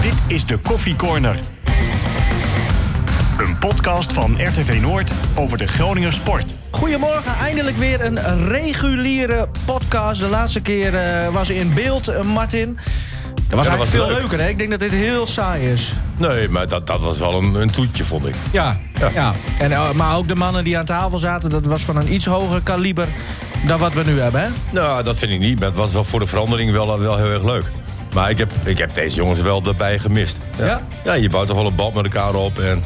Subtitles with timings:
[0.00, 1.36] Dit is de Koffie Corner.
[3.38, 6.54] Een podcast van RTV Noord over de Groninger sport.
[6.70, 10.20] Goedemorgen, eindelijk weer een reguliere podcast.
[10.20, 12.74] De laatste keer uh, was in beeld, uh, Martin.
[12.74, 14.18] Dat was Ja, eigenlijk dat was veel leuk.
[14.18, 14.48] leuker, hè?
[14.48, 15.92] Ik denk dat dit heel saai is.
[16.16, 18.34] Nee, maar dat, dat was wel een, een toetje, vond ik.
[18.50, 18.76] Ja,
[19.14, 19.34] ja.
[19.58, 22.24] En, eh, maar ook de mannen die aan tafel zaten, dat was van een iets
[22.26, 23.06] hoger kaliber
[23.66, 24.48] dan wat we nu hebben, hè?
[24.70, 25.58] Nou, dat vind ik niet.
[25.58, 27.70] Maar het was wel voor de verandering wel, wel heel erg leuk.
[28.14, 30.38] Maar ik heb, ik heb deze jongens wel erbij gemist.
[30.58, 30.80] Ja?
[31.04, 32.58] Ja, je bouwt toch wel een band met elkaar op.
[32.58, 32.82] En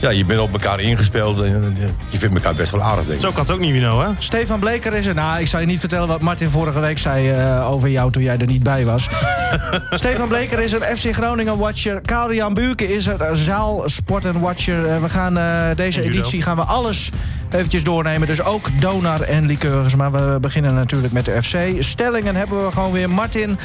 [0.00, 1.40] ja, je bent op elkaar ingespeeld.
[1.40, 1.76] En
[2.08, 3.24] je vindt elkaar best wel aardig, denk ik.
[3.24, 4.08] Zo kan het ook niet, Wino, hè?
[4.18, 5.14] Stefan Bleker is er.
[5.14, 8.22] Nou, ik zal je niet vertellen wat Martin vorige week zei eh, over jou toen
[8.22, 9.08] jij er niet bij was.
[9.90, 12.00] Stefan Bleker is er, FC Groningen watcher.
[12.00, 14.86] Karel-Jan Buurke is er, eh, zaal sport en watcher.
[14.86, 17.10] Eh, we gaan eh, deze editie gaan we alles
[17.50, 18.26] eventjes doornemen.
[18.26, 19.94] Dus ook donar en liqueurs.
[19.94, 21.82] Maar we beginnen natuurlijk met de FC.
[21.82, 23.10] Stellingen hebben we gewoon weer.
[23.10, 23.58] Martin,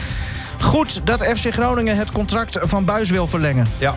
[0.59, 3.65] goed dat FC Groningen het contract van Buis wil verlengen.
[3.77, 3.95] Ja.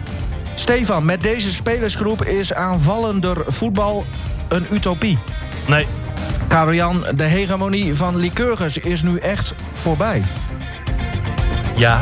[0.55, 4.05] Stefan, met deze spelersgroep is aanvallender voetbal
[4.49, 5.19] een utopie.
[5.67, 5.87] Nee.
[6.49, 10.23] Karel-Jan, de hegemonie van Lycurgus is nu echt voorbij.
[11.77, 12.01] Ja.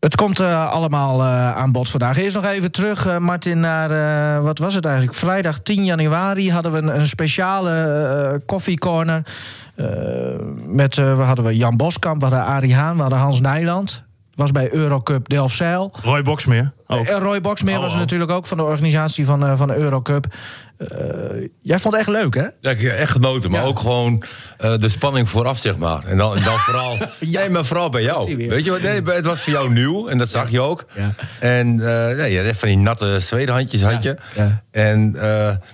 [0.00, 2.18] Het komt eh, allemaal eh, aan bod vandaag.
[2.18, 4.42] Eerst nog even terug, eh, Martin, naar...
[4.42, 5.16] wat was het eigenlijk?
[5.16, 9.22] Vrijdag 10 januari hadden we een, speciale koffiecorner.
[10.66, 14.05] Met, we hadden we Jan Boskamp, we hadden Arie Haan, we hadden Hans Nijland.
[14.36, 15.92] Was bij Eurocup Delfzijl.
[16.02, 16.72] Roy Boxmeer.
[16.86, 17.06] Ook.
[17.06, 18.00] En Roy Boxmeer Oh, was er oh.
[18.00, 20.26] natuurlijk ook van de organisatie van, eh, van de Eurocup.
[20.78, 20.88] Eh,
[21.60, 22.42] jij vond het echt leuk, hè?
[22.60, 23.66] Ja, ik heb echt genoten, maar Ja.
[23.66, 24.22] ook gewoon
[24.58, 26.04] eh, de spanning vooraf, zeg maar.
[26.04, 28.36] En dan, en dan vooral, nee, maar vooral bij jou.
[28.48, 28.80] Weet je wat?
[28.82, 30.84] Nee, het was voor jou nieuw en dat zag je ook.
[30.94, 31.14] Ja.
[31.40, 34.16] En eh nee, je had echt van die natte zwedenhandjes had je.
[34.34, 34.62] ja.
[34.70, 35.22] En, eh,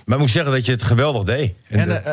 [0.05, 1.53] maar ik moet zeggen dat je het geweldig deed.
[1.69, 2.03] En, En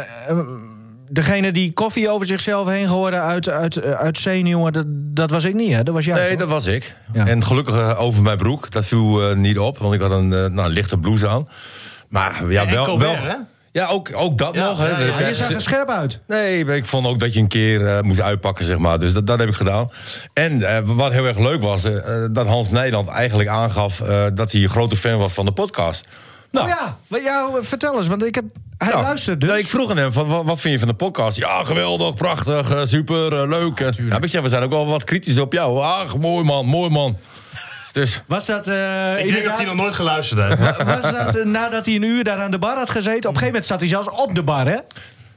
[1.10, 5.44] degene die koffie over zichzelf heen gooide uit, uit, eh, uit zenuwen, dat, dat was
[5.44, 5.82] ik niet, hè?
[5.82, 6.38] Dat was jij, nee, toch?
[6.38, 6.94] dat was ik.
[7.12, 7.26] Ja.
[7.26, 8.70] En gelukkig eh, over mijn broek.
[8.70, 11.48] Dat viel eh, niet op, want ik had een, eh, nou, een lichte blouse aan.
[12.08, 12.84] Maar ja, En wel...
[12.84, 13.36] Colbert, wel hè?
[13.72, 14.78] ja, ook, ook dat Ja, nog.
[14.78, 15.04] Hè.
[15.04, 16.20] ja, je zag er scherp uit.
[16.26, 18.98] Nee, ik vond ook dat je een keer eh, moest uitpakken, zeg maar.
[19.00, 19.90] Dus dat, dat heb ik gedaan.
[20.32, 21.82] En eh, wat heel erg leuk was,
[22.32, 24.00] dat Hans Nederland eigenlijk aangaf...
[24.00, 26.06] eh, dat hij een grote fan was van de podcast.
[26.50, 28.44] Nou, Oh ja, wat- ja, vertel eens, want ik heb,
[28.78, 29.48] hij nou, luistert dus.
[29.48, 31.36] nou, ik vroeg aan hem, van, wat, wat vind je van de podcast?
[31.36, 33.80] Ja, geweldig, prachtig, eh, super, eh, leuk.
[33.80, 35.80] En, ja, zeg, we zijn ook wel wat kritisch op jou.
[35.82, 37.16] Ach, mooi man, mooi man.
[37.92, 40.76] Dus was dat, eh, Ik denk dat hij nog nooit geluisterd heeft.
[40.84, 43.16] was dat eh, nadat hij een uur daar aan de bar had gezeten?
[43.16, 44.78] Op een gegeven moment zat hij zelfs op de bar, hè?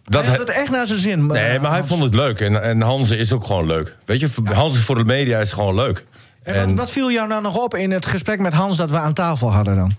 [0.04, 1.26] dat hij had het echt naar zijn zin.
[1.26, 2.40] Nee, eh, maar hij vond het leuk.
[2.40, 3.96] En, en Hans is ook gewoon leuk.
[4.06, 6.06] Weet je, Hans is voor de media is gewoon leuk.
[6.44, 8.98] En wat, wat viel jou nou nog op in het gesprek met Hans dat we
[8.98, 9.96] aan tafel hadden dan?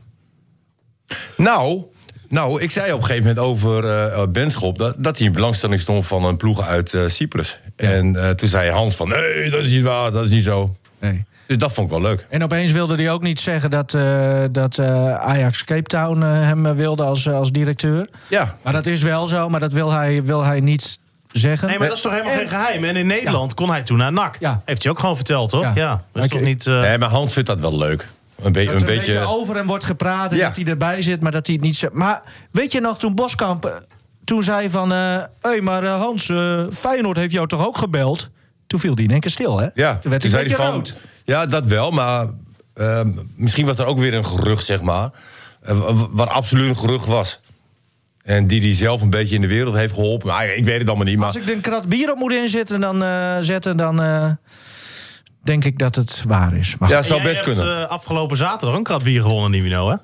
[1.37, 1.83] Nou,
[2.29, 4.79] nou, ik zei op een gegeven moment over eh Benschop...
[4.79, 7.59] Dat, dat hij in belangstelling stond van een ploeg uit eh, Cyprus.
[7.77, 10.77] En eh, toen zei Hans van, nee, dat is niet waar, dat is niet zo.
[11.01, 11.25] Nee.
[11.47, 12.27] Dus dat vond ik wel leuk.
[12.31, 16.75] En opeens wilde hij ook niet zeggen dat, eh, dat eh, Ajax Cape Town hem
[16.75, 18.09] wilde als, als directeur.
[18.29, 20.99] Ja, Maar dat is wel zo, maar dat wil hij, wil hij niet
[21.33, 21.69] zeggen.
[21.69, 22.85] Nee, maar dat is toch helemaal En- geen geheim?
[22.85, 24.37] En in Nederland kon hij toen naar NAC.
[24.41, 24.63] Ja.
[24.65, 25.63] Heeft hij ook gewoon verteld, toch?
[25.63, 25.73] Ja.
[25.75, 26.05] Ja.
[26.13, 26.67] Dat is toch niet...
[26.67, 28.09] eh, nee, maar Hans vindt dat wel leuk.
[28.43, 29.21] Een, be- Dat een er beetje...
[29.27, 30.47] over hem wordt gepraat en Ja.
[30.47, 31.93] dat hij erbij zit, maar dat hij het niet zegt.
[31.93, 33.73] Maar weet je nog, toen Boskamp eh,
[34.25, 34.91] toen zei van...
[34.91, 38.29] Hé, hey, maar eh, Hans, eh, Feyenoord heeft jou toch ook gebeld?
[38.67, 39.69] Toen viel hij in één keer stil, hè?
[39.75, 40.97] Ja, toen werd beetje hij van, rood.
[41.25, 42.27] Ja, dat wel, maar
[42.75, 45.11] ehm, misschien was er ook weer een gerucht, zeg maar.
[45.63, 47.41] eh, wa- wat absoluut een gerucht was.
[48.23, 50.29] En die die zelf een beetje in de wereld heeft geholpen.
[50.29, 51.27] Maar ik weet het allemaal niet, maar...
[51.27, 54.31] Als ik er een krat bier op moet inzetten, dan, eh, zetten, dan eh,
[55.45, 56.77] denk ik dat het waar is.
[56.79, 57.83] Maar Ja, goed, het zou best hebt, kunnen.
[57.83, 59.97] eh, afgelopen zaterdag een krat bier gewonnen, Nivino, hè?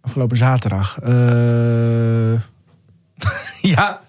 [0.00, 0.98] afgelopen zaterdag.
[1.02, 2.32] eh,
[3.74, 4.00] ja.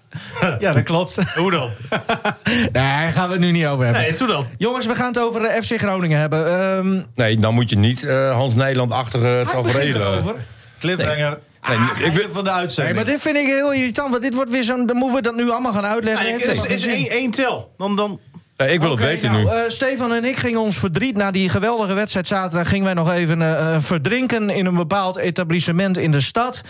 [0.60, 1.16] ja, dat klopt.
[1.34, 1.70] Hoe dan?
[2.44, 4.02] nee, daar gaan we het nu niet over hebben.
[4.02, 4.46] Nee, toen dan.
[4.58, 6.46] Jongens, we gaan het over de FC Groningen hebben.
[6.60, 10.36] Ehm Nee, dan moet je niet eh, Hans Nijland-achtige begint tafereelen...
[10.78, 11.38] Cliffhanger.
[11.68, 12.96] Nee, ik wil- van de Nee, uitzending.
[12.96, 14.86] maar dit vind ik heel irritant, want dit wordt weer zo'n...
[14.86, 16.24] Dan moeten we dat nu allemaal gaan uitleggen.
[16.24, 17.72] Nee, Heeft het is, één tel.
[17.78, 18.20] Dan, dan,
[18.60, 19.50] Nee, ik wil het weten nou, nu.
[19.50, 22.68] eh, Stefan en ik gingen ons verdriet na die geweldige wedstrijd zaterdag...
[22.68, 26.60] gingen wij nog even eh, eh, verdrinken in een bepaald etablissement in de stad.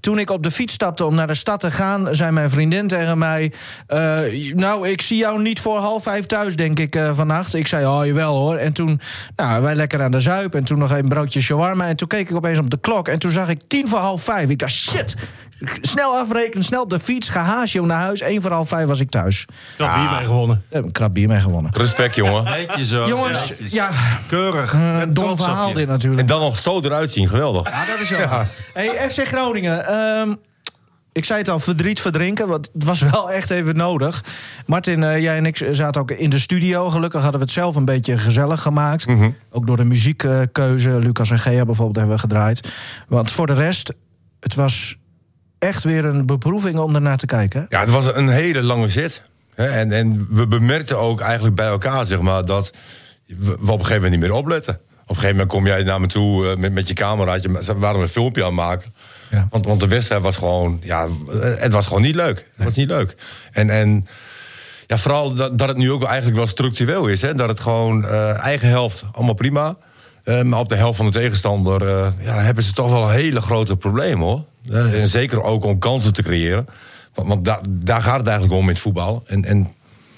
[0.00, 2.08] Toen ik op de fiets stapte om naar de stad te gaan...
[2.10, 3.52] zei mijn vriendin tegen mij...
[4.54, 7.54] nou, ik zie jou niet voor half vijf thuis, denk ik, vannacht.
[7.54, 8.56] Ik zei, oh, jawel hoor.
[8.56, 9.00] En toen,
[9.36, 10.54] nou, wij lekker aan de zuip...
[10.54, 11.86] en toen nog een broodje shawarma.
[11.86, 14.22] En toen keek ik opeens op de klok en toen zag ik tien voor half
[14.22, 14.50] vijf.
[14.50, 15.14] Ik dacht, shit...
[15.80, 18.22] Snel afrekenen, snel op de fiets, ga haasje naar huis.
[18.22, 19.44] Eén voor half vijf was ik thuis.
[19.76, 20.62] krat bier mee gewonnen.
[20.68, 21.70] Heb een krap bier mee gewonnen.
[21.74, 22.44] Respect, jongen.
[22.44, 23.06] Netjes zo.
[23.06, 23.90] Jongens, ja,
[24.28, 24.72] Keurig.
[24.72, 26.20] een Met dom verhaal dit natuurlijk.
[26.22, 27.70] En dan nog zo eruit zien, geweldig.
[27.70, 28.28] Ja, dat is wel.
[28.74, 29.86] Hey, FC Groningen.
[29.86, 30.34] ehm,
[31.12, 32.48] Ik zei het al, verdriet verdrinken.
[32.48, 34.24] Want het was wel echt even nodig.
[34.66, 36.90] Martin, eh, jij en ik zaten ook in de studio.
[36.90, 39.06] Gelukkig hadden we het zelf een beetje gezellig gemaakt.
[39.06, 39.30] Mhm.
[39.50, 40.90] Ook door de muziekkeuze.
[40.98, 42.68] Lucas en Gea bijvoorbeeld hebben we gedraaid.
[43.08, 43.92] Want voor de rest,
[44.40, 44.96] het was
[45.58, 47.66] echt weer een beproeving om ernaar te kijken.
[47.68, 49.22] Ja, het was een hele lange zit.
[49.54, 52.72] Hè, En, en we bemerkten ook eigenlijk bij elkaar, zeg maar, dat
[53.26, 54.74] we op een gegeven moment niet meer opletten.
[54.74, 57.50] Op een gegeven moment kom jij naar me toe eh, met, met je cameraatje.
[57.50, 58.94] We waren een filmpje aan het maken.
[59.30, 59.48] Ja.
[59.50, 62.46] Want, want de wedstrijd was gewoon, ja, eh, het was gewoon niet leuk.
[62.54, 63.16] Het was niet leuk.
[63.52, 64.06] En, en
[64.86, 67.22] ja, vooral dat, dat het nu ook eigenlijk wel structureel is.
[67.22, 67.34] Hè?
[67.34, 69.76] Dat het gewoon eh, eigen helft, allemaal prima.
[70.42, 71.88] Maar op de helft van de tegenstander
[72.20, 74.44] ja, hebben ze toch wel een hele grote probleem hoor.
[74.72, 76.66] En zeker ook om kansen te creëren.
[77.14, 79.22] Want, want da- daar gaat het eigenlijk om in het voetbal.
[79.26, 79.68] En, en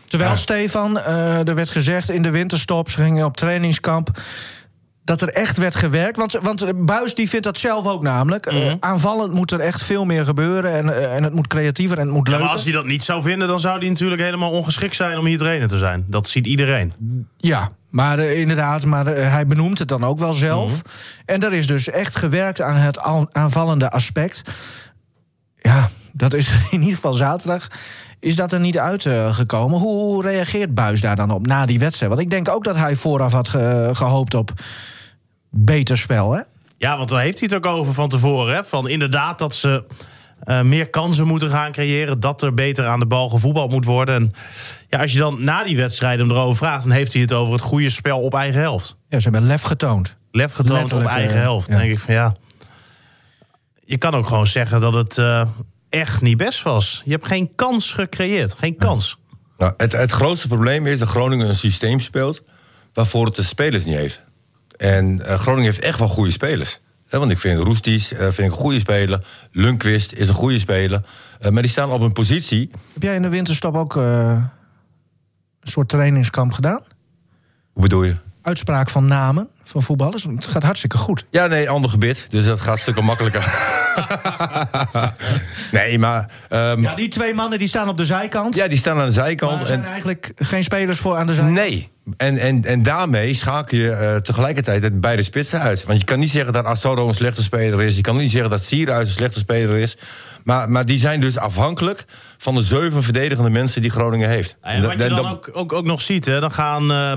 [0.07, 0.37] Terwijl Ja.
[0.37, 4.21] Stefan, eh, er werd gezegd in de winterstop, ze gingen op trainingskamp.
[5.05, 6.17] Dat er echt werd gewerkt.
[6.17, 8.47] Want, want Buis die vindt dat zelf ook namelijk.
[8.47, 8.77] Eh, Mhm.
[8.81, 10.73] aanvallend moet er echt veel meer gebeuren.
[10.73, 12.47] En, eh, en het moet creatiever en het moet Ja, leuker.
[12.47, 15.27] maar als hij dat niet zou vinden, dan zou hij natuurlijk helemaal ongeschikt zijn om
[15.27, 16.05] hier trainer te zijn.
[16.09, 16.93] Dat ziet iedereen.
[17.37, 20.73] Ja, maar eh, inderdaad, maar eh, hij benoemt het dan ook wel zelf.
[20.73, 20.81] Mhm.
[21.25, 24.43] En er is dus echt gewerkt aan het al- aanvallende aspect.
[25.57, 27.69] Ja, dat is in ieder geval zaterdag.
[28.21, 29.79] Is dat er niet uitgekomen?
[29.79, 32.11] Hoe, hoe reageert Buis daar dan op na die wedstrijd?
[32.13, 34.53] Want ik denk ook dat hij vooraf had ge- gehoopt op
[35.51, 36.43] beter spel, hè?
[36.77, 38.55] Ja, want daar heeft hij het ook over van tevoren.
[38.55, 38.65] Hè?
[38.65, 39.85] Van inderdaad dat ze
[40.41, 42.21] eh, meer kansen moeten gaan creëren.
[42.21, 44.15] Dat er beter aan de bal gevoetbald moet worden.
[44.15, 44.33] En
[44.89, 46.83] ja, als je dan na die wedstrijd hem erover vraagt...
[46.83, 48.97] dan heeft hij het over het goede spel op eigen helft.
[49.09, 50.17] Ja, ze hebben lef getoond.
[50.31, 51.67] Lef getoond op eigen eh, helft.
[51.67, 51.73] ja.
[51.73, 52.37] Dan denk ik van ja...
[53.85, 55.49] Je kan ook gewoon zeggen dat het eh,
[55.89, 57.03] echt niet best was.
[57.05, 58.55] Je hebt geen kans gecreëerd.
[58.59, 59.19] Geen kans.
[59.59, 62.43] nou, het, het grootste probleem is dat Groningen een systeem speelt...
[62.93, 64.21] waarvoor het de spelers niet heeft.
[64.77, 66.81] En eh, Groningen heeft echt wel goede spelers.
[67.11, 69.25] Want ik vind Roesties eh, vind ik een goede speler.
[69.53, 71.03] Lundqvist is een goede speler.
[71.41, 72.71] Eh, maar die staan op een positie...
[72.93, 74.03] Heb jij in de winterstop ook eh,
[75.61, 76.81] een soort trainingskamp gedaan?
[77.73, 78.15] Hoe bedoel je?
[78.43, 80.23] Uitspraak van namen van voetballers?
[80.23, 81.25] Het gaat hartstikke goed.
[81.31, 82.27] Ja, nee, ander gebit.
[82.31, 83.55] Dus dat gaat stukken makkelijker.
[85.73, 86.31] nee, maar...
[86.49, 88.55] ehm, Ja, die twee mannen die staan op de zijkant.
[88.55, 89.61] ja, die staan aan de maar zijkant.
[89.61, 91.55] er zijn En, eigenlijk geen spelers voor aan de zijkant.
[91.57, 91.89] nee.
[92.17, 95.85] En, en, en daarmee schakel je eh, tegelijkertijd beide spitsen uit.
[95.85, 97.97] Want je kan niet zeggen dat Asoro een slechte speler is.
[97.97, 99.97] Je kan niet zeggen dat Sierhuis een slechte speler is.
[100.45, 102.05] Maar, maar die zijn dus afhankelijk
[102.39, 104.57] van de zeven verdedigende mensen die Groningen heeft.
[104.61, 107.13] En wat je dan ook, ook, ook nog ziet, hè, dan gaan eh,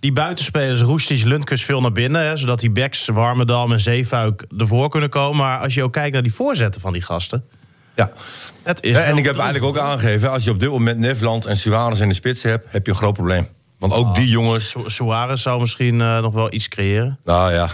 [0.00, 2.26] die buitenspelers, Roestic, Lundkes veel naar binnen.
[2.26, 5.36] Hè, zodat die backs, Warmerdam en Zeefuik ervoor kunnen komen.
[5.36, 7.44] Maar als je ook kijkt naar die voorzetten van die gasten.
[7.94, 8.10] Ja.
[8.62, 10.30] Het is en ik heb eigenlijk ook aangegeven...
[10.30, 12.66] als je op dit moment Nefland en Suarez in de spits hebt...
[12.68, 13.48] heb je een groot probleem.
[13.78, 14.68] Want ook die jongens...
[14.68, 17.18] Su- Suarez zou misschien eh, nog wel iets creëren.
[17.24, 17.68] Nou ja,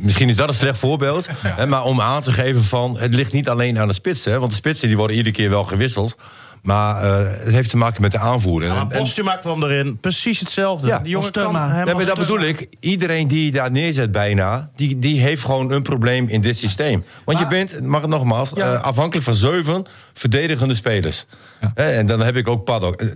[0.00, 1.28] misschien is dat een slecht voorbeeld.
[1.42, 2.98] Hè, maar om aan te geven van...
[2.98, 4.32] het ligt niet alleen aan de spitsen.
[4.32, 6.16] hè, Want de spitsen die worden iedere keer wel gewisseld.
[6.62, 8.62] Maar eh, het heeft te maken met de aanvoer.
[8.64, 10.86] En- Postuma kwam erin, precies hetzelfde.
[10.86, 12.66] Ja, die jongen kan maar dat bedoel ik.
[12.80, 14.70] Iedereen die je daar neerzet bijna...
[14.76, 17.04] die, die heeft gewoon een probleem in dit systeem.
[17.24, 18.50] Want je bent, mag het nogmaals...
[18.54, 18.72] Ja.
[18.72, 21.26] eh, afhankelijk van zeven verdedigende spelers.
[21.74, 23.00] Hè, en dan heb ik ook Paddock.
[23.00, 23.08] Eh,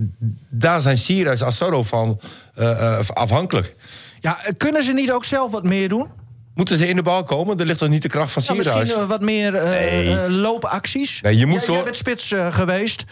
[0.49, 2.21] Daar zijn Sierhuis Assoro van
[2.55, 3.75] eh, eh, afhankelijk.
[4.21, 6.07] Ja, kunnen ze niet ook zelf wat meer doen?
[6.55, 7.59] Moeten ze in de bal komen?
[7.59, 8.81] Er ligt toch niet de kracht van Nou, Sierhuis?
[8.83, 10.19] misschien eh, wat meer eh, Nee.
[10.19, 11.21] eh, loopacties?
[11.23, 13.05] Nee, je moet zo- Jij bent spits geweest.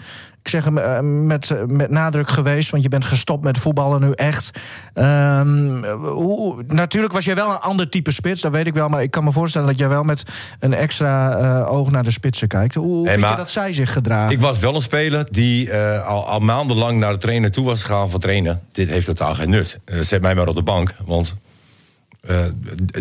[0.43, 4.11] Ik zeg hem eh, met, met nadruk geweest, want je bent gestopt met voetballen nu
[4.13, 4.51] echt.
[4.95, 8.89] Ehm, hoe, natuurlijk was jij wel een ander type spits, dat weet ik wel.
[8.89, 10.23] Maar ik kan me voorstellen dat jij wel met
[10.59, 11.35] een extra
[11.65, 12.75] oog naar de spitsen kijkt.
[12.75, 14.33] Hoe, hoe Nee, vind je dat zij zich gedragen?
[14.33, 18.11] Ik was wel een speler die al, al maandenlang naar de trainer toe was gegaan
[18.11, 18.61] voor trainen.
[18.73, 19.79] Dit heeft totaal geen nut.
[20.01, 21.35] Zet mij maar op de bank, want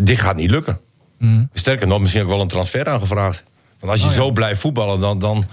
[0.02, 0.78] dit gaat niet lukken.
[1.52, 3.42] Sterker nog, misschien ook wel een transfer aangevraagd.
[3.80, 5.44] Want als je zo blijft voetballen, dan, dan...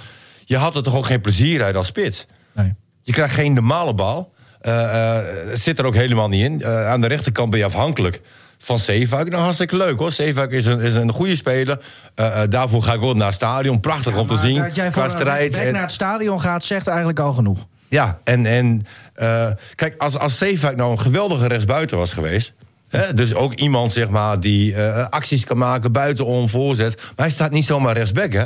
[0.45, 2.25] Je had er toch ook geen plezier uit als spits.
[2.53, 2.73] Nee.
[3.01, 4.31] Je krijgt geen normale bal.
[4.61, 6.61] Eh, eh, het zit er ook helemaal niet in.
[6.61, 8.21] Eh, aan de rechterkant ben je afhankelijk
[8.57, 9.29] van Zeefuik.
[9.29, 10.11] Nou, hartstikke leuk hoor.
[10.11, 11.81] Zeefuik is een, is een goede speler.
[12.15, 13.79] Eh, eh, daarvoor ga ik ook naar het stadion.
[13.79, 14.61] Prachtig om te zien.
[14.61, 15.55] Dat jij strijd.
[15.55, 17.65] En- naar het stadion gaat, zegt eigenlijk al genoeg.
[17.87, 22.53] ja, en, en eh, kijk, als, als Zeefuik nou een geweldige rechtsbuiten was geweest...
[23.15, 26.95] Dus ook iemand zeg maar, die eh, acties kan maken buitenom, voorzet.
[26.97, 28.43] Maar hij staat niet zomaar rechtsback, hè?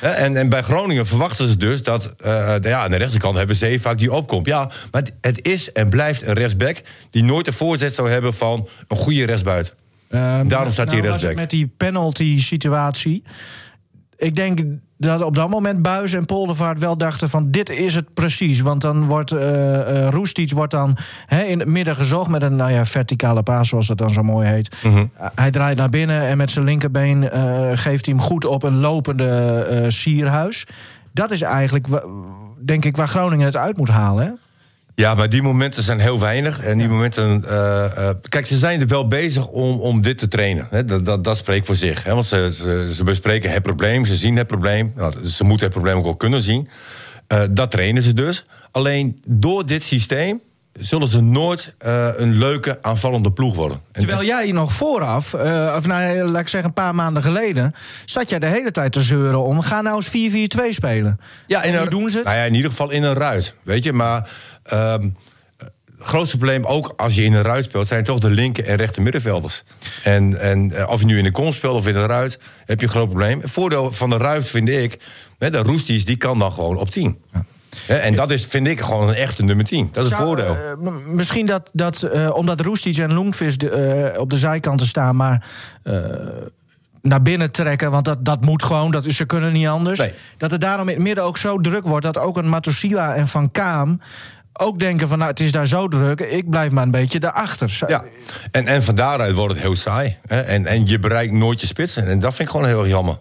[0.00, 2.12] Hè, En, en bij Groningen verwachten ze dus dat...
[2.20, 4.46] eh, ja, aan de rechterkant hebben we Zeefuik die opkomt.
[4.46, 6.76] Ja, maar het- het is en blijft een rechtsback...
[7.10, 9.74] die nooit de voorzet zou hebben van een goede rechtsbuiten.
[10.08, 11.36] Ehm, Daarom staat hij nou het rechtsback.
[11.36, 13.22] Met die penalty situatie.
[14.16, 14.58] Ik denk
[14.98, 18.60] dat op dat moment Buis en Poldervaart wel dachten van dit is het precies.
[18.60, 20.96] Want dan wordt uh, uh, Roestic wordt dan
[21.46, 24.48] in het midden gezocht met een nou ja, verticale paas, zoals dat dan zo mooi
[24.48, 24.76] heet.
[24.82, 24.96] Mhm.
[24.96, 27.30] Uh, hij draait naar binnen en met zijn linkerbeen uh,
[27.74, 30.66] geeft hij hem goed op een lopende sierhuis.
[31.12, 31.86] Dat is eigenlijk,
[32.64, 34.24] denk ik, waar Groningen het uit moet halen.
[34.24, 34.30] Hè?
[34.96, 36.60] Ja, maar die momenten zijn heel weinig.
[36.60, 37.42] En die momenten.
[37.44, 37.50] Uh,
[37.98, 40.86] uh, kijk, ze zijn er wel bezig om, om dit te trainen.
[40.86, 42.04] Dat, dat, dat spreekt voor zich.
[42.04, 44.92] Want ze, ze, ze, bespreken het probleem, ze zien het probleem.
[44.94, 46.68] Nou, ze moeten het probleem ook wel kunnen zien.
[47.32, 48.44] Uh, dat trainen ze dus.
[48.70, 50.40] Alleen door dit systeem
[50.78, 53.80] zullen ze nooit uh, een leuke aanvallende ploeg worden.
[53.92, 57.74] Terwijl jij nog vooraf, uh, of nou, laat ik zeggen een paar maanden geleden...
[58.04, 61.20] zat jij de hele tijd te zeuren om, ga nou eens 4-4-2 spelen.
[61.46, 62.26] Ja, in een, doen ze het?
[62.26, 63.92] Nou ja, in ieder geval in een ruit, weet je.
[63.92, 64.30] Maar
[64.72, 64.92] uh,
[65.98, 67.86] het grootste probleem, ook als je in een ruit speelt...
[67.86, 69.64] zijn toch de linker en rechter middenvelders.
[70.04, 72.86] En, en of je nu in de kom speelt of in een ruit, heb je
[72.86, 73.40] een groot probleem.
[73.40, 74.98] Het voordeel van de ruit vind ik,
[75.38, 77.18] hè, de Roesties, die kan dan gewoon op 10.
[77.32, 77.44] Ja.
[77.88, 79.88] Ja, en dat is, vind ik, gewoon een echte nummer 10.
[79.92, 80.56] Dat is Zou, het voordeel.
[80.82, 85.16] Uh, misschien dat, dat uh, omdat Roestic en Loengvis de, uh, op de zijkanten staan...
[85.16, 85.46] maar
[87.02, 88.90] naar binnen trekken, want dat, dat moet gewoon.
[88.90, 89.98] Dat, ze kunnen niet anders.
[89.98, 90.12] Nee.
[90.36, 92.04] Dat het daarom in het midden ook zo druk wordt...
[92.04, 94.00] dat ook een Matosiwa en Van Kaam
[94.58, 95.18] ook denken van...
[95.18, 97.84] nou, het is daar zo druk, ik blijf maar een beetje daarachter.
[97.88, 98.04] Ja,
[98.50, 100.16] en, en van daaruit wordt het heel saai.
[100.26, 100.40] Hè?
[100.40, 102.06] En, en je bereikt nooit je spitsen.
[102.06, 103.18] En dat vind ik gewoon heel erg jammer.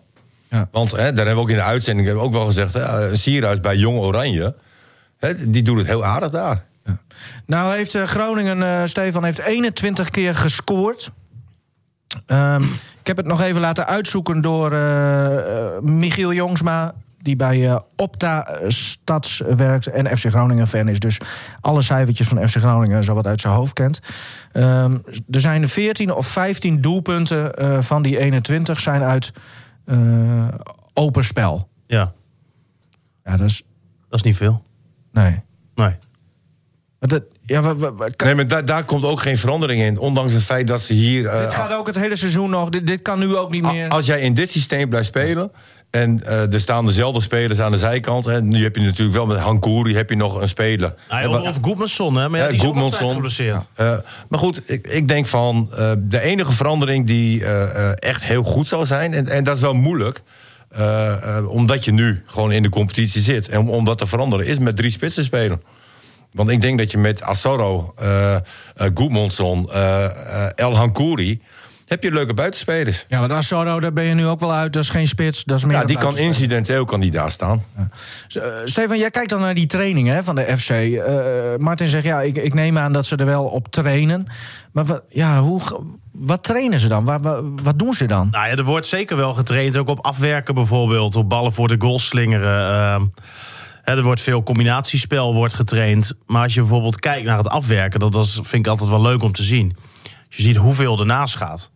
[0.49, 0.67] Ja.
[0.71, 2.73] Want hè, daar hebben we ook in de uitzending hebben we ook wel gezegd...
[2.73, 4.55] Hè, een Sierhuis bij Jong Oranje,
[5.17, 6.63] hè, die doet het heel aardig daar.
[6.85, 6.97] Ja.
[7.45, 11.11] Nou heeft uh, Groningen, uh, Stefan, heeft 21 keer gescoord.
[12.27, 12.63] Um,
[12.99, 16.93] ik heb het nog even laten uitzoeken door uh, Michiel Jongsma...
[17.21, 20.99] die bij Opta Stads werkt en FC Groningen fan is.
[20.99, 21.17] Dus
[21.61, 23.99] alle cijfertjes van FC Groningen zo wat uit zijn hoofd kent.
[24.53, 27.51] Um, er zijn 14 of 15 doelpunten
[27.83, 29.31] van die 21 zijn uit...
[29.85, 30.47] Uh,
[30.93, 31.69] open spel.
[31.87, 32.13] Ja.
[33.23, 33.63] Ja, dat is...
[34.09, 34.63] Dat is niet veel.
[35.11, 35.43] Nee.
[35.75, 35.95] Nee.
[36.99, 39.97] Maar dat, ja, we, we, we, nee, maar da daar komt ook geen verandering in.
[39.97, 41.23] Ondanks het feit dat ze hier...
[41.23, 42.69] Uh, dit gaat ook het hele seizoen nog.
[42.69, 43.89] Dit, dit kan nu ook niet meer.
[43.89, 45.51] Als jij in dit systeem blijft spelen...
[45.89, 48.27] En uh, er staan dezelfde spelers aan de zijkant.
[48.27, 50.93] En nu heb je natuurlijk wel met Hankouri heb je nog een speler.
[51.09, 52.29] Nou, of, of Goedmanson, hè?
[52.29, 53.69] Maar ja, die is ook altijd geblesseerd.
[53.77, 53.93] Ja.
[53.93, 53.99] Uh,
[54.29, 55.69] maar goed, ik, ik denk van...
[55.71, 59.13] Uh, de enige verandering die uh, echt heel goed zou zijn...
[59.13, 60.21] en, en dat is wel moeilijk...
[61.47, 63.49] omdat je nu gewoon in de competitie zit...
[63.49, 65.61] en om, om dat te veranderen, is met drie spitsen spelen.
[66.31, 67.93] Want ik denk dat je met Assoro,
[68.93, 69.71] Goedmanson,
[70.55, 71.41] El Hankouri
[71.85, 73.05] heb je leuke buitenspelers.
[73.09, 74.73] Ja, maar Assoro, daar ben je nu ook wel uit.
[74.73, 77.63] Dat is geen spits, dat is meer Ja, die kan incidenteel kan die daar staan.
[77.77, 77.89] Ja.
[78.41, 80.69] Uh, Stefan, jij kijkt dan naar die training hè, van de FC.
[80.69, 81.03] Uh,
[81.57, 84.27] Martin zegt, ja, ik, ik neem aan dat ze er wel op trainen.
[84.71, 85.61] Maar wat, ja, hoe,
[86.11, 87.05] wat trainen ze dan?
[87.05, 88.27] Wat, wat, wat, doen ze dan?
[88.31, 89.77] Nou ja, er wordt zeker wel getraind.
[89.77, 91.15] Ook op afwerken bijvoorbeeld.
[91.15, 93.11] Op ballen voor de goal slingeren.
[93.85, 96.13] Uh, er wordt veel combinatiespel wordt getraind.
[96.25, 97.99] Maar als je bijvoorbeeld kijkt naar het afwerken...
[97.99, 99.75] dat, dat vind ik altijd wel leuk om te zien.
[100.03, 101.73] Als je ziet hoeveel ernaast gaat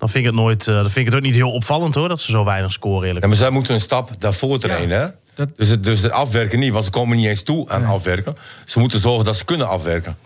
[0.00, 0.66] dan vind ik het nooit.
[0.66, 3.06] Uh, dan vind ik het ook niet heel opvallend hoor dat ze zo weinig scoren.
[3.06, 4.98] Eerlijk ja, maar zij moeten een stap daarvoor trainen.
[4.98, 5.48] Ja, dat...
[5.56, 7.90] dus, het, dus het afwerken niet, want ze komen niet eens toe aan nee.
[7.90, 8.36] afwerken.
[8.64, 10.16] Ze moeten zorgen dat ze kunnen afwerken.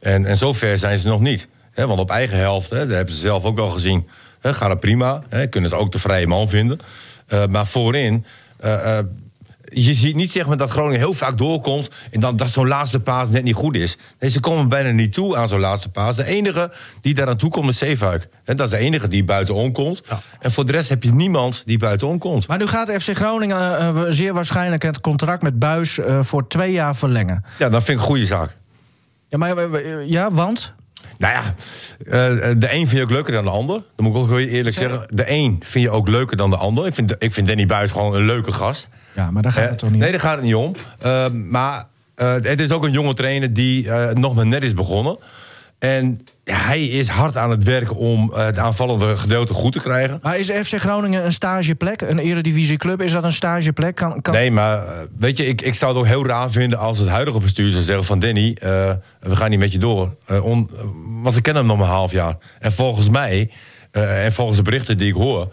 [0.00, 1.48] En, en zover zijn ze nog niet.
[1.72, 4.08] He, want op eigen helft, he, dat hebben ze zelf ook al gezien.
[4.40, 5.22] He, gaat het prima.
[5.28, 6.80] He, kunnen ze ook de vrije man vinden.
[7.28, 8.26] Uh, maar voorin.
[8.64, 8.98] Uh,
[9.70, 11.88] je ziet niet zeg maar, dat Groningen heel vaak doorkomt...
[12.10, 13.96] en dan, dat zo'n laatste paas net niet goed is.
[14.18, 16.16] Nee, ze komen bijna niet toe aan zo'n laatste paas.
[16.16, 18.28] De enige die daar aan toe komt is Zeefuik.
[18.44, 20.02] En dat is de enige die buitenom komt.
[20.08, 20.20] Ja.
[20.38, 22.48] En voor de rest heb je niemand die buitenom komt.
[22.48, 24.82] Maar nu gaat FC Groningen uh, zeer waarschijnlijk...
[24.82, 27.44] het contract met Buis uh, voor twee jaar verlengen.
[27.58, 28.56] Ja, dat vind ik een goede zaak.
[29.28, 30.72] Ja, maar ja, want...
[31.20, 31.54] Nou ja,
[32.06, 33.82] uh, de een vind je ook leuker dan de ander.
[33.96, 34.90] Dat moet ik ook heel eerlijk zeg.
[34.90, 35.16] zeggen.
[35.16, 36.86] De een vind je ook leuker dan de ander.
[36.86, 38.88] Ik vind, ik vind Danny Buis gewoon een leuke gast.
[39.14, 40.74] Ja, maar daar gaat het toch niet Nee, daar gaat het niet om.
[41.48, 41.84] Maar
[42.14, 45.18] het is ook een jonge trainer die nog maar net is begonnen.
[45.80, 50.18] En hij is hard aan het werken om het aanvallende gedeelte goed te krijgen.
[50.22, 52.00] Maar is FC Groningen een stageplek?
[52.00, 53.02] Een eredivisieclub?
[53.02, 53.94] Is dat een stageplek?
[53.94, 54.34] Kan, kan...
[54.34, 54.82] Nee, maar
[55.18, 57.82] weet je, ik, ik zou het ook heel raar vinden als het huidige bestuur zou
[57.82, 58.56] zeggen van Danny,
[59.20, 60.14] we gaan niet met je door.
[60.42, 60.70] On,
[61.22, 62.36] want ik ken hem nog maar een half jaar.
[62.58, 63.50] En volgens mij,
[63.90, 65.52] en volgens de berichten die ik hoor,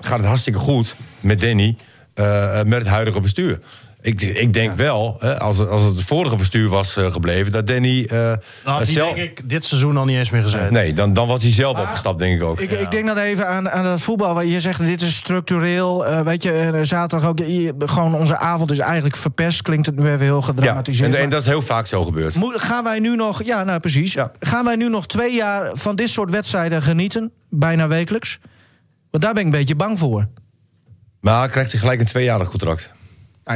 [0.00, 1.76] gaat het hartstikke goed met Danny.
[2.14, 3.60] Uh, met het huidige bestuur.
[4.02, 4.76] Ik, ik denk ja.
[4.76, 7.98] wel, hè, als, als het vorige bestuur was uh, gebleven, dat Danny.
[8.00, 9.14] Uh, nou, had zelf...
[9.14, 10.70] denk ik dit seizoen al niet eens meer gezet.
[10.70, 12.60] Nee, dan, dan was hij zelf maar, opgestapt, denk ik ook.
[12.60, 12.76] Ik, ja.
[12.76, 16.06] ik denk dat even aan, aan het voetbal, waar je zegt, dit is structureel.
[16.06, 17.38] Uh, weet je, zaterdag ook,
[17.78, 19.62] gewoon onze avond is eigenlijk verpest.
[19.62, 21.12] Klinkt het nu even heel gedramatiseerd.
[21.12, 22.34] Ja, en, en dat is heel vaak zo gebeurd.
[22.34, 24.12] Moet, gaan wij nu nog, ja, nou precies.
[24.12, 24.32] Ja.
[24.40, 27.32] Gaan wij nu nog twee jaar van dit soort wedstrijden genieten?
[27.48, 28.38] Bijna wekelijks?
[29.10, 30.28] Want daar ben ik een beetje bang voor.
[31.20, 32.90] Maar krijgt hij gelijk een tweejarig contract?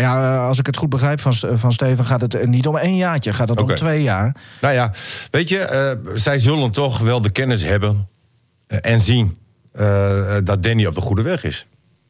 [0.01, 2.67] Nou ja, eh, als ik het goed begrijp van, van Steven, gaat het eh, niet
[2.67, 4.35] om één jaartje, gaat het om twee jaar.
[4.61, 4.93] Nou ja,
[5.31, 8.09] weet je, eh, zij zullen toch wel de kennis hebben
[8.67, 9.37] eh, en zien
[9.73, 11.67] eh, eh, dat Danny op de goede weg is.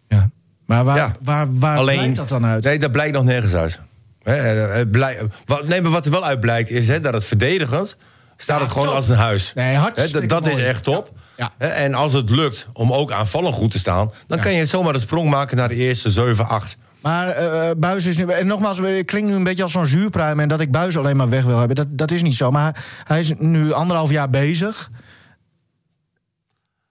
[0.09, 0.31] Ja.
[0.67, 1.13] Maar waar, Ja.
[1.21, 2.65] waar, waar blijkt dat dan uit?
[2.65, 3.81] Nee, dat blijkt nog nergens uit.
[4.23, 4.35] Hè,
[4.67, 7.97] eh, het blij- wat, nee, maar wat er wel uit blijkt is dat het verdedigend
[8.37, 8.97] staat Ja, het gewoon top.
[8.97, 9.53] als een huis.
[9.55, 11.11] Nee, hartstikke dat dat is echt top.
[11.37, 11.53] Ja.
[11.59, 15.01] En als het lukt om ook aanvallend goed te staan, dan kan je zomaar de
[15.01, 16.77] sprong maken naar de eerste 7, 8.
[17.05, 18.25] Maar eh Buis is nu.
[18.29, 20.41] En nogmaals, ik klink nu een beetje als zo'n zuurpruim.
[20.41, 21.77] En dat ik Buis alleen maar weg wil hebben.
[21.77, 22.51] Dat, dat is niet zo.
[22.51, 24.91] Maar hij is nu anderhalf jaar bezig.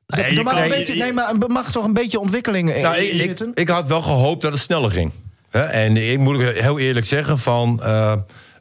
[0.07, 2.81] Nee, Er mag kan- een beetje, nee, maar er mag toch een beetje ontwikkeling in
[2.81, 3.51] Nou, ik, in ik, zitten?
[3.53, 5.11] ik had wel gehoopt dat het sneller ging.
[5.49, 8.11] Hè, En ik moet ook heel eerlijk zeggen van, eh,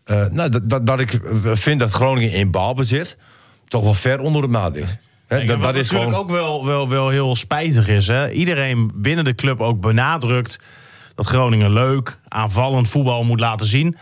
[0.04, 1.20] eh, nou, dat, dat, dat ik
[1.52, 3.16] vind dat Groningen in balbezit
[3.68, 4.88] toch wel ver onder de maat is.
[5.26, 6.36] Hè, Kijk, dat, en wat dat is natuurlijk gewoon.
[6.40, 8.06] ook wel, wel, wel heel spijtig is.
[8.06, 8.30] Hè?
[8.30, 10.58] Iedereen binnen de club ook benadrukt
[11.14, 13.96] dat Groningen leuk, aanvallend voetbal moet laten zien.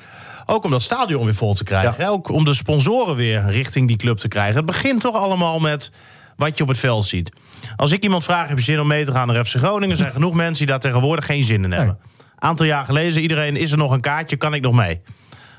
[0.46, 1.94] Ook om dat stadion weer vol te krijgen.
[1.98, 2.04] Ja.
[2.04, 2.10] hè?
[2.10, 4.56] Ook om de sponsoren weer richting die club te krijgen.
[4.56, 5.92] Het begint toch allemaal met
[6.36, 7.32] wat je op het veld ziet.
[7.76, 9.90] Als ik iemand vraag, heb je zin om mee te gaan naar FC Groningen?
[9.90, 11.98] Er zijn genoeg mensen die daar tegenwoordig geen zin in hebben.
[12.38, 15.00] Aantal jaar geleden iedereen, is er nog een kaartje, kan ik nog mee?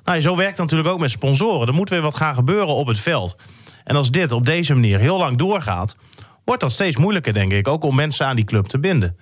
[0.03, 1.67] Nou, zo werkt het natuurlijk ook met sponsoren.
[1.67, 3.35] Er moet weer wat gaan gebeuren op het veld.
[3.83, 5.95] En als dit op deze manier heel lang doorgaat,
[6.45, 7.67] wordt dat steeds moeilijker, denk ik.
[7.67, 9.17] Ook om mensen aan die club te binden.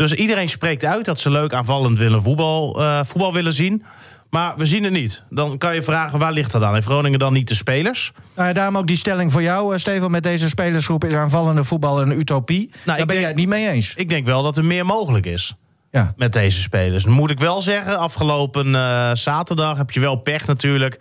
[0.00, 3.84] Dus iedereen spreekt uit dat ze leuk aanvallend willen voetbal, eh, voetbal willen zien.
[4.30, 5.24] Maar we zien het niet.
[5.30, 6.74] Dan kan je vragen, waar ligt dat aan?
[6.74, 8.12] Heeft Groningen dan niet de spelers?
[8.34, 10.10] Nou ja, daarom ook die stelling voor jou, eh, Steven.
[10.10, 12.70] Met deze spelersgroep is aanvallende voetbal een utopie.
[12.84, 13.94] Daar ik ben denk- jij het niet mee eens.
[13.94, 15.54] Ik denk wel dat er meer mogelijk is.
[15.90, 16.12] Ja.
[16.16, 17.04] met deze spelers.
[17.04, 21.00] Dan moet ik wel zeggen, afgelopen eh, zaterdag heb je wel pech natuurlijk.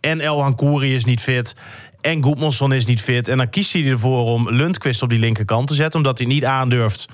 [0.00, 1.54] En El Kouri is niet fit.
[2.06, 3.28] En Goedmanson is niet fit.
[3.28, 5.98] En dan kiest hij ervoor om Lundqvist op die linkerkant te zetten.
[5.98, 7.06] Omdat hij niet aandurft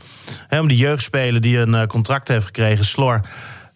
[0.48, 3.20] hè, om die jeugdspeler die een eh, contract heeft gekregen, Slor...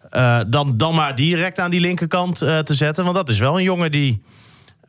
[0.09, 3.03] eh, dan, dan maar direct aan die linkerkant eh, te zetten.
[3.03, 4.21] Want dat is wel een jongen die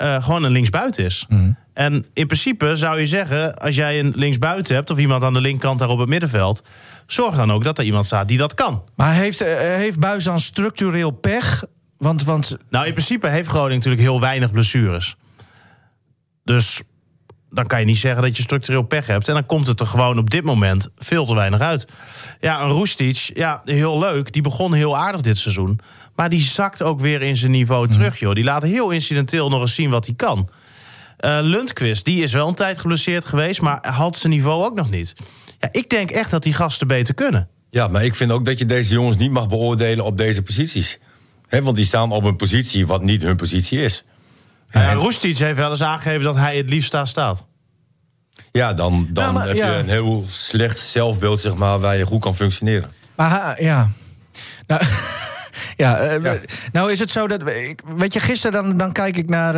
[0.01, 1.27] gewoon een linksbuiten is.
[1.75, 4.91] En in principe zou je zeggen, als jij een linksbuiten hebt...
[4.91, 6.63] of iemand aan de linkerkant daar op het middenveld...
[7.07, 8.83] zorg dan ook dat er iemand staat die dat kan.
[8.97, 11.65] Maar heeft, heeft Buis dan structureel pech?
[11.97, 15.17] Want, want Nou, in principe heeft Groningen natuurlijk heel weinig blessures.
[16.49, 16.83] Dus
[17.51, 19.29] dan kan je niet zeggen dat je structureel pech hebt.
[19.29, 21.87] En dan komt het er gewoon op dit moment veel te weinig uit.
[22.41, 24.33] Ja, een Roestic, ja, heel leuk.
[24.33, 25.81] Die begon heel aardig dit seizoen.
[26.15, 28.35] Maar die zakt ook weer in zijn niveau terug, joh.
[28.35, 30.49] Die laat heel incidenteel nog eens zien wat hij kan.
[31.17, 33.61] Eh Lundqvist, die is wel een tijd geblesseerd geweest...
[33.61, 35.15] maar had zijn niveau ook nog niet.
[35.59, 37.49] Ja, ik denk echt dat die gasten beter kunnen.
[37.71, 40.99] Ja, maar ik vind ook dat je deze jongens niet mag beoordelen op deze posities.
[41.49, 44.05] Hè, want die staan op een positie wat niet hun positie is.
[44.73, 47.45] Uh, Roestic heeft wel eens aangegeven dat hij het liefst daar staat.
[48.53, 49.71] Ja, dan, dan Ja, maar- heb ja.
[49.73, 52.91] je een heel slecht zelfbeeld zeg maar, waar je goed kan functioneren.
[53.17, 53.89] Maar ha- ja.
[54.67, 54.83] Nou,
[55.77, 56.31] ja, eh,
[56.73, 57.43] nou is het zo dat.
[57.43, 59.55] we- Ik, weet je, gisteren dan, dan kijk ik naar.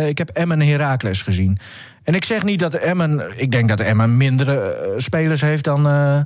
[0.00, 1.58] eh, ik heb Emmen Heracles gezien.
[2.04, 3.32] En ik zeg niet dat Emmen.
[3.40, 5.86] Ik denk dat Emmen mindere eh, spelers heeft dan.
[5.86, 6.20] eh,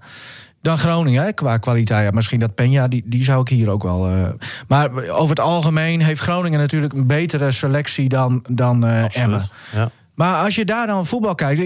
[0.66, 2.14] dan Groningen, hè, qua kwaliteit.
[2.14, 4.08] Misschien dat Peña, die, die zou ik hier ook wel...
[4.08, 4.28] eh,
[4.68, 6.92] maar over het algemeen heeft Groningen natuurlijk...
[6.92, 9.42] een betere selectie dan, dan eh, Emmen.
[9.74, 9.90] Ja.
[10.14, 11.60] Maar als je daar dan voetbal kijkt,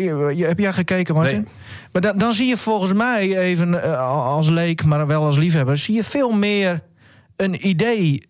[0.47, 1.37] heb jij gekeken, Martin?
[1.37, 1.49] Nee.
[1.93, 5.77] Maar dan, dan zie je volgens mij, even eh, als leek, maar wel als liefhebber,
[5.77, 6.83] zie je veel meer
[7.37, 8.29] een idee.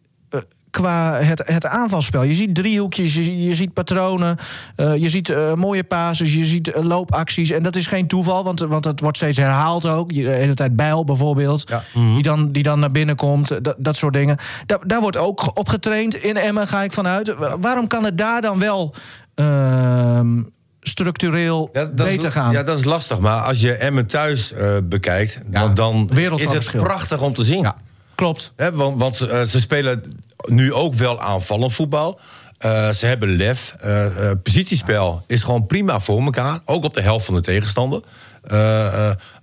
[0.71, 2.23] Qua het, het aanvalspel.
[2.23, 4.37] Je ziet driehoekjes, je, je ziet patronen,
[4.77, 7.51] eh, je ziet eh, mooie passes, je ziet eh, loopacties.
[7.51, 10.11] En dat is geen toeval, want, want het wordt steeds herhaald ook.
[10.11, 11.83] Je- De hele tijd Bijl bijvoorbeeld, Ja.
[11.95, 13.65] die, dan, die dan naar binnen komt.
[13.65, 14.37] Dat, dat soort dingen.
[14.67, 16.15] Da- daar wordt ook op getraind.
[16.15, 17.35] In Emmen ga ik vanuit.
[17.35, 18.95] Wa- Waarom kan het daar dan wel
[19.35, 20.43] ehm,
[20.81, 22.53] structureel Ja, dat beter is, gaan?
[22.53, 23.19] Ja, dat is lastig.
[23.19, 26.83] Maar als je Emmen thuis eh, bekijkt, Ja, dan, is het verschil.
[26.83, 27.63] prachtig om te zien.
[27.63, 27.77] Ja,
[28.15, 28.53] klopt.
[28.57, 30.03] Hè, want want ze spelen
[30.49, 32.21] nu ook wel aanvallend voetbal.
[32.61, 33.75] Eh, ze hebben lef.
[33.81, 36.59] Eh, positiespel is gewoon prima voor elkaar.
[36.65, 38.03] Ook op de helft van de tegenstander.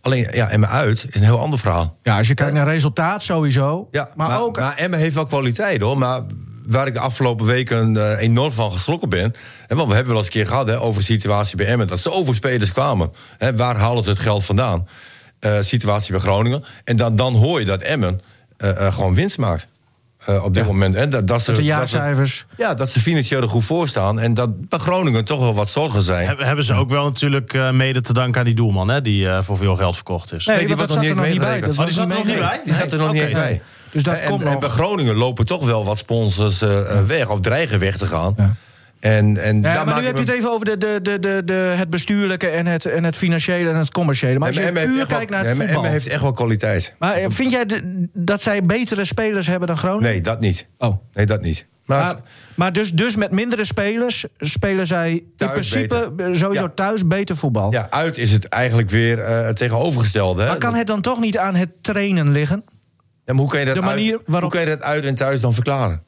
[0.02, 1.96] Alleen, ja, Emmen uit is een heel ander verhaal.
[2.04, 3.88] Ja, als je kijkt naar resultaat sowieso.
[3.92, 4.60] Ja, maar, ook.
[4.60, 5.98] Maar Emmen heeft wel kwaliteit hoor.
[5.98, 6.22] Maar
[6.66, 9.36] waar ik de afgelopen weken enorm van geschrokken ben.
[9.68, 11.88] Want we hebben wel eens een keer gehad hè, over de situatie bij Emmen.
[11.88, 13.12] Dat zoveel spelers kwamen.
[13.38, 14.88] Hè, waar halen ze het geld vandaan?
[15.60, 16.64] Situatie bij Groningen.
[16.84, 18.22] En dan, dan hoor je dat Emmen
[18.90, 19.68] gewoon winst maakt.
[20.28, 20.70] Eh, op dit Ja.
[20.70, 20.96] moment.
[20.96, 22.46] En dat, dat ze, de dat ze- jaarcijfers.
[22.58, 24.20] ja, dat ze financieel er goed voor staan.
[24.20, 26.28] En dat bij Groningen toch wel wat zorgen zijn.
[26.28, 29.30] Heb- Hebben ze ook wel natuurlijk eh, mede te danken aan die doelman, hè, die
[29.30, 30.46] eh, voor veel geld verkocht is.
[30.46, 31.60] Nee, die want wordt dat nog zat er niet nog niet bij.
[31.62, 32.62] Dat Oh, die was zat er nog niet bij?
[32.66, 33.62] Die staat er nog niet eens bij.
[33.92, 34.60] Dus dat en, komt en nog.
[34.60, 36.60] bij Groningen lopen toch wel wat sponsors
[37.08, 38.34] weg of dreigen weg te gaan.
[38.38, 38.56] Ja.
[39.00, 41.54] En, en Ja, maar nu heb je het even over de, de, de, de, de,
[41.54, 44.40] het bestuurlijke en het, en het financiële en het commerciële.
[44.40, 45.84] Maar als je puur kijkt naar het voetbal.
[45.84, 46.94] Heeft echt wel kwaliteit.
[47.00, 50.10] Maar eh, vind jij de- dat zij betere spelers hebben dan Groningen?
[50.10, 50.66] Nee, dat niet.
[50.78, 50.98] Oh.
[51.14, 51.66] Nee, dat niet.
[51.86, 52.16] Maar, Maar,
[52.56, 56.36] maar dus, dus met mindere spelers spelen zij in principe beter.
[56.36, 56.72] sowieso Ja.
[56.76, 57.72] thuis beter voetbal.
[57.72, 60.42] ja, uit is het eigenlijk weer eh, het tegenovergestelde.
[60.42, 60.48] Hè?
[60.48, 62.64] Maar kan het dan toch niet aan het trainen liggen?
[63.26, 65.06] Ja, maar hoe kan je dat de manier uit, waarop- hoe kan je dat uit
[65.06, 66.02] en thuis dan verklaren?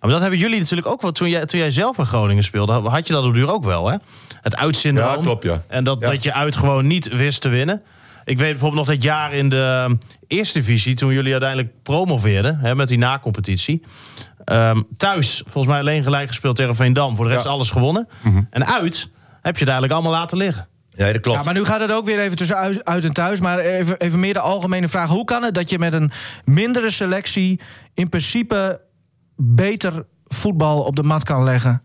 [0.00, 1.12] Maar dat hebben jullie natuurlijk ook wel.
[1.12, 3.64] Toen jij, toen jij zelf bij Groningen speelde, had je dat op de duur ook
[3.64, 3.96] wel, hè?
[4.42, 5.14] Het uitsyndroom.
[5.16, 5.62] Ja, klopt, ja.
[5.68, 6.10] En dat, Ja.
[6.10, 7.82] dat je uit gewoon niet wist te winnen.
[8.24, 10.94] Ik weet bijvoorbeeld nog dat jaar in de um, eerste divisie...
[10.94, 13.82] toen jullie uiteindelijk promoveerden hè, met die nacompetitie.
[14.44, 17.16] Ehm, thuis, volgens mij alleen gelijk gespeeld tegen Veendam.
[17.16, 17.48] Voor de rest Ja.
[17.50, 17.58] Mhm.
[17.58, 18.08] alles gewonnen.
[18.50, 20.68] En uit heb je het eigenlijk allemaal laten liggen.
[20.90, 21.38] Ja, dat klopt.
[21.38, 23.40] Ja, maar nu gaat het ook weer even tussen uit- uit en thuis.
[23.40, 25.08] Maar even, even meer de algemene vraag.
[25.08, 26.10] Hoe kan het dat je met een
[26.44, 27.60] mindere selectie...
[27.94, 28.80] in principe
[29.36, 31.82] beter voetbal op de mat kan leggen?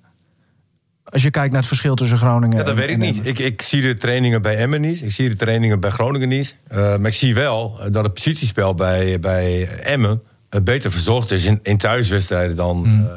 [1.04, 3.26] Als je kijkt naar het verschil tussen Groningen Ja, dat en- weet ik niet.
[3.26, 5.02] Ik, ik zie de trainingen bij Emmen niet.
[5.02, 6.56] Ik zie de trainingen bij Groningen niet.
[6.68, 11.32] Eh, maar ik zie wel eh, dat het positiespel bij, bij Emmen eh, beter verzorgd
[11.32, 13.08] is in, in thuiswedstrijden dan Hmm.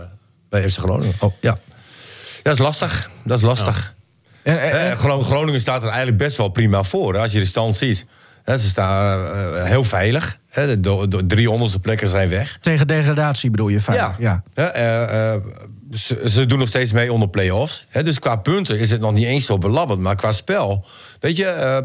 [0.49, 1.15] bij FC Groningen.
[1.21, 1.59] Oh, ja.
[2.43, 3.11] Dat is lastig.
[3.25, 3.95] Dat is lastig.
[4.43, 7.15] En- en- Gro- Groningen staat er eigenlijk best wel prima voor.
[7.15, 8.07] hè, Als je de stand ziet.
[8.45, 9.21] Hè, ze staan
[9.67, 10.39] heel veilig.
[10.55, 12.59] Hè, de, de- drie onderste plekken zijn weg.
[12.61, 13.79] Tegen degradatie bedoel je.
[13.93, 14.15] Ja.
[14.19, 15.41] Ja, eh, eh,
[15.93, 17.87] ze, ze doen nog steeds mee onder play-offs.
[18.03, 19.99] Dus qua punten is het nog niet eens zo belabberd.
[20.01, 20.87] Maar qua spel,
[21.21, 21.45] weet je...
[21.47, 21.79] eh,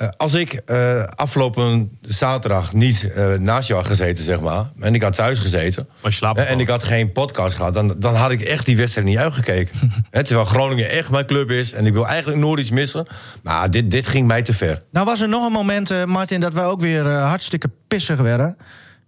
[0.00, 4.64] eh, als ik eh, afgelopen zaterdag niet eh, naast jou had gezeten, zeg maar...
[4.80, 5.88] en ik had thuis gezeten...
[6.02, 7.74] Maar je en ik had geen podcast gehad...
[7.74, 9.78] dan, dan had ik echt die wedstrijd niet uitgekeken.
[10.10, 11.72] Hè, terwijl Groningen echt mijn club is...
[11.72, 13.06] en ik wil eigenlijk nooit iets missen.
[13.42, 14.82] Maar dit, dit ging mij te ver.
[14.90, 18.56] Nou was er nog een moment, eh, Martin, dat wij ook weer hartstikke pissig werden.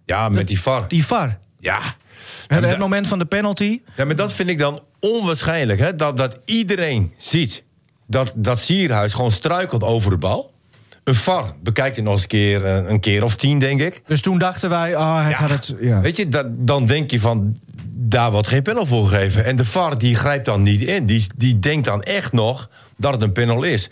[0.05, 0.87] Ja, met die VAR.
[0.87, 1.37] Die VAR.
[1.59, 1.79] Ja.
[2.47, 3.81] Het, Ja, het moment van de penalty.
[3.95, 5.79] Ja, maar dat vind ik dan onwaarschijnlijk.
[5.79, 5.95] Hè?
[5.95, 7.63] Dat, dat iedereen ziet
[8.07, 10.52] dat, dat Sierhuis gewoon struikelt over de bal.
[11.03, 14.01] Een VAR bekijkt het nog eens een keer, eh, een keer of tien, denk ik.
[14.07, 15.35] Dus toen dachten wij, ah, hij Ja.
[15.37, 15.75] gaat het...
[15.79, 16.01] Ja.
[16.01, 17.59] Weet je, dat, dan denk je van,
[17.93, 19.45] daar wordt geen panel voor gegeven.
[19.45, 21.05] En de VAR die grijpt dan niet in.
[21.05, 23.89] Die, die denkt dan echt nog dat het een panel is.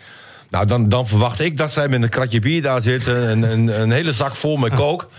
[0.49, 3.29] Nou, dan, dan verwacht ik dat zij met een kratje bier daar zitten.
[3.29, 5.09] Een, een, een hele zak vol met kook.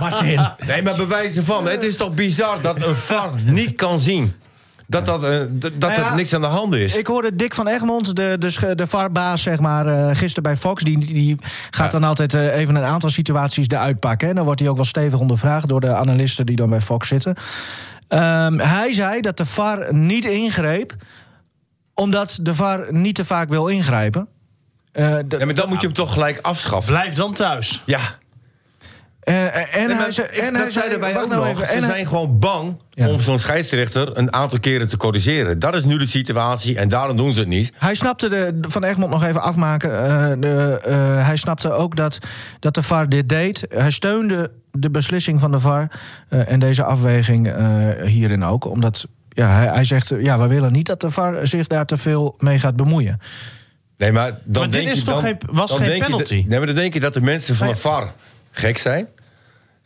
[0.00, 0.40] Martin.
[0.66, 1.68] Nee, maar bewijzen van.
[1.68, 4.34] Het is toch bizar dat een VAR niet kan zien.
[4.86, 6.96] Dat, dat, eh, dat Nou ja, er niks aan de hand is.
[6.96, 10.82] Ik hoorde Dick van Egmond, de, de, de VAR-baas, zeg maar, eh, gisteren bij Fox.
[10.82, 11.36] Die, die
[11.70, 14.28] gaat dan altijd eh, even een aantal situaties eruit pakken.
[14.28, 17.08] En dan wordt hij ook wel stevig ondervraagd door de analisten die dan bij Fox
[17.08, 17.34] zitten.
[18.08, 20.94] Ehm, hij zei dat de VAR niet ingreep,
[21.94, 24.28] omdat de VAR niet te vaak wil ingrijpen.
[24.92, 26.92] Eh, Ja, maar dan moet je hem toch gelijk afschaffen.
[26.92, 27.82] Blijf dan thuis.
[27.86, 28.00] Ja.
[29.34, 31.46] Eh, en Nee, hij zei, ik- en dat hij zei, zeiden wij ook nou nog.
[31.54, 33.08] even, Ze hij- zijn gewoon bang Ja.
[33.08, 35.58] om zo'n scheidsrechter een aantal keren te corrigeren.
[35.58, 37.72] Dat is nu de situatie en daarom doen ze het niet.
[37.78, 40.04] Hij snapte de, van Egmond nog even afmaken.
[40.04, 42.18] eh, de, eh, hij snapte ook dat,
[42.60, 43.66] dat de VAR dit deed.
[43.68, 45.90] Hij steunde de beslissing van de VAR
[46.28, 48.64] eh, en deze afweging eh, hierin ook.
[48.64, 51.96] Omdat ja, hij, hij zegt, ja, we willen niet dat de VAR zich daar te
[51.96, 53.20] veel mee gaat bemoeien.
[53.96, 56.44] Nee, maar dan Maar dit is je, toch dan, geen- was dan geen je penalty?
[56.48, 58.12] nee, maar dan denk je dat de mensen van de VAR
[58.50, 59.06] gek zijn.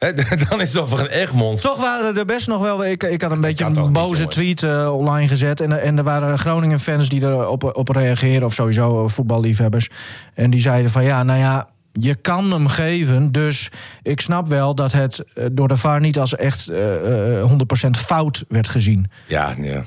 [0.48, 1.60] Dan is het toch voor een Egmond.
[1.60, 2.84] Toch waren er best nog wel.
[2.84, 5.60] Ik, ik had een beetje een boze tweet eh, online gezet.
[5.60, 8.42] En, en er waren Groningen-fans die erop op reageren.
[8.46, 9.88] Of sowieso eh, voetballiefhebbers.
[10.34, 11.68] En die zeiden van ja, nou ja.
[11.92, 13.70] Je kan hem geven, dus
[14.02, 17.50] ik snap wel dat het eh, door de VAR niet als echt eh, eh,
[17.86, 19.10] 100% fout werd gezien.
[19.26, 19.84] Ja, ja.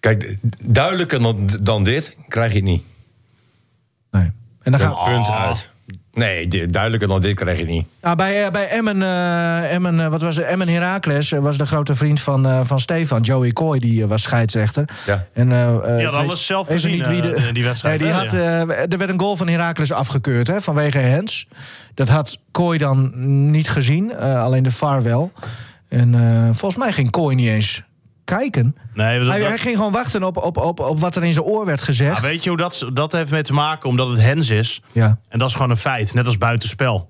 [0.00, 2.82] Kijk, duidelijker dan, dan dit krijg je het niet.
[4.10, 4.30] Nee.
[4.62, 5.70] En dan gaan, Punt uit.
[6.16, 7.86] Nee, duidelijker dan dit krijg je niet.
[8.00, 10.46] Ah, bij, eh, bij Emmen, eh, Emmen, eh, wat was het?
[10.46, 14.84] Emmen Herakles was de grote vriend van, eh, van Stefan, Joey Kooi, die was scheidsrechter.
[15.06, 15.26] Ja.
[15.32, 18.32] En, Die had weet- alles zelf gezien, niet wie de, die wedstrijd, Nee, die had,
[18.34, 18.60] eh,
[18.92, 21.46] er werd een goal van Herakles afgekeurd hè, vanwege Hens.
[21.94, 23.10] Dat had Kooi dan
[23.50, 25.32] niet gezien, eh, alleen de VAR wel.
[25.88, 27.82] En eh, volgens mij ging Kooi niet eens
[28.26, 28.76] kijken.
[28.94, 31.32] Nee, dat, Hij, dat- hij ging gewoon wachten op, op, op, op wat er in
[31.32, 32.20] zijn oor werd gezegd.
[32.22, 33.88] Ja, weet je hoe dat, dat heeft mee te maken?
[33.88, 34.82] Omdat het hens is.
[34.92, 35.18] Ja.
[35.28, 37.08] En dat is gewoon een feit, net als buitenspel.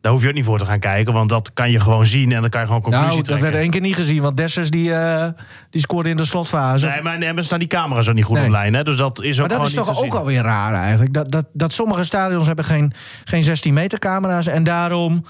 [0.00, 2.32] Daar hoef je ook niet voor te gaan kijken, want dat kan je gewoon zien
[2.32, 3.50] en dan kan je gewoon conclusie Nou, dat trekken.
[3.50, 5.28] werd één keer niet gezien, want Dessers die, eh,
[5.70, 6.86] die scoorde in de slotfase.
[6.86, 8.44] Nee, maar in Emmen staan die camera's ook niet goed Nee.
[8.44, 8.84] op lijn, hè?
[8.84, 11.12] Dus dat is ook Maar dat is toch ook alweer raar eigenlijk.
[11.12, 12.92] Dat, dat, dat sommige stadions hebben geen,
[13.24, 14.46] geen 16 meter camera's.
[14.46, 15.24] En daarom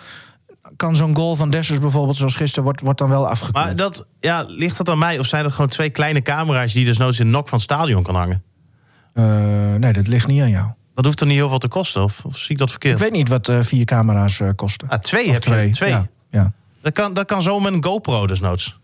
[0.77, 3.65] kan zo'n goal van Dessers bijvoorbeeld, zoals gisteren, wordt, wordt dan wel afgekeurd.
[3.65, 6.85] Maar dat, ja, ligt dat aan mij of zijn dat gewoon twee kleine camera's die
[6.85, 8.43] dus nooit in de nok van het stadion kan hangen?
[9.15, 9.25] Eh,
[9.75, 10.71] nee, dat ligt niet aan jou.
[10.95, 12.03] Dat hoeft toch niet heel veel te kosten?
[12.03, 12.99] Of, of zie ik dat Ik verkeerd?
[13.01, 14.89] weet niet wat eh, vier camera's eh, kosten.
[14.89, 15.51] Ah, twee Of heb je.
[15.51, 15.71] twee.
[15.71, 15.91] Twee.
[15.91, 16.53] Ja, ja.
[16.83, 18.78] Dat, kan, dat kan zo met een GoPro dus noods.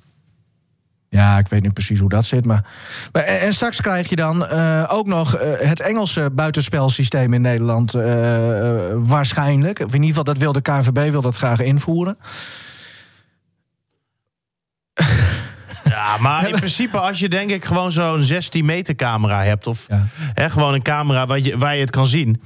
[1.14, 2.44] Ja, ik weet niet precies hoe dat zit.
[2.44, 2.64] Maar,
[3.12, 7.40] maar en, en straks krijg je dan eh, ook nog eh, het Engelse buitenspelsysteem in
[7.40, 7.94] Nederland.
[7.94, 9.78] eh, eh, waarschijnlijk.
[9.78, 12.16] Of in ieder geval, dat wil de KNVB wil dat graag invoeren.
[15.84, 19.66] Ja, maar in principe als je denk ik gewoon zo'n 16 meter camera hebt...
[19.66, 20.02] of Ja.
[20.34, 22.42] hè, gewoon een camera waar je, waar je het kan zien...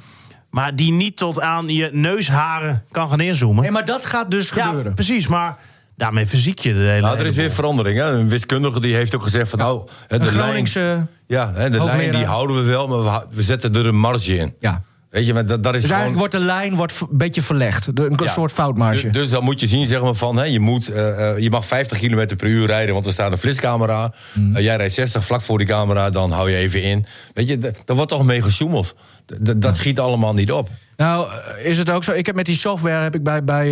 [0.50, 3.62] maar die niet tot aan je neusharen kan gaan inzoomen.
[3.62, 4.94] Nee, maar dat gaat dus ja, gebeuren.
[4.94, 5.56] precies, maar
[5.98, 7.00] daarmee verziek je de hele...
[7.00, 7.98] Nou, er is weer verandering.
[7.98, 8.04] Hè?
[8.10, 11.06] Een wiskundige die heeft ook gezegd van nou, de lijn, Groningse.
[11.26, 14.54] ja, hè, de lijn die houden we wel, maar we, zetten er een marge in.
[14.60, 14.82] Ja.
[15.10, 16.04] Weet je, maar dat, dat is Dus gewoon...
[16.04, 17.86] eigenlijk wordt de lijn wordt een beetje verlegd.
[17.94, 18.30] Een Ja.
[18.30, 19.02] soort foutmarge.
[19.10, 21.50] Dus, dus dan moet je zien, zeg maar, van hè, je, moet, eh, eh, je
[21.50, 24.12] mag 50 km per uur rijden, want er staat een flitscamera.
[24.32, 24.56] Mm.
[24.56, 27.06] Eh, jij rijdt 60 vlak voor die camera, dan hou je even in.
[27.34, 28.94] Weet je, daar wordt toch mee gesjoemeld.
[29.26, 30.68] D- dat schiet allemaal niet op.
[30.98, 32.12] Nou, eh, is het ook zo?
[32.12, 33.68] Ik heb met die software heb ik bij, bij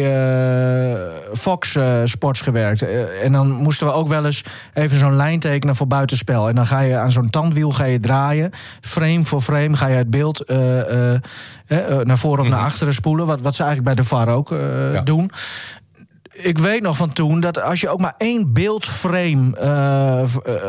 [0.95, 1.01] eh,
[1.37, 2.83] Fox eh, Sports gewerkt.
[3.23, 6.49] En dan moesten we ook wel eens even zo'n lijn tekenen voor buitenspel.
[6.49, 8.51] En dan ga je aan zo'n tandwiel ga je draaien.
[8.81, 10.49] Frame voor frame ga je het beeld
[12.03, 13.27] naar voren of naar achteren spoelen.
[13.27, 14.49] Wat, wat ze eigenlijk bij de VAR ook
[14.93, 15.01] Ja.
[15.01, 15.31] doen.
[16.37, 20.29] Ik weet nog van toen dat als je ook maar één beeldframe eh, eh,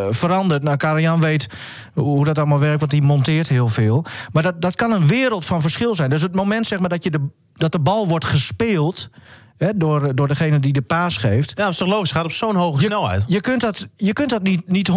[0.09, 0.63] verandert.
[0.63, 1.47] Nou, Karajan weet
[1.93, 4.05] hoe dat allemaal werkt, want die monteert heel veel.
[4.31, 6.09] Maar dat, dat kan een wereld van verschil zijn.
[6.09, 9.09] Dus het moment zeg maar, dat, je de, dat de bal wordt gespeeld
[9.57, 11.49] hè, door, door degene die de paas geeft.
[11.55, 12.09] Ja, dat is toch logisch?
[12.09, 13.25] Het gaat op zo'n hoge snelheid.
[13.27, 14.93] Je kunt dat, je kunt dat niet, niet 100%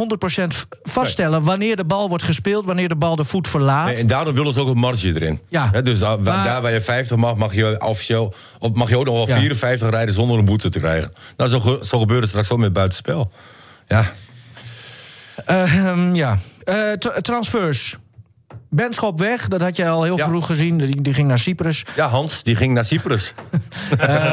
[0.47, 3.87] v- vaststellen wanneer de bal wordt gespeeld, wanneer de bal de voet verlaat.
[3.87, 5.41] Nee, en daarom willen ze ook een marge erin.
[5.49, 5.69] Ja.
[5.73, 9.05] Hè, dus Maar- daar waar je 50 mag, mag je officieel, of mag je ook
[9.05, 9.37] nog wel Ja.
[9.39, 11.13] 54 rijden zonder een boete te krijgen.
[11.37, 13.31] Nou, zo, zo gebeurt het straks ook met buitenspel.
[13.89, 14.13] Ja.
[15.47, 16.39] Ehm, ja.
[16.65, 17.97] Eh, tra- transfers.
[18.71, 20.29] Benschop weg, dat had je al heel Ja.
[20.29, 20.79] vroeg gezien.
[20.79, 21.85] Die, die ging naar Cyprus.
[21.97, 23.35] ja, Hans, die ging naar Cyprus.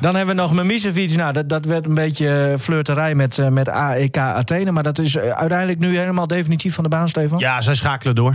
[0.00, 1.16] Dan hebben we nog Mimicevic.
[1.16, 4.70] Nou, dat, dat werd een beetje flirterij met, eh, met AEK Athene.
[4.70, 7.38] Maar dat is eh, uiteindelijk nu helemaal definitief van de baan, Stefan.
[7.38, 8.34] Ja, zij schakelen door.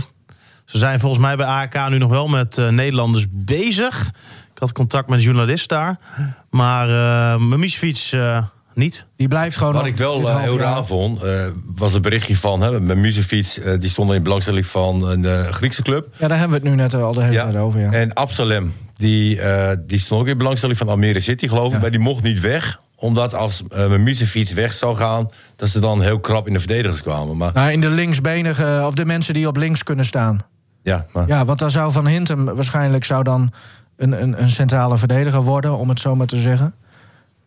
[0.64, 4.08] Ze zijn volgens mij bij AEK nu nog wel met eh, Nederlanders bezig.
[4.54, 5.98] Ik had contact met een journalist daar.
[6.50, 8.42] Maar uh, Mimicevic eh,
[8.76, 9.06] niet.
[9.16, 12.60] Die blijft gewoon Wat ik wel half heel raar vond, eh, was een berichtje van...
[12.60, 16.08] Hè, met Muzefiets, eh, die stond in belangstelling van een eh, Griekse club.
[16.16, 17.80] Ja, daar hebben we het nu net al de hele tijd over.
[17.80, 17.92] Ja.
[17.92, 21.72] En Absalem, die, eh, die stond ook in belangstelling van Almere City, geloof ik.
[21.72, 21.78] Ja.
[21.78, 25.30] Maar die mocht niet weg, omdat als uh, Muzefiets weg zou gaan...
[25.56, 27.36] dat ze dan heel krap in de verdedigers kwamen.
[27.36, 30.38] Maar, Nou, in de linksbenige, of de mensen die op links kunnen staan.
[30.82, 33.52] ja, maar, Ja, want dan zou Van Hintem waarschijnlijk zou dan
[33.96, 36.74] een, een, een centrale verdediger worden, om het zo maar te zeggen.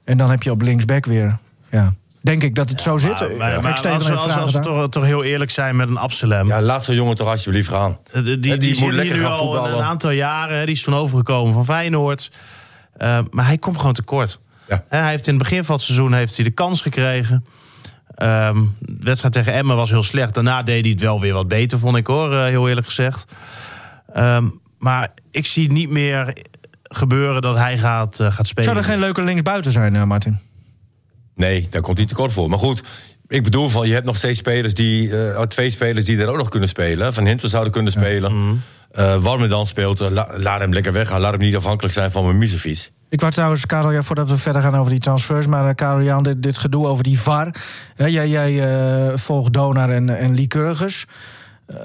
[0.08, 1.38] En dan heb je op linksback weer.
[1.72, 1.94] Ja.
[2.22, 3.20] Denk ik dat het zo zit.
[3.20, 6.48] Maar, maar, maar als, we, als, we toch, toch heel eerlijk zijn met een Absalem.
[6.48, 7.98] ja, laat zo'n jongen toch alsjeblieft gaan.
[8.14, 9.78] Die, die, die, die die moet zit lekker hier nu gaan al voetballen.
[9.78, 10.58] een aantal jaren.
[10.58, 12.32] hè, Die is toen overgekomen van Feyenoord.
[12.98, 14.40] Eh, maar hij komt gewoon tekort.
[14.68, 14.84] Ja.
[14.90, 17.46] Hè, Hij heeft in het begin van het seizoen heeft hij de kans gekregen.
[18.16, 20.34] Ehm, de wedstrijd tegen Emmen was heel slecht.
[20.34, 23.26] Daarna deed hij het wel weer wat beter, vond ik hoor, eh, heel eerlijk gezegd.
[24.14, 24.46] Ehm,
[24.80, 26.34] maar ik zie niet meer
[26.88, 28.64] gebeuren dat hij gaat, eh, gaat spelen.
[28.70, 30.40] Zou er geen leuke linksbuiten zijn, eh, Martin?
[31.36, 32.50] Nee, daar komt hij tekort voor.
[32.50, 32.84] Maar goed,
[33.28, 35.26] ik bedoel van, je hebt nog steeds spelers die...
[35.32, 37.14] eh, twee spelers die er ook nog kunnen spelen.
[37.14, 38.62] Van Hinten zouden kunnen spelen.
[38.92, 41.20] Eh Warme dan speelt, la- laat hem lekker weggaan.
[41.22, 42.92] Laat hem niet afhankelijk zijn van mijn Muzefiets.
[43.10, 45.48] Ik wou trouwens, Karel, ja, voordat we verder gaan over die transfers...
[45.48, 47.56] maar uh, Karel Jan, dit, dit gedoe over die VAR.
[47.96, 51.06] Hè, jij jij uh, volgt Donar en, en Lycurgus.
[51.68, 51.78] Uh,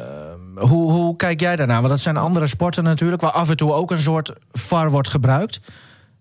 [0.55, 1.81] hoe, hoe kijk jij daarnaar?
[1.81, 3.23] Want dat zijn andere sporten natuurlijk...
[3.23, 5.61] waar af en toe ook een soort VAR wordt gebruikt.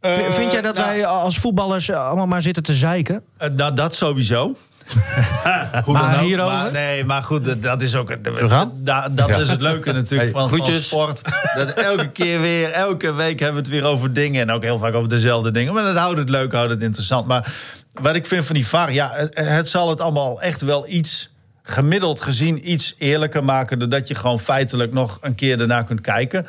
[0.01, 3.23] Uh, Vind jij dat nou, wij als voetballers allemaal maar zitten te zeiken?
[3.41, 4.55] Uh, nou, dat sowieso.
[5.85, 6.57] Hoe maar dan hierover?
[6.57, 8.17] Maar, nee, maar goed, dat is ook.
[8.23, 8.71] gaan?
[8.75, 9.37] Dat, dat ja.
[9.37, 11.21] is het leuke natuurlijk hey, van, van, sport.
[11.55, 14.41] Dat elke keer weer, elke week hebben we het weer over dingen.
[14.41, 15.73] En ook heel vaak over dezelfde dingen.
[15.73, 17.27] Maar dat houdt het leuk, houdt het interessant.
[17.27, 17.53] Maar
[17.93, 21.30] wat ik vind van die VAR, ja, het, het zal het allemaal echt wel iets
[21.63, 23.79] gemiddeld gezien iets eerlijker maken.
[23.79, 26.47] Doordat je gewoon feitelijk nog een keer daarna kunt kijken.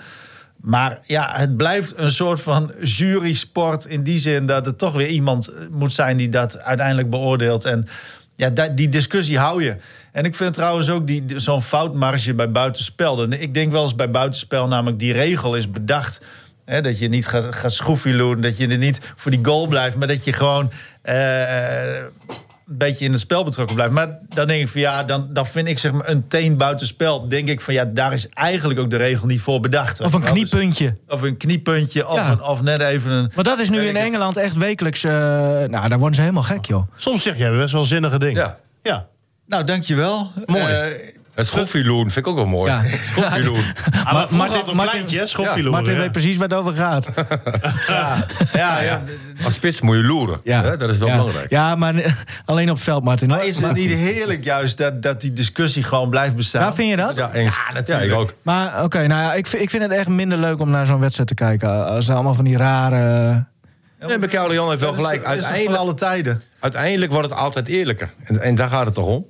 [0.63, 5.09] Maar ja, het blijft een soort van jury-sport in die zin dat er toch weer
[5.09, 7.65] iemand moet zijn die dat uiteindelijk beoordeelt.
[7.65, 7.87] En
[8.35, 9.77] ja, die discussie hou je.
[10.13, 13.33] En ik vind trouwens ook die, zo'n foutmarge bij buitenspel.
[13.33, 16.21] Ik denk wel eens bij buitenspel, namelijk die regel is bedacht.
[16.65, 17.83] Hè, dat je niet gaat, gaat
[18.41, 20.71] dat je er niet voor die goal blijft, maar dat je gewoon.
[21.05, 21.15] Uh,
[22.73, 23.93] een beetje in het spel betrokken blijft.
[23.93, 27.29] Maar dan denk ik van ja, dan, dan vind ik zeg maar een teen buitenspel.
[27.29, 30.01] Denk ik van ja, daar is eigenlijk ook de regel niet voor bedacht.
[30.01, 30.87] Of een kniepuntje.
[30.87, 32.31] Dus, of een kniepuntje, of, ja.
[32.31, 33.31] een, of net even een.
[33.35, 35.05] Maar dat is nu in Engeland echt wekelijks.
[35.05, 36.83] Uh, nou, daar worden ze helemaal gek, joh.
[36.97, 38.43] Soms zeg jij best wel zinnige dingen.
[38.43, 38.59] Ja.
[38.83, 39.07] ja.
[39.47, 40.31] Nou, dankjewel.
[40.47, 40.91] Mooi.
[40.91, 42.71] Uh, Het schoffieloen vind ik ook wel mooi.
[42.73, 42.83] Ja.
[43.13, 43.65] Schoffieloen.
[44.05, 45.05] Ah, maar Martin- Martin,
[45.95, 46.01] ja.
[46.01, 47.09] weet precies waar het over gaat.
[48.53, 49.03] Ja, ja.
[49.45, 50.41] Als spits moet je loeren.
[50.45, 51.17] Hè, Dat is wel ja.
[51.17, 51.51] belangrijk.
[51.51, 51.95] Ja, maar
[52.45, 53.29] alleen op het veld, Martin.
[53.29, 56.63] Maar is het niet heerlijk juist dat, dat die discussie gewoon blijft bestaan?
[56.63, 57.15] Ja, vind je dat?
[57.15, 57.57] Ja, eens.
[57.69, 58.11] Ja, natuurlijk.
[58.13, 58.35] ik ook.
[58.43, 61.01] Maar oké, nou ja, ik, vind- ik vind het echt minder leuk om naar zo'n
[61.01, 61.87] wedstrijd te kijken.
[61.87, 63.45] Als er allemaal van die rare...
[64.07, 65.25] Nee, maar Jan heeft wel gelijk.
[65.25, 66.43] Uiteindelijk, alle tijden.
[66.61, 68.11] uiteindelijk wordt het altijd eerlijker.
[68.25, 69.27] En, en daar gaat het toch om?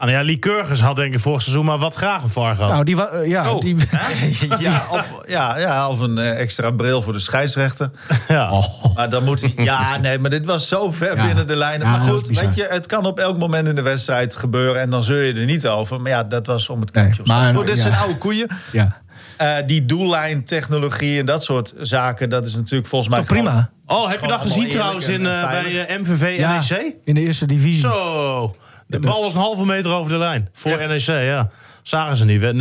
[0.00, 2.70] Ah, nou ja, Lycurgus had denk ik vorig seizoen maar wat graag een VAR gehad.
[2.70, 2.96] Nou, die...
[2.96, 3.60] wa- ja, Oh.
[3.60, 3.76] die
[4.58, 7.90] Ja, of, ja, ja, of een eh, extra bril voor de scheidsrechter.
[8.28, 8.62] ja.
[8.94, 9.52] Maar dan moet hij.
[9.56, 11.26] Ja, nee, maar dit was zo ver Ja.
[11.26, 11.86] binnen de lijnen.
[11.86, 14.80] Ja, maar goed, weet je, het kan op elk moment in de wedstrijd gebeuren.
[14.80, 16.00] En dan zeur je er niet over.
[16.00, 17.40] Maar ja, dat was om het Nee, kampioenschap.
[17.42, 17.82] maar- Goed, dit ja.
[17.82, 18.46] zijn oude koeien.
[18.72, 19.00] ja.
[19.36, 23.18] Eh, die doellijntechnologie en dat soort zaken, dat is natuurlijk volgens mij.
[23.18, 23.70] Toch prima?
[23.86, 26.94] Oh, heb je dat gezien trouwens en- in, eh, bij eh, MVV Ja, NEC?
[27.04, 27.80] in de eerste divisie.
[27.80, 28.56] Zo.
[28.88, 30.48] De bal was een halve meter over de lijn.
[30.52, 31.50] Voor NEC, ja.
[31.82, 32.58] Zagen ze niet, werd 0-0.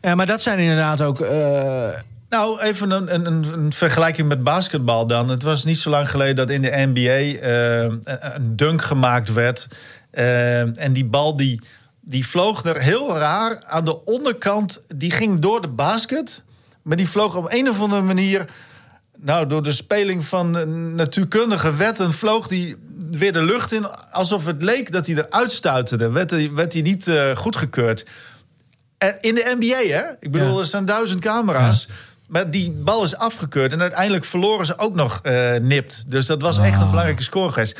[0.00, 1.20] Ja, maar dat zijn inderdaad ook...
[1.20, 1.88] eh,
[2.28, 5.28] Nou, even een, een, een, vergelijking met basketbal dan.
[5.28, 9.32] Het was niet zo lang geleden dat in de NBA eh, een, een dunk gemaakt
[9.32, 9.68] werd.
[10.10, 11.60] Eh, en die bal die,
[12.00, 14.82] die vloog er heel raar aan de onderkant.
[14.96, 16.44] Die ging door de basket.
[16.82, 18.46] Maar die vloog op een of andere manier...
[19.24, 22.76] Nou, door de speling van eh, natuurkundige wetten vloog die
[23.10, 23.86] weer de lucht in.
[24.10, 26.10] Alsof het leek dat hij eruit stuiterde.
[26.10, 28.06] Werd hij, werd hij niet eh, goedgekeurd.
[28.98, 30.02] Eh, In de NBA, hè?
[30.20, 30.60] Ik bedoel, Ja.
[30.60, 31.88] er staan duizend camera's.
[32.28, 33.72] Maar die bal is afgekeurd.
[33.72, 36.04] En uiteindelijk verloren ze ook nog eh, nipt.
[36.10, 37.78] Dus dat was echt een belangrijke score geweest.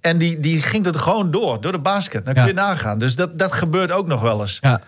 [0.00, 2.24] En die, die ging er gewoon door, door de basket.
[2.24, 2.54] Dan kun je Ja.
[2.54, 2.98] nagaan.
[2.98, 4.58] Dus dat, dat gebeurt ook nog wel eens.
[4.60, 4.80] ja.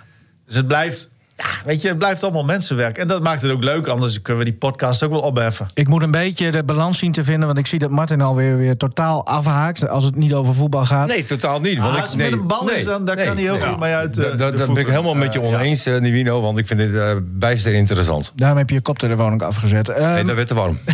[0.47, 1.09] Dus het blijft,
[1.43, 2.99] ja, weet je, het blijft allemaal mensenwerk.
[2.99, 3.87] En dat maakt het ook leuk.
[3.87, 5.67] Anders kunnen we die podcast ook wel opheffen.
[5.75, 7.47] Ik moet een beetje de balans zien te vinden...
[7.47, 9.89] want ik zie dat Martin alweer weer totaal afhaakt...
[9.89, 11.09] als het niet over voetbal gaat.
[11.09, 11.79] Nee, totaal niet.
[11.79, 13.27] Want Ah, ik, als het met een bal is, dan- daar nee.
[13.27, 15.33] kan hij heel goed mee uit, eh, Da- de da- Daar ben ik helemaal met
[15.33, 15.47] je ja.
[15.47, 16.41] oneens, eh, Nivino.
[16.41, 18.33] Want ik vind dit eh bijster interessant.
[18.35, 19.89] Daarom heb je je koptelefoon ook afgezet.
[19.89, 20.79] Ehm, Nee, dat werd te warm.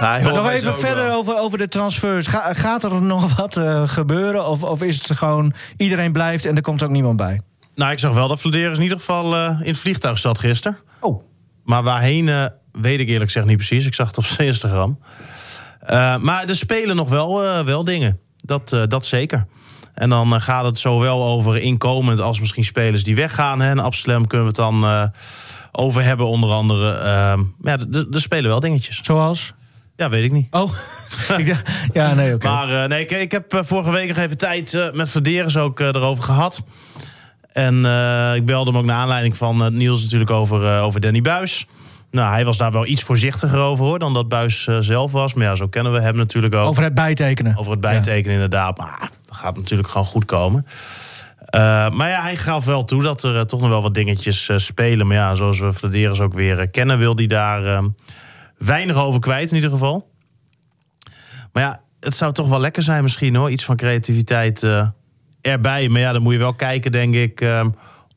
[0.00, 2.26] Nou, nog even verder over, over de transfers.
[2.26, 4.46] Ga- gaat er nog wat eh, gebeuren?
[4.48, 7.40] Of, of is het gewoon iedereen blijft en er komt ook niemand bij?
[7.80, 10.78] Nou, ik zag wel dat Vladeris in ieder geval eh, in het vliegtuig zat gisteren.
[11.00, 11.22] Oh,
[11.64, 13.86] Maar waarheen, eh, weet ik eerlijk gezegd niet precies.
[13.86, 14.98] Ik zag het op zijn Instagram.
[15.80, 18.20] Eh, maar er spelen nog wel, wel dingen.
[18.36, 19.46] Dat, dat zeker.
[19.94, 23.60] En dan gaat het zowel over inkomend als misschien spelers die weggaan.
[23.60, 23.70] Hè.
[23.70, 25.10] En Absalem kunnen we het dan
[25.72, 26.92] over hebben, onder andere.
[26.92, 28.98] Eh, maar ja, er- spelen wel dingetjes.
[29.02, 29.52] zoals?
[29.96, 30.46] Ja, weet ik niet.
[30.50, 30.72] Oh,
[31.38, 32.48] ik dacht, ja, nee, oké.
[32.48, 36.62] Maar nee, ik, ik heb vorige week nog even tijd met Verderes ook erover gehad.
[37.52, 41.00] En eh, ik belde hem ook naar aanleiding van het nieuws natuurlijk over, eh, over
[41.00, 41.66] Danny Buis.
[42.10, 45.34] Nou, hij was daar wel iets voorzichtiger over hoor, dan dat Buis eh, zelf was.
[45.34, 46.68] Maar ja, zo kennen we hem natuurlijk ook.
[46.68, 47.56] Over het bijtekenen.
[47.56, 48.78] Over het bijtekenen inderdaad.
[48.78, 50.66] Maar dat gaat natuurlijk gewoon goed komen.
[51.92, 55.06] Maar ja, hij gaf wel toe dat er toch nog wel wat dingetjes spelen.
[55.06, 56.98] Maar ja, zoals we Vladeris ook weer kennen...
[56.98, 57.82] wil hij daar
[58.58, 60.10] weinig over kwijt in ieder geval.
[61.52, 63.50] Maar ja, het zou toch wel lekker zijn misschien hoor.
[63.50, 64.66] Iets van creativiteit
[65.42, 65.88] erbij.
[65.88, 67.40] Maar ja, dan moet je wel kijken denk ik...
[67.40, 67.66] eh,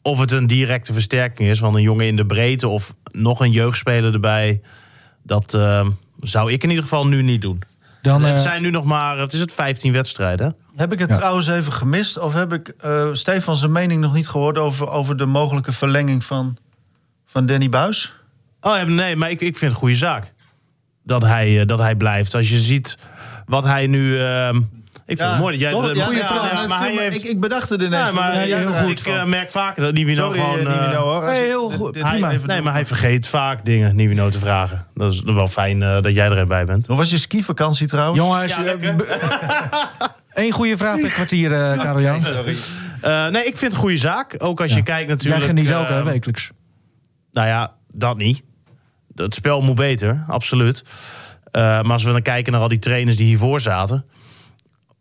[0.01, 1.59] of het een directe versterking is.
[1.59, 4.61] Want een jongen in de breedte of nog een jeugdspeler erbij...
[5.23, 5.87] dat eh,
[6.19, 7.61] zou ik in ieder geval nu niet doen.
[8.01, 10.55] Dan, het eh, zijn nu nog maar, het is het 15 wedstrijden.
[10.75, 11.15] Heb ik het Ja.
[11.17, 12.17] trouwens even gemist?
[12.19, 16.23] Of heb ik eh Stefan zijn mening nog niet gehoord over, over de mogelijke verlenging
[16.23, 16.57] van,
[17.25, 18.13] van Danny Buis?
[18.61, 20.33] Oh nee, maar ik, ik vind het een goede zaak.
[21.03, 22.35] Dat hij, eh, dat hij blijft.
[22.35, 22.97] Als je ziet
[23.45, 24.19] wat hij nu.
[24.19, 24.61] ehm,
[25.05, 25.69] vind het mooi dat jij.
[25.93, 26.51] Ja, goede vraag.
[26.53, 27.23] ja, Ja, maar hij heeft.
[27.23, 28.05] ik, ik bedacht het ineens.
[28.05, 29.07] ja, maar heel ik goed.
[29.07, 30.59] eh, merk vaker dat Nivino Sorry, gewoon.
[30.59, 31.21] eh, eh, Nivino, hoor.
[31.23, 31.95] Als nee, heel goed,
[32.45, 34.87] nee, maar hij vergeet vaak dingen, Nivino, te vragen.
[34.93, 36.87] Dat is wel fijn eh, dat jij er bij bent.
[36.87, 38.19] Hoe was je skivakantie trouwens?
[38.19, 38.73] jongens, eh,
[40.33, 42.21] Eén goede vraag per kwartier, eh Karel Jan.
[43.01, 44.35] Eh, nee, ik vind het een goede zaak.
[44.37, 45.43] Ook als je kijkt Jij natuurlijk.
[45.43, 46.51] geniet ook, eh, hè, wekelijks.
[47.31, 48.43] Nou ja, dat niet.
[49.15, 50.83] Het spel moet beter, absoluut.
[51.51, 54.05] Eh, maar als we dan kijken naar al die trainers die hiervoor zaten,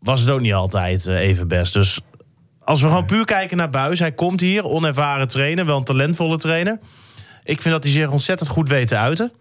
[0.03, 1.73] was het ook niet altijd eh, even best.
[1.73, 1.99] Dus
[2.63, 6.37] als we gewoon puur kijken naar Buis, hij komt hier, onervaren trainer, wel een talentvolle
[6.37, 6.79] trainer.
[7.43, 9.31] Ik vind dat hij zich ontzettend goed weet te uiten.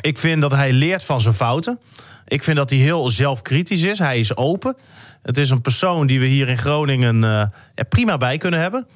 [0.00, 1.78] Ik vind dat hij leert van zijn fouten.
[2.26, 3.98] Ik vind dat hij heel zelfkritisch is.
[3.98, 4.76] Hij is open.
[5.22, 8.86] Het is een persoon die we hier in Groningen eh, er prima bij kunnen hebben.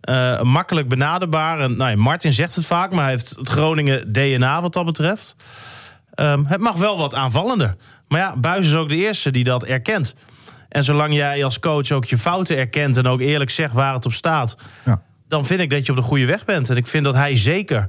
[0.00, 1.60] Eh, makkelijk benaderbaar.
[1.60, 4.84] En, nou ja, Martin zegt het vaak, maar hij heeft het Groningen DNA wat dat
[4.84, 5.36] betreft.
[6.14, 7.76] Ehm, het mag wel wat aanvallender.
[8.08, 10.14] Maar ja, Buis is ook de eerste die dat erkent.
[10.68, 14.06] En zolang jij als coach ook je fouten erkent en ook eerlijk zegt waar het
[14.06, 15.02] op staat, Ja.
[15.28, 16.70] dan vind ik dat je op de goede weg bent.
[16.70, 17.88] En ik vind dat hij zeker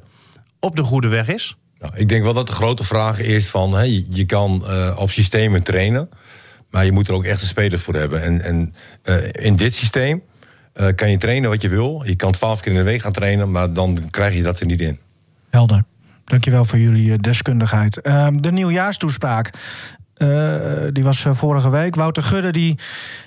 [0.60, 1.58] op de goede weg is.
[1.80, 3.74] Nou, ik denk wel dat de grote vraag is van...
[3.74, 6.10] Hè, je, kan eh, op systemen trainen...
[6.70, 8.22] maar je moet er ook echt een speler voor hebben.
[8.24, 10.22] En, en eh, in dit systeem
[10.74, 12.04] eh, kan je trainen wat je wil.
[12.06, 14.66] Je kan twaalf keer in de week gaan trainen, maar dan krijg je dat er
[14.66, 15.00] niet in.
[15.50, 15.84] Helder.
[16.26, 18.02] Dankjewel voor jullie deskundigheid.
[18.02, 19.52] Ehm, de nieuwjaarstoespraak.
[20.20, 20.28] Eh,
[20.94, 21.96] die was eh, vorige week.
[21.96, 22.78] Wouter Gudde die,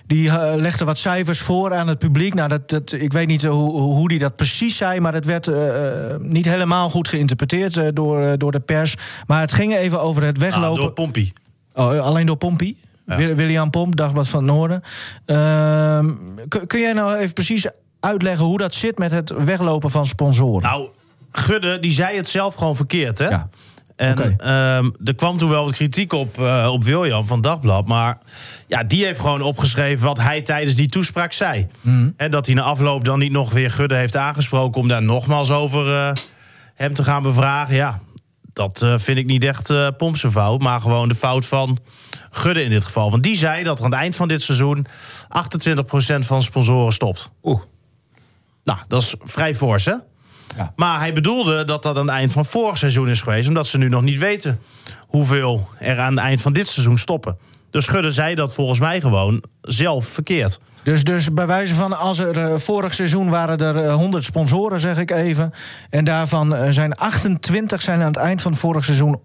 [0.07, 2.35] die eh, legde wat cijfers voor aan het publiek.
[2.35, 5.51] Nou, dat, dat, ik weet niet hoe, hoe die dat precies zei, maar het werd
[6.21, 8.95] niet helemaal goed geïnterpreteerd door, door de pers.
[9.27, 10.81] Maar het ging even over het Ah, weglopen.
[10.81, 11.33] door Pompie.
[11.75, 12.77] Oh, alleen door Pompie?
[13.05, 14.83] Wil- William Pomp, Dagblad van het Noorden.
[15.27, 16.11] Ehm,
[16.49, 17.67] kun, kun jij nou even precies
[18.01, 20.63] uitleggen hoe dat zit met het weglopen van sponsoren?
[20.63, 20.89] Nou,
[21.33, 23.29] Gudde, die zei het zelf gewoon verkeerd, hè?
[23.29, 23.49] Ja.
[24.03, 27.87] En ehm, er kwam toen wel wat kritiek op, eh, op William van Dagblad.
[27.87, 28.19] Maar
[28.67, 31.67] ja, die heeft gewoon opgeschreven wat hij tijdens die toespraak zei.
[32.17, 34.81] En dat hij na afloop dan niet nog weer Gudde heeft aangesproken...
[34.81, 36.13] om daar nogmaals over eh,
[36.75, 37.75] hem te gaan bevragen.
[37.75, 38.01] Ja,
[38.53, 40.61] dat eh, vind ik niet echt eh Pompse fout.
[40.61, 41.79] Maar gewoon de fout van
[42.31, 43.11] Gudde in dit geval.
[43.11, 44.87] Want die zei dat er aan het eind van dit seizoen...
[44.87, 47.31] 28% van sponsoren stopt.
[47.43, 47.61] Oeh.
[48.65, 49.95] Nou, dat is vrij fors, hè?
[50.57, 50.73] Ja.
[50.77, 53.49] Maar hij bedoelde dat dat aan het eind van vorig seizoen is geweest...
[53.49, 54.61] omdat ze nu nog niet weten
[54.99, 57.37] hoeveel er aan het eind van dit seizoen stoppen.
[57.71, 60.61] Dus Schudde zei dat volgens mij gewoon zelf verkeerd.
[60.83, 64.81] Dus, dus bij wijze van, als er eh, vorig seizoen waren er eh, 100 sponsoren,
[64.81, 65.53] zeg ik even.
[65.91, 69.21] En daarvan eh, zijn 28 zijn aan het eind van vorig seizoen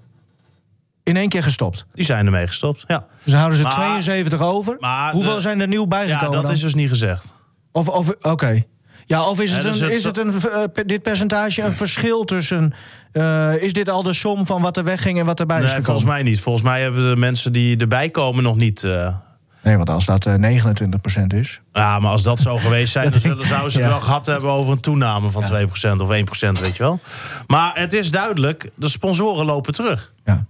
[1.04, 1.86] in één keer gestopt.
[1.94, 3.06] Die zijn ermee gestopt, ja.
[3.24, 4.76] Dus houden ze Maar- 72 over.
[4.80, 6.32] maar Hoeveel de- zijn er nieuw Ja, bijgekomen?
[6.32, 6.52] dat dan?
[6.52, 7.34] is dus niet gezegd.
[7.72, 8.64] Of, of, Oké.
[9.08, 11.74] Ja, of is het, Ja, dus een, het is het een, eh, dit percentage een
[11.74, 12.74] verschil tussen...
[13.12, 15.70] eh, is dit al de som van wat er wegging en wat erbij is Nee,
[15.76, 15.86] gekomen?
[16.02, 16.42] volgens mij niet.
[16.42, 18.84] Volgens mij hebben de mensen die erbij komen nog niet...
[18.84, 19.16] eh,
[19.62, 21.62] Nee, want als dat eh, 29% is...
[21.74, 23.92] ja, maar als dat zo geweest zijn, dan zullen- zouden ze het Ja.
[23.94, 27.00] wel gehad hebben over een toename van 2% of 1%, weet je wel.
[27.48, 30.14] Maar het is duidelijk, de sponsoren lopen terug.
[30.26, 30.46] Ja.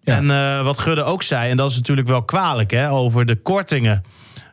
[0.00, 0.16] Ja.
[0.16, 3.36] En eh, wat Gudde ook zei, en dat is natuurlijk wel kwalijk, hè, over de
[3.36, 4.04] kortingen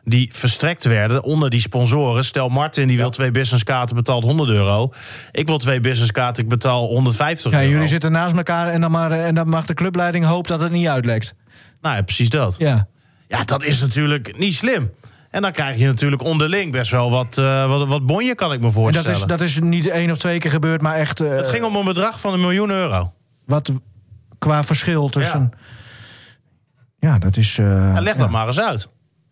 [0.08, 2.24] die verstrekt werden onder die sponsoren.
[2.24, 4.92] Stel, Martin die wil twee businesskaarten, betaalt 100 euro.
[5.32, 7.70] Ik wil twee businesskaarten, ik betaal 150 Ja, euro.
[7.72, 10.72] jullie zitten naast elkaar en dan, maar, en dan mag de clubleiding hopen dat het
[10.72, 11.34] niet uitlekt.
[11.80, 12.54] Nou ja, precies dat.
[12.58, 12.88] Ja.
[13.28, 14.90] Ja, dat is natuurlijk niet slim.
[15.30, 18.60] En dan krijg je natuurlijk onderling best wel wat, eh wat, wat bonje, kan ik
[18.60, 19.12] me En dat voorstellen.
[19.18, 21.20] is, dat is niet één of twee keer gebeurd, maar echt...
[21.20, 23.12] eh, Het ging om een bedrag van een miljoen euro.
[23.46, 23.72] Wat
[24.38, 25.50] qua verschil tussen...
[26.98, 27.58] Ja, dat is...
[27.58, 28.88] eh, Ja, leg dat maar eens uit.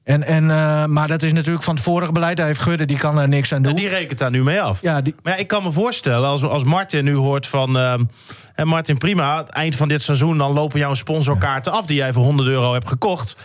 [0.07, 2.37] En, en, eh, maar dat is natuurlijk van het vorige beleid.
[2.37, 3.71] Daar heeft Gudde, die kan er niks aan doen.
[3.73, 4.81] En die rekent daar nu mee af.
[4.81, 7.79] Ja, die, Maar ja, ik kan me voorstellen, als, als Martin nu hoort van...
[7.79, 8.05] ehm,
[8.53, 10.39] hè, Martin, prima, het eind van dit seizoen...
[10.39, 13.37] dan lopen jouw sponsorkaarten af die jij voor 100 euro hebt gekocht.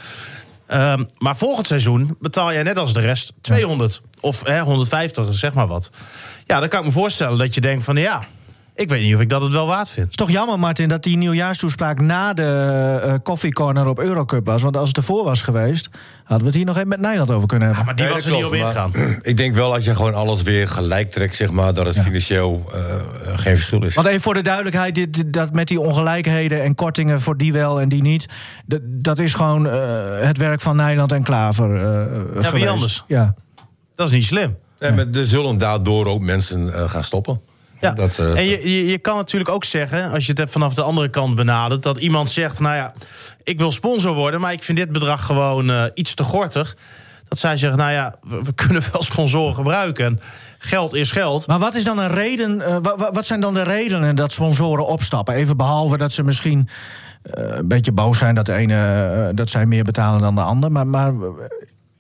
[0.68, 4.01] Ehm, maar volgend seizoen betaal jij net als de rest 200.
[4.20, 5.91] Of hè, 150, zeg maar wat.
[6.45, 7.95] Ja, dan kan ik me voorstellen dat je denkt van...
[7.95, 8.24] ja,
[8.76, 10.02] ik weet niet of ik dat het wel waard vind.
[10.02, 14.46] Het is toch jammer, Martin, dat die nieuwjaarstoespraak na de eh Coffee Corner op Eurocup
[14.46, 14.62] was.
[14.62, 17.48] Want als het ervoor was geweest, hadden we het hier nog even met Nijland over
[17.48, 17.86] kunnen hebben.
[17.86, 18.92] Maar die Nee, was er niet op ingegaan.
[19.22, 22.70] Ik denk wel als je gewoon alles weer gelijk trekt, zeg maar, dat het financieel
[22.74, 23.00] eh, eh,
[23.40, 23.96] geen verschil is.
[23.96, 27.82] Want even voor de duidelijkheid, dit, dat met die ongelijkheden en kortingen voor die wel
[27.82, 28.26] en die niet.
[28.66, 29.80] Dat, dat is gewoon eh,
[30.20, 31.76] het werk van Nijland en Klaver.
[31.76, 32.68] eh, geweest.
[32.68, 33.04] anders?
[33.08, 33.36] Ja.
[33.96, 34.58] Dat is niet slim.
[34.80, 37.42] Nee, maar er zullen daardoor ook mensen gaan stoppen.
[37.82, 37.92] Ja.
[37.92, 40.74] Dat, eh, en je, je, je kan natuurlijk ook zeggen, als je het hebt vanaf
[40.74, 42.94] de andere kant benadert, dat iemand zegt: Nou ja,
[43.44, 46.76] ik wil sponsor worden, maar ik vind dit bedrag gewoon eh, iets te gortig.
[47.28, 50.06] Dat zij zeggen: Nou ja, we, we kunnen wel sponsoren gebruiken.
[50.06, 50.20] En
[50.58, 51.48] geld is geld.
[51.48, 52.62] Maar wat is dan een reden?
[52.62, 55.34] eh, wa- wa- wat zijn dan de redenen dat sponsoren opstappen?
[55.34, 56.70] Even behalve dat ze misschien
[57.24, 60.72] eh, een beetje boos zijn dat de ene dat zij meer betalen dan de ander.
[60.72, 61.14] Maar, maar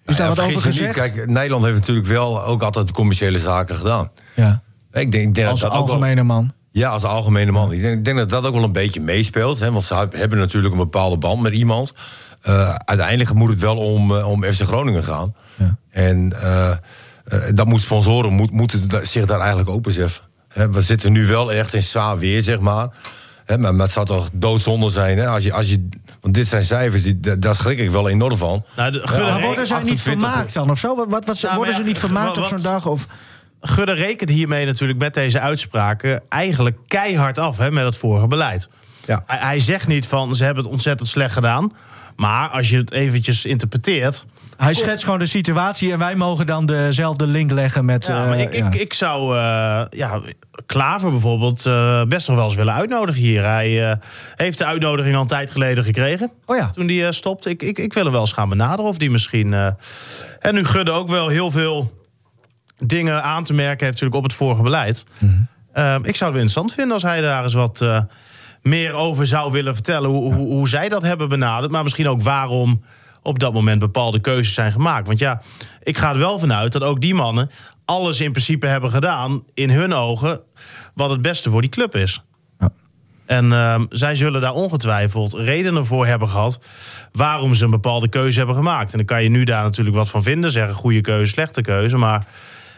[0.05, 0.95] is daar ja, wat over gezegd?
[1.01, 4.09] niet, Kijk, Nederland heeft natuurlijk wel ook altijd commerciële zaken gedaan.
[4.33, 4.61] ja.
[4.93, 6.51] Ik denk, ik denk Als dat dat ook wel- algemene man.
[6.71, 7.71] Ja, als algemene man.
[7.71, 9.59] Ik denk, ik denk dat dat ook wel een beetje meespeelt.
[9.59, 11.93] Hè, want ze hebben natuurlijk een bepaalde band met iemand.
[12.41, 15.33] Eh, uiteindelijk moet het wel om, eh, om FC Groningen gaan.
[15.55, 15.75] Ja.
[15.89, 16.71] En eh,
[17.53, 20.23] dat moet sponsoren moet, moeten zich daar eigenlijk ook beseffen.
[20.47, 22.89] Hè, we zitten nu wel echt in zwaar weer, zeg maar.
[23.45, 25.17] Hè, maar, maar het zou toch doodzonde zijn.
[25.17, 25.87] Hè, als je, als je,
[26.21, 28.63] want dit zijn cijfers, die, da- daar schrik ik wel enorm van.
[28.75, 30.95] Nou, de, Maar worden zij niet 28 vermaakt dan of zo?
[30.95, 32.85] Wat, wat, wat, Nou, worden ze niet vermaakt op zo'n dag?
[32.87, 33.07] Of,
[33.61, 38.69] Gudde rekent hiermee natuurlijk met deze uitspraken eigenlijk keihard af hè, met het vorige beleid.
[39.05, 39.23] Ja.
[39.27, 41.71] Hij, hij zegt niet van ze hebben het ontzettend slecht gedaan.
[42.15, 44.25] Maar als je het eventjes interpreteert.
[44.57, 48.05] hij schetst gewoon de situatie en wij mogen dan dezelfde link leggen met...
[48.05, 48.67] Ja, eh, maar ik, ja.
[48.67, 50.21] ik, ik zou eh, ja,
[50.65, 53.43] Klaver bijvoorbeeld eh, best nog wel eens willen uitnodigen hier.
[53.43, 53.97] Hij eh,
[54.35, 56.31] heeft de uitnodiging al een tijd geleden gekregen.
[56.45, 56.69] Oh ja.
[56.69, 57.49] Toen die eh, stopte.
[57.49, 59.53] Ik, ik, ik wil hem wel eens gaan benaderen of die misschien.
[59.53, 59.67] eh,
[60.39, 61.91] en nu Gudde ook wel heel veel
[62.83, 65.05] dingen aan te merken heeft natuurlijk op het vorige beleid.
[65.19, 65.31] Mhm.
[65.73, 68.01] Eh, ik zou het interessant vinden als hij daar eens wat eh,
[68.61, 70.09] meer over zou willen vertellen.
[70.09, 71.71] Hoe, hoe, hoe zij dat hebben benaderd.
[71.71, 72.83] Maar misschien ook waarom
[73.21, 75.07] op dat moment bepaalde keuzes zijn gemaakt.
[75.07, 75.41] Want ja,
[75.83, 77.49] ik ga er wel vanuit dat ook die mannen
[77.85, 80.41] alles in principe hebben gedaan, in hun ogen,
[80.93, 82.23] wat het beste voor die club is.
[82.59, 82.71] Ja.
[83.25, 86.59] En ehm, zij zullen daar ongetwijfeld redenen voor hebben gehad
[87.11, 88.91] waarom ze een bepaalde keuze hebben gemaakt.
[88.91, 91.97] En dan kan je nu daar natuurlijk wat van vinden, zeggen goede keuze, slechte keuze.
[91.97, 92.27] Maar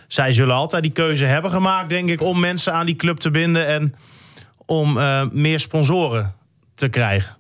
[0.08, 3.32] zij zullen altijd die keuze hebben gemaakt, denk ik, om mensen aan die club te
[3.32, 3.95] binden en
[4.66, 6.36] om eh, meer sponsoren
[6.76, 7.36] te krijgen.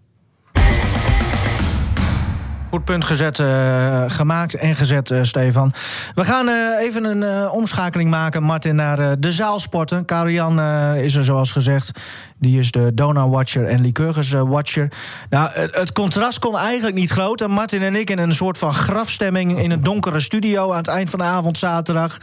[2.73, 5.73] Goed punt gezet, eh, gemaakt en gezet, eh, Stefan.
[6.15, 10.05] We gaan eh, even een omschakeling maken, Martin, naar de zaalsporten.
[10.05, 10.61] Karian
[10.95, 11.99] is er zoals gezegd.
[12.39, 14.91] Die is de Dona-watcher en Lycurgus-watcher.
[15.29, 17.49] nou, het, contrast kon eigenlijk niet groter.
[17.49, 19.59] Martin en ik in een soort van grafstemming...
[19.59, 22.17] in een donkere studio aan het eind van de avond zaterdag.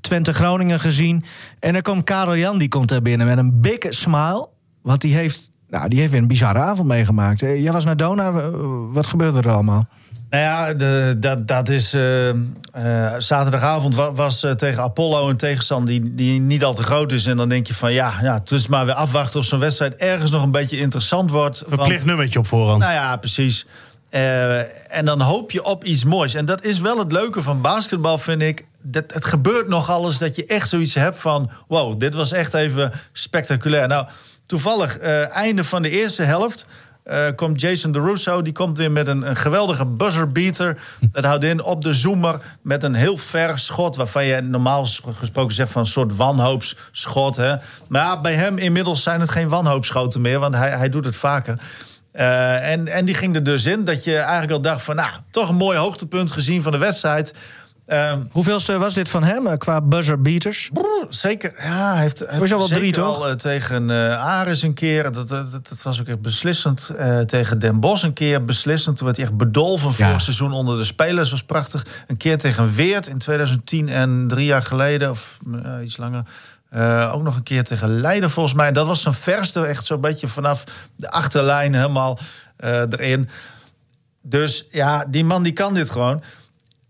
[0.00, 1.24] Twente Groningen gezien.
[1.60, 4.48] En dan komt Karel Jan, die komt er binnen met een big smile.
[4.82, 7.40] Want die heeft, nou, die heeft weer een bizarre avond meegemaakt.
[7.40, 8.32] Jij was naar Dona,
[8.90, 9.88] wat gebeurde er allemaal?
[10.30, 11.94] Nou ja, de, dat, dat is.
[11.94, 12.34] eh, eh,
[13.18, 17.26] zaterdagavond wa- was eh, tegen Apollo een tegenstander die, die niet al te groot is.
[17.26, 19.94] En dan denk je van ja, ja het is maar weer afwachten of zo'n wedstrijd
[19.94, 21.58] ergens nog een beetje interessant wordt.
[21.58, 22.80] Verplicht Want- nummertje op voorhand.
[22.80, 23.66] Nou ja, precies.
[24.10, 26.34] Eh, en dan hoop je op iets moois.
[26.34, 28.66] En dat is wel het leuke van basketbal, vind ik.
[28.82, 31.50] Dat, het gebeurt nog alles dat je echt zoiets hebt van...
[31.68, 33.88] wow, dit was echt even spectaculair.
[33.88, 34.06] Nou,
[34.52, 36.66] toevallig, eh, einde van de eerste helft...
[37.04, 40.78] eh, komt Jason DeRusso, die komt weer met een, een geweldige buzzerbeater.
[41.12, 43.96] Dat houdt in op de zoomer met een heel ver schot...
[43.96, 47.36] waarvan je normaal gesproken zegt van een soort wanhoopsschot.
[47.36, 47.54] Hè?
[47.88, 50.38] Maar bij hem inmiddels zijn het geen wanhoopschoten meer...
[50.38, 51.58] want hij, hij doet het vaker.
[52.12, 54.96] Eh, en, en die ging er dus in dat je eigenlijk al dacht van...
[54.96, 57.34] nou, toch een mooi hoogtepunt gezien van de wedstrijd.
[57.92, 60.70] Ehm, Hoeveelste was dit van hem eh, qua buzzer beaters?
[61.08, 63.16] zeker, ja, hij heeft, hij wel zeker drie, toch?
[63.16, 65.02] al, eh, tegen eh Aris een keer.
[65.12, 66.90] Dat, dat, dat, dat was ook echt beslissend.
[67.26, 68.96] Tegen Den Bosch een keer beslissend.
[68.96, 70.06] Toen werd hij echt bedolven Ja.
[70.06, 71.30] vorig seizoen onder de spelers.
[71.30, 71.86] was prachtig.
[72.06, 75.10] Een keer tegen Weert in 2010 en drie jaar geleden.
[75.10, 75.38] Of
[75.84, 76.24] iets langer.
[77.12, 78.72] Ook nog een keer tegen Leiden volgens mij.
[78.72, 79.64] Dat was zijn verste.
[79.66, 80.64] Echt zo'n beetje vanaf
[80.96, 82.18] de achterlijn helemaal
[82.56, 83.28] erin.
[84.22, 86.22] Dus ja, die man die kan dit gewoon.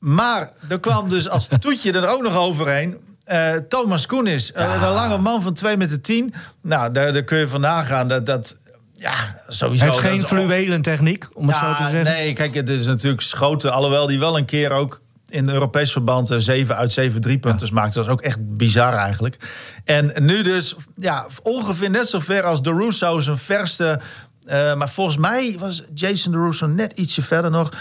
[0.03, 2.96] Maar er kwam dus als toetje er ook nog overheen.
[3.24, 6.34] eh, Thomas Koenis, eh, een lange man van 2 meter 10.
[6.62, 8.09] Nou, daar, daar kun je van nagaan.
[8.09, 8.57] Dat, dat,
[8.94, 9.12] ja,
[9.48, 9.84] sowieso.
[9.84, 12.12] Hij heeft geen fluwelen techniek, om het Ja, zo te zeggen.
[12.12, 13.72] Nee, kijk, het is natuurlijk schoten.
[13.72, 17.94] Alhoewel die wel een keer ook in Europees verband eh, 7 uit 7 driepunters maakte.
[17.94, 19.36] Dat is ook echt bizar eigenlijk.
[19.84, 24.00] En nu dus, ja, ongeveer net zo ver als de Russo zijn verste.
[24.46, 27.72] eh, maar volgens mij was Jason de Russo net ietsje verder nog.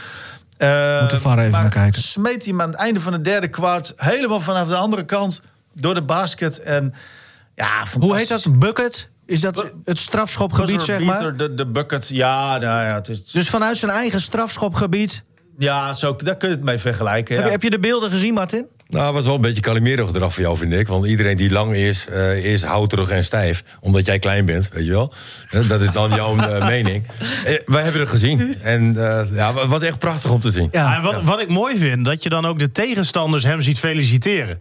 [0.61, 2.01] Eh, Moet de VAR even maar naar kijken.
[2.01, 5.41] Smeet hij hem aan het einde van het derde kwart helemaal vanaf de andere kant
[5.73, 6.59] door de basket.
[6.59, 6.93] En
[7.55, 8.59] ja, Hoe heet dat?
[8.59, 9.09] Bucket?
[9.25, 11.37] Is dat het strafschopgebied, zeg maar?
[11.37, 15.23] De, de bucket, ja, nou ja, het is, Dus vanuit zijn eigen strafschopgebied.
[15.57, 17.35] ja zo, daar kun je het mee vergelijken.
[17.35, 17.45] Heb, ja.
[17.45, 18.65] je, heb je de beelden gezien, Martin?
[18.91, 20.87] Nou, het was wel een beetje Calimero gedrag voor jou, vind ik.
[20.87, 23.63] Want iedereen die lang is, eh, is houterig en stijf.
[23.79, 25.13] Omdat jij klein bent, weet je wel.
[25.49, 27.05] Eh, Dat is dan jouw eh, mening.
[27.45, 28.55] Eh, wij hebben het gezien.
[28.63, 30.69] En eh, ja, het was echt prachtig om te zien.
[30.71, 30.95] Ja.
[30.95, 34.59] en wat, wat ik mooi vind, dat je dan ook de tegenstanders hem ziet feliciteren.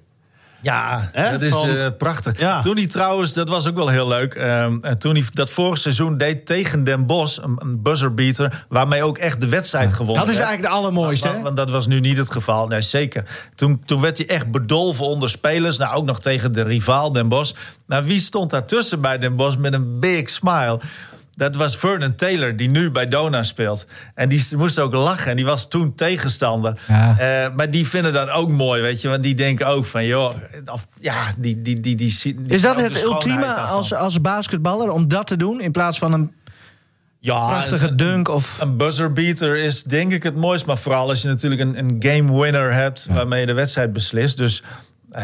[0.62, 2.38] Ja, dat is Van- eh, prachtig.
[2.38, 2.60] Ja.
[2.60, 4.34] Toen hij trouwens, dat was ook wel heel leuk.
[4.34, 9.02] ehm, en toen hij dat vorig seizoen deed tegen Den Bosch, een, een buzzerbeater, waarmee
[9.02, 12.16] ook echt de wedstrijd gewonnen Dat is eigenlijk de allermooiste, Want, dat was nu niet
[12.18, 12.66] het geval.
[12.66, 13.24] Nee, zeker.
[13.54, 15.78] Toen, toen werd hij echt bedolven onder spelers.
[15.78, 17.54] Nou, ook nog tegen de rivaal Den Bosch.
[17.86, 20.80] Nou, wie stond daartussen bij Den Bosch met een big smile?
[21.40, 23.86] Dat was Vernon Taylor, die nu bij Dona speelt.
[24.14, 25.30] En die moest ook lachen.
[25.30, 26.80] En die was toen tegenstander.
[26.88, 27.18] Ja.
[27.18, 29.08] Eh, maar die vinden dat ook mooi, weet je.
[29.08, 30.34] Want die denken ook van, joh...
[30.64, 33.76] Of, ja, die, die, die, die, die, Is dat het ultieme daarvan.
[33.76, 35.60] als, als basketballer om dat te doen?
[35.60, 36.32] In plaats van een
[37.18, 38.60] ja, prachtige een- dunk of...
[38.60, 40.66] Een buzzerbeater is denk ik het mooist.
[40.66, 43.06] Maar vooral als je natuurlijk een, een game winner hebt...
[43.10, 44.36] waarmee je de wedstrijd beslist.
[44.36, 44.62] Dus
[45.10, 45.22] eh,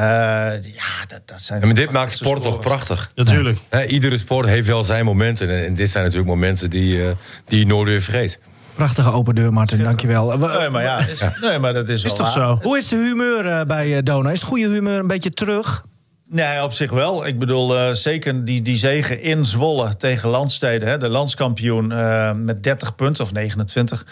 [0.62, 1.60] ja, dat, dat zijn...
[1.60, 3.10] Maar dit maakt sport toch prachtig.
[3.14, 3.58] Natuurlijk.
[3.88, 5.48] Iedere sport heeft wel zijn momenten.
[5.48, 7.10] En, en dit zijn natuurlijk momenten die, eh,
[7.46, 8.38] die je nooit weer vergeet.
[8.74, 9.82] Prachtige open deur, Martin.
[9.82, 10.32] Dankjewel.
[10.32, 12.46] Eh, Nee, maar ja, is, nee, maar dat is, Is wel toch waar.
[12.46, 12.58] zo?
[12.62, 14.30] Hoe is de humeur bij Dona?
[14.30, 15.84] Is het goede humeur een beetje terug?
[16.28, 17.26] Nee, op zich wel.
[17.26, 20.88] Ik bedoel, eh, zeker die, die zegen in Zwolle tegen Landsteden.
[20.88, 24.06] Hè, de landskampioen eh, met 30 punten of 29.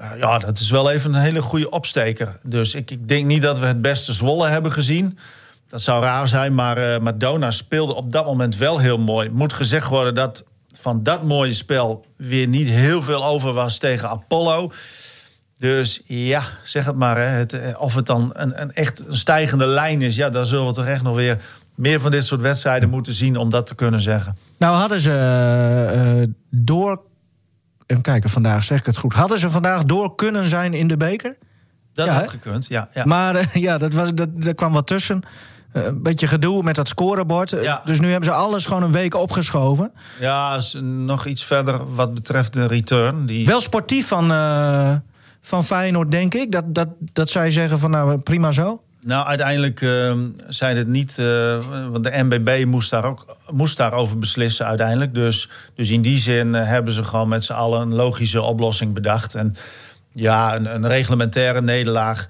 [0.00, 2.38] Eh, ja, dat is wel even een hele goede opsteker.
[2.42, 5.18] Dus ik, ik denk niet dat we het beste Zwolle hebben gezien.
[5.66, 9.30] Dat zou raar zijn, maar eh Madonna speelde op dat moment wel heel mooi.
[9.30, 10.44] Moet gezegd worden dat
[10.76, 14.72] van dat mooie spel weer niet heel veel over was tegen Apollo.
[15.58, 17.16] Dus ja, zeg het maar.
[17.16, 17.24] Hè.
[17.24, 20.66] Het, eh, of het dan een, een echt een stijgende lijn is, ja, dan zullen
[20.66, 21.42] we toch echt nog weer
[21.74, 24.36] meer van dit soort wedstrijden moeten zien om dat te kunnen zeggen.
[24.58, 27.00] Nou hadden ze eh, door
[27.90, 29.12] even kijken, vandaag zeg ik het goed.
[29.12, 31.36] Hadden ze vandaag door kunnen zijn in de beker?
[31.92, 32.28] Dat Ja, had hè?
[32.28, 32.88] gekund, ja.
[32.94, 33.04] ja.
[33.04, 35.22] Maar eh, ja, dat was, dat, daar kwam wat tussen.
[35.72, 37.50] Eh, een beetje gedoe met dat scorebord.
[37.50, 37.82] Ja.
[37.84, 39.92] Dus nu hebben ze alles gewoon een week opgeschoven.
[40.20, 43.26] Ja, nog iets verder wat betreft de return.
[43.26, 43.46] Die...
[43.46, 44.94] Wel sportief van, eh,
[45.40, 46.52] van Feyenoord, denk ik.
[46.52, 48.82] Dat, dat, dat zij zeggen van nou, prima zo.
[49.02, 51.18] Nou, uiteindelijk ehm, zijn het niet...
[51.18, 51.58] eh,
[51.90, 55.14] want de NBB moest, daar ook, moest daarover beslissen uiteindelijk.
[55.14, 57.80] Dus, dus in die zin eh, hebben ze gewoon met z'n allen...
[57.80, 59.34] een logische oplossing bedacht.
[59.34, 59.56] En
[60.12, 62.26] ja, een, een reglementaire nederlaag...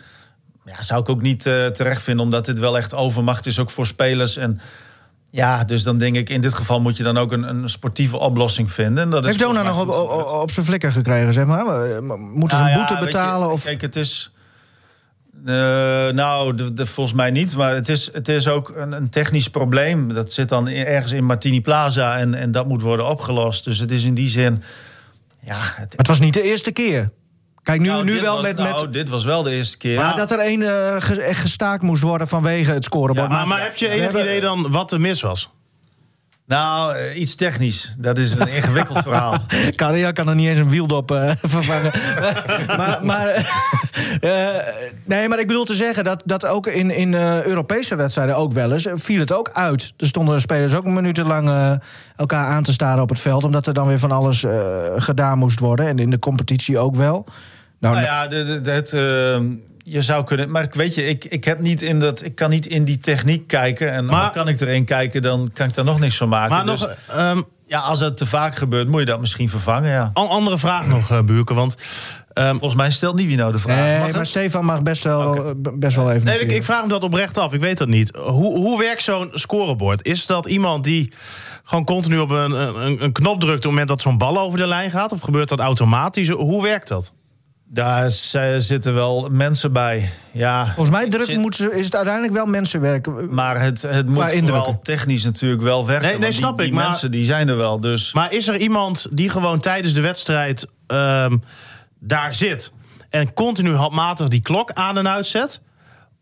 [0.64, 2.24] Ja, zou ik ook niet eh, terecht vinden...
[2.24, 4.36] omdat dit wel echt overmacht is, ook voor spelers.
[4.36, 4.60] En
[5.30, 6.28] ja, dus dan denk ik...
[6.28, 9.04] in dit geval moet je dan ook een, een sportieve oplossing vinden.
[9.04, 11.64] En dat Heeft Dona nog op, op, op zijn flikker gekregen, zeg maar?
[11.64, 13.50] Moeten ze Nou een ja, boete je, betalen?
[13.50, 13.62] of...
[13.64, 14.32] Kijk, het is.
[15.47, 15.55] Eh,
[16.14, 17.57] nou, de, de- volgens mij niet.
[17.57, 20.14] Maar het is, het is ook een, een technisch probleem.
[20.14, 23.64] Dat zit dan ergens in Martini Plaza en, en dat moet worden opgelost.
[23.64, 24.62] Dus het is in die zin.
[25.41, 27.11] Ja, het, Maar het was niet de eerste keer.
[27.62, 28.57] Kijk, nu, nou, nu dit wel was- met...
[28.57, 29.97] Nou, met dit was wel de eerste keer.
[29.97, 33.28] maar dat er één eh, ge- echt gestaakt moest worden vanwege het scorebord.
[33.28, 35.51] Maar, maar heb je enig idee dan wat er mis was?
[36.51, 37.94] Nou, eh, iets technisch.
[37.98, 39.38] Dat is een ingewikkeld verhaal.
[39.74, 41.90] Carria kan er niet eens een wieldop eh vervangen.
[42.76, 43.28] maar, maar,
[44.20, 44.48] eh,
[45.05, 48.72] nee, maar ik bedoel te zeggen dat, dat ook in, in Europese wedstrijden ook wel
[48.72, 49.92] eens viel het ook uit.
[49.96, 51.78] Er stonden spelers ook minutenlang
[52.16, 54.44] elkaar aan te staren op het veld, omdat er dan weer van alles
[54.96, 55.86] gedaan moest worden.
[55.86, 57.26] En in de competitie ook wel.
[57.80, 58.92] Nou, Nou ja, de, de- de- het,
[59.82, 60.50] je zou kunnen.
[60.50, 62.96] Maar ik weet je, ik, ik, heb niet in dat, ik kan niet in die
[62.98, 63.92] techniek kijken.
[63.92, 66.50] En Maar- kan ik erin kijken, dan kan ik daar nog niks van maken.
[66.56, 69.90] Maar Dus- nog ehm, Ja, als het te vaak gebeurt, moet je dat misschien vervangen,
[69.90, 70.10] ja.
[70.14, 71.54] een andere vraag nog, eh Buurke.
[71.54, 71.74] Want
[72.32, 73.76] ehm, Volgens mij stelt Nivino de vraag.
[73.78, 74.28] nee, Mag maar het?
[74.28, 76.26] Stefan mag best wel, eh, best wel even.
[76.26, 77.52] Nee, ik, ik vraag me dat oprecht af.
[77.52, 78.16] Ik weet dat niet.
[78.16, 80.06] Hoe, hoe werkt zo'n scorebord?
[80.06, 81.12] Is dat iemand die
[81.64, 84.58] gewoon continu op een, een, een knop drukt op het moment dat zo'n bal over
[84.58, 85.12] de lijn gaat?
[85.12, 86.28] Of gebeurt dat automatisch?
[86.28, 87.12] Hoe werkt dat?
[87.72, 88.10] Daar
[88.58, 90.10] zitten wel mensen bij.
[90.32, 93.30] Ja, Volgens mij druk zit- moeten ze, is het uiteindelijk wel mensenwerk.
[93.30, 96.02] Maar het, het moet vooral technisch natuurlijk wel werken.
[96.08, 98.12] Nee, nee, want die- snap die, ik, maar- mensen die zijn er wel, dus...
[98.12, 101.36] Maar is er iemand die gewoon tijdens de wedstrijd ehm,
[101.98, 102.72] daar zit
[103.10, 105.60] en continu handmatig die klok aan en uitzet?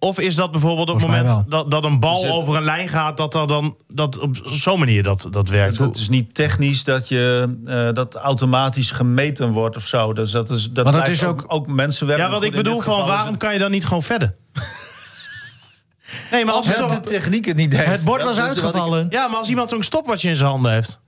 [0.01, 2.89] Of is dat bijvoorbeeld op het moment dat, dat een bal zit- over een lijn
[2.89, 5.79] gaat, dat dat dan dat op zo'n manier dat, dat werkt?
[5.79, 10.13] Het is niet technisch dat je eh, dat automatisch gemeten wordt of zo.
[10.13, 12.21] Dus dat is dat Maar dat blijft is ook, ook- ook mensenwerk.
[12.21, 14.35] ja, wat ik bedoel van waarom kan je dan niet gewoon verder?
[16.31, 17.85] nee, maar als Als het het toch, de techniek het niet deed.
[17.85, 19.07] Het bord Dat was uitgevallen.
[19.11, 21.01] ja, maar als iemand zo'n stopwatch in zijn handen heeft.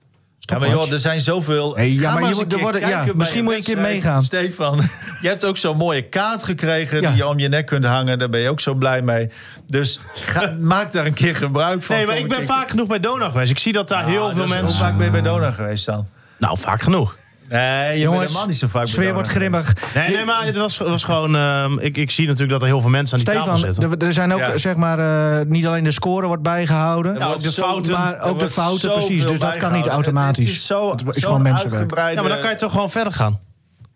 [0.51, 1.75] Ja, maar joh, er zijn zoveel.
[1.77, 4.23] Hey, ja, Ga maar je moet- er worden- ja, misschien moet je een keer meegaan.
[4.23, 4.77] Stefan,
[5.23, 7.09] je hebt ook zo'n mooie kaart gekregen Ja.
[7.09, 8.19] die je om je nek kunt hangen.
[8.19, 9.31] Daar ben je ook zo blij mee.
[9.67, 11.97] Dus ga, maak daar een keer gebruik van.
[11.97, 13.51] Nee, maar ik ben keer- vaak genoeg bij Dona geweest.
[13.51, 14.77] Ik zie dat daar Ah, heel veel dus mensen.
[14.77, 16.07] Hoe vaak ben je bij Dona geweest dan?
[16.39, 17.17] Nou, vaak genoeg.
[17.59, 19.73] Nee, je Jongens, bent helemaal niet zo vaak bij sfeer Dona wordt grimmig.
[19.95, 21.37] Nee, nee, maar het was, het was gewoon.
[21.37, 23.99] ehm, ik, ik zie natuurlijk dat er heel veel mensen aan die tafel Stefan, zitten.
[24.01, 24.57] er, er zijn ook Ja.
[24.59, 24.99] zeg maar
[25.39, 28.93] eh, niet alleen de score wordt bijgehouden, Ja, wordt de fouten, maar ook de fouten
[28.93, 29.27] precies.
[29.27, 30.45] Dus dat kan niet automatisch.
[30.45, 31.81] Het is, zo, Het is gewoon mensenwerk.
[31.81, 33.39] uitgebreide- Ja, maar dan kan je toch gewoon verder gaan.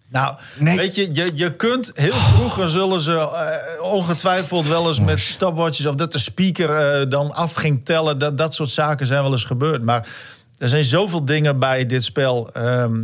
[0.08, 0.76] Nou, Nee.
[0.76, 5.86] weet je, je, je kunt heel vroeger zullen ze eh, ongetwijfeld wel eens met stopwatches
[5.86, 8.18] of dat de speaker eh, dan af ging tellen.
[8.18, 9.82] Dat, dat soort zaken zijn wel eens gebeurd.
[9.82, 10.06] Maar
[10.58, 13.02] er zijn zoveel dingen bij dit spel ehm,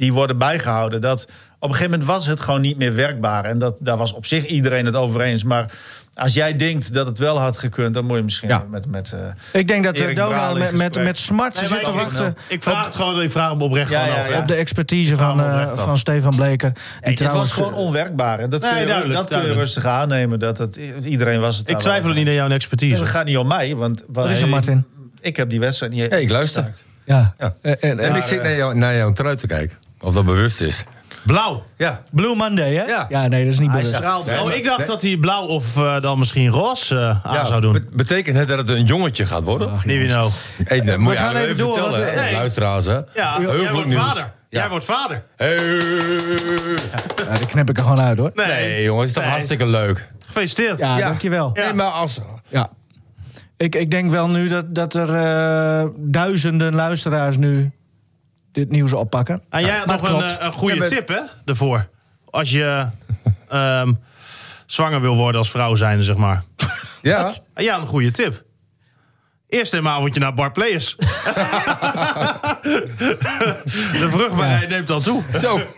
[0.00, 1.00] die worden bijgehouden.
[1.00, 1.22] Dat
[1.58, 3.44] op een gegeven moment was het gewoon niet meer werkbaar.
[3.44, 5.42] En dat, daar was op zich iedereen het over eens.
[5.44, 5.72] Maar
[6.14, 8.64] als jij denkt dat het wel had gekund, dan moet je misschien Ja.
[8.70, 8.86] met.
[8.86, 12.34] met eh, Ik denk dat eh, Erik Donald met, met, smart Nee, zit te wachten
[12.48, 14.40] Ik vraag het gewoon, ik vraag hem oprecht Ja, gewoon ja, af.
[14.40, 16.72] op de expertise van, eh, van Stefan Bleker.
[17.02, 18.38] Die trouwens, was gewoon onwerkbaar.
[18.38, 19.60] En dat kun, je, duidelijk, dat kun je duidelijk.
[19.60, 20.38] rustig aannemen.
[20.38, 22.98] Dat het, iedereen was het Ik twijfel over niet aan jouw expertise.
[22.98, 24.84] dat gaat niet om mij, want Wat is er, Martin?
[25.20, 26.10] ik heb die wedstrijd niet.
[26.10, 26.70] Hey, ik luister.
[27.04, 27.34] Ja.
[27.38, 27.54] Ja.
[27.62, 29.76] En, en, En ik zit naar, jou, naar jouw trui te kijken.
[30.00, 30.84] Of dat bewust is.
[31.24, 31.62] Blauw.
[31.76, 32.02] Ja.
[32.10, 32.84] Blue Monday, hè?
[32.84, 33.26] Ja.
[33.28, 33.94] nee, dat is niet bewust.
[33.94, 34.28] straalt.
[34.42, 34.86] Oh, ik dacht nee.
[34.86, 37.44] dat hij blauw of eh, dan misschien roze eh, aan ja.
[37.44, 37.72] zou doen.
[37.72, 39.72] be- betekent het dat het een jongetje gaat worden?
[39.72, 40.30] Ach, Niet wie nou.
[40.64, 42.32] Hey, nee, moet je gaan even even door, vertellen, nee.
[42.32, 42.84] luisteraars.
[42.84, 42.92] Hè?
[42.92, 44.00] Ja, jij Heugelijk wordt nieuws.
[44.02, 44.22] vader.
[44.48, 44.58] Ja.
[44.60, 45.22] Jij wordt vader.
[45.36, 45.54] Hey.
[47.26, 48.30] Ja, die knip ik er gewoon uit, hoor.
[48.34, 49.32] Nee, jongens, is toch Nee.
[49.32, 50.08] hartstikke leuk.
[50.26, 50.78] Gefeliciteerd.
[50.78, 51.06] Ja, Ja.
[51.06, 51.50] dankjewel.
[51.54, 51.62] Ja.
[51.64, 52.20] Nee, maar als...
[52.48, 52.70] Ja.
[53.56, 57.70] Ik, ik denk wel nu dat, dat er eh, duizenden luisteraars nu
[58.52, 59.42] dit nieuws oppakken.
[59.50, 61.20] En jij had nog een, eh, een goede tip, hè?
[61.44, 61.88] Daarvoor.
[62.30, 62.86] Als je
[63.48, 63.92] ehm,
[64.66, 66.44] zwanger wil worden als vrouw zijnde, zeg maar.
[67.02, 68.42] Ja, En ja, een goede tip.
[69.48, 70.96] Eerst een avondje naar Bar Players.
[73.92, 75.22] De vruchtbaarheid neemt dan toe.
[75.40, 75.56] zo.
[75.56, 75.68] Moeten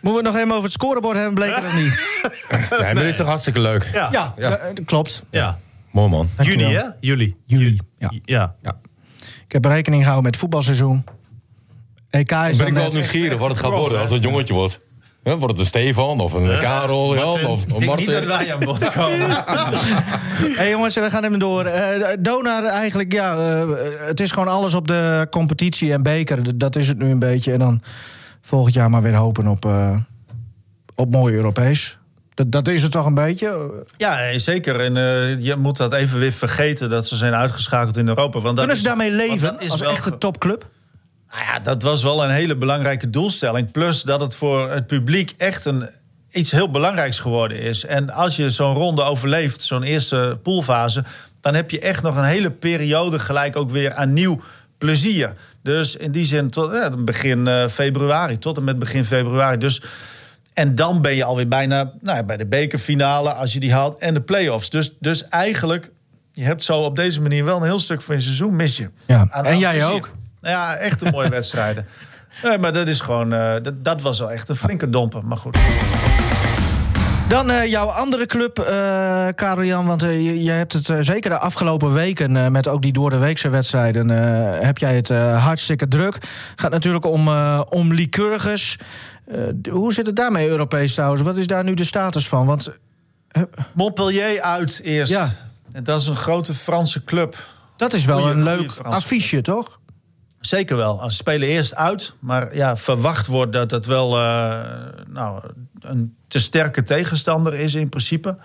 [0.00, 2.00] we het nog even over het scorebord hebben, bleek het of niet?
[2.70, 3.90] Nee, maar dit is toch hartstikke leuk.
[3.92, 4.08] Ja.
[4.12, 4.56] Ja, Ja.
[4.56, 5.22] eh, dat klopt.
[5.30, 5.58] Ja.
[5.90, 6.30] Mooi man.
[6.42, 6.84] Juni, hè?
[7.00, 7.36] Juli.
[7.46, 8.10] Juli, ja.
[8.24, 8.54] Ja.
[8.62, 8.76] Ja.
[9.46, 11.04] Ik heb rekening gehouden met het voetbalseizoen.
[12.12, 12.92] EK is Ben ik wel net...
[12.92, 14.80] nieuwsgierig wat het gaat worden als het jongetje wordt.
[15.22, 17.46] Hè, wordt het een Stefan of een Karel Jan, Martin.
[17.46, 18.46] of Ik een denk niet dat Martin?
[18.46, 19.30] wij aan bod komen.
[20.56, 21.64] hey jongens, we gaan even door.
[21.64, 23.68] Eh Donar eigenlijk, ja, eh,
[24.06, 26.42] het is gewoon alles op de competitie en beker.
[26.42, 27.52] D- Dat is het nu een beetje.
[27.52, 27.82] En dan
[28.40, 29.96] volgend jaar maar weer hopen op, eh,
[30.94, 31.98] op mooi Europees.
[32.34, 33.70] Dat, dat is het toch een beetje?
[33.96, 34.80] Ja, nee, zeker.
[34.80, 38.40] En eh, je moet dat even weer vergeten dat ze zijn uitgeschakeld in Europa.
[38.40, 40.68] Want dat Kunnen ze is- daarmee want leven dat is als wel echte ge- topclub?
[41.32, 43.70] Nou ja, dat was wel een hele belangrijke doelstelling.
[43.70, 45.88] Plus dat het voor het publiek echt een,
[46.30, 47.84] iets heel belangrijks geworden is.
[47.84, 51.04] En als je zo'n ronde overleeft, zo'n eerste poolfase...
[51.40, 54.40] dan heb je echt nog een hele periode gelijk ook weer aan nieuw
[54.78, 55.34] plezier.
[55.62, 59.58] Dus in die zin tot ja, begin eh, februari, tot en met begin februari.
[59.58, 59.82] Dus,
[60.54, 63.98] en dan ben je alweer bijna nou ja, bij de bekerfinale, als je die haalt,
[63.98, 64.70] en de play-offs.
[64.70, 65.90] Dus, dus eigenlijk,
[66.32, 68.90] je hebt zo op deze manier wel een heel stuk van je seizoen mis je.
[69.06, 69.92] Ja, en jij plezier.
[69.92, 70.10] ook.
[70.42, 71.86] Ja, echt een mooie wedstrijden.
[72.42, 75.26] Nee, maar dat is gewoon, eh, dat, dat was wel echt een flinke domper.
[75.26, 75.58] Maar goed.
[77.28, 78.54] Dan eh, jouw andere club,
[79.34, 79.86] Karel Jan.
[79.86, 82.52] Want je, je hebt het zeker de afgelopen weken...
[82.52, 84.08] met ook die door de weekse wedstrijden...
[84.64, 86.18] heb jij het hartstikke druk.
[86.56, 87.28] gaat natuurlijk om,
[87.68, 88.76] om Lycurgus.
[89.70, 91.22] Hoe zit het daarmee Europees trouwens?
[91.22, 92.46] Wat is daar nu de status van?
[92.46, 92.70] Want
[93.72, 95.12] Montpellier uit eerst.
[95.12, 95.28] Ja.
[95.72, 97.46] En dat is een grote Franse club.
[97.76, 99.80] dat is wel Goeie- een leuk Franse affiche, toch?
[100.46, 101.10] Zeker wel.
[101.10, 102.14] Ze spelen eerst uit.
[102.18, 104.60] Maar ja, verwacht wordt dat het wel eh,
[105.08, 105.42] nou,
[105.80, 108.36] een te sterke tegenstander is in principe.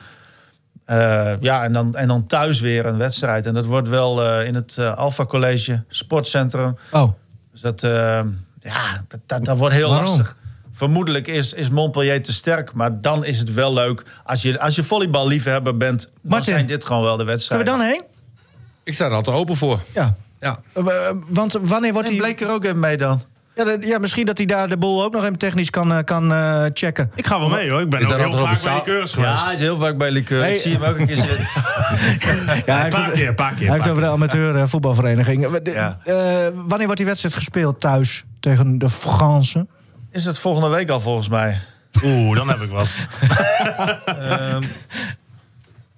[0.85, 3.45] Eh, ja, en dan, en dan thuis weer een wedstrijd.
[3.45, 6.77] En dat wordt wel eh, in het Alpha College Sportcentrum.
[6.91, 7.11] Oh,
[7.51, 7.91] Dus dat, eh,
[8.59, 10.07] ja, dat, dat, dat wordt heel Waarom?
[10.07, 10.35] lastig.
[10.71, 12.73] Vermoedelijk is, is Montpellier te sterk.
[12.73, 14.03] Maar dan is het wel leuk.
[14.23, 17.73] Als je, als je volleyballiefhebber bent, dan Martin, zijn dit gewoon wel de wedstrijden.
[17.73, 18.03] we dan heen?
[18.83, 19.79] Ik sta er altijd open voor.
[19.93, 20.15] Ja.
[20.39, 20.59] Ja.
[20.73, 22.23] Eh, eh, want wanneer wordt En hij...
[22.23, 23.21] bleek er ook even mee dan.
[23.55, 26.03] Ja, de- ja, misschien dat hij daar de boel ook nog even technisch kan, eh,
[26.03, 27.11] kan eh, checken.
[27.15, 27.81] Ik ga wel mee hoor.
[27.81, 29.33] Ik ben Is ook daar heel vaak bij keurs geweest.
[29.39, 30.41] Ja, hij is heel vaak bij Liqueur.
[30.41, 30.51] Hey.
[30.51, 31.37] Ik zie hem ook een keer zitten.
[32.65, 33.65] Ja, hij een paar keer, een paar keer.
[33.67, 35.47] Hij heeft over de amateur voetbalvereniging.
[35.61, 35.99] De- Ja.
[36.53, 39.69] wanneer wordt die wedstrijd gespeeld thuis tegen de Fransen?
[40.11, 41.59] Is het volgende week al volgens mij?
[42.03, 42.91] Oeh, dan heb ik wat.
[44.05, 44.63] Ehm,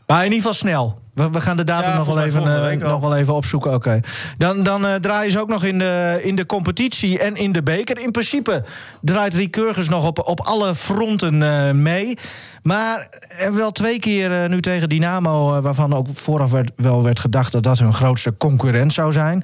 [0.09, 0.99] Maar in ieder geval snel.
[1.13, 3.73] We, we gaan de datum Ja, nog, wel even, eh, nog wel even opzoeken.
[3.73, 3.99] Oké.
[4.37, 7.63] Dan, dan eh, draaien ze ook nog in de, in de competitie en in de
[7.63, 7.99] beker.
[7.99, 8.63] In principe
[9.01, 12.17] draait Lycurgus nog op, op alle fronten eh, mee.
[12.63, 13.07] Maar
[13.39, 15.61] er wel twee keer nu tegen Dynamo...
[15.61, 19.43] waarvan ook vooraf werd, wel werd gedacht dat dat hun grootste concurrent zou zijn.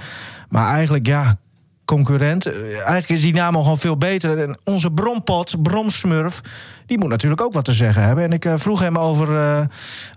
[0.50, 1.36] Maar eigenlijk, ja,
[1.86, 2.46] concurrent.
[2.46, 4.38] Eh, Eigenlijk is Dynamo gewoon veel beter.
[4.38, 6.42] En onze brompot, Bromsmurf,
[6.88, 8.24] die moet natuurlijk ook wat te zeggen hebben.
[8.24, 9.66] En ik eh, vroeg hem over, eh,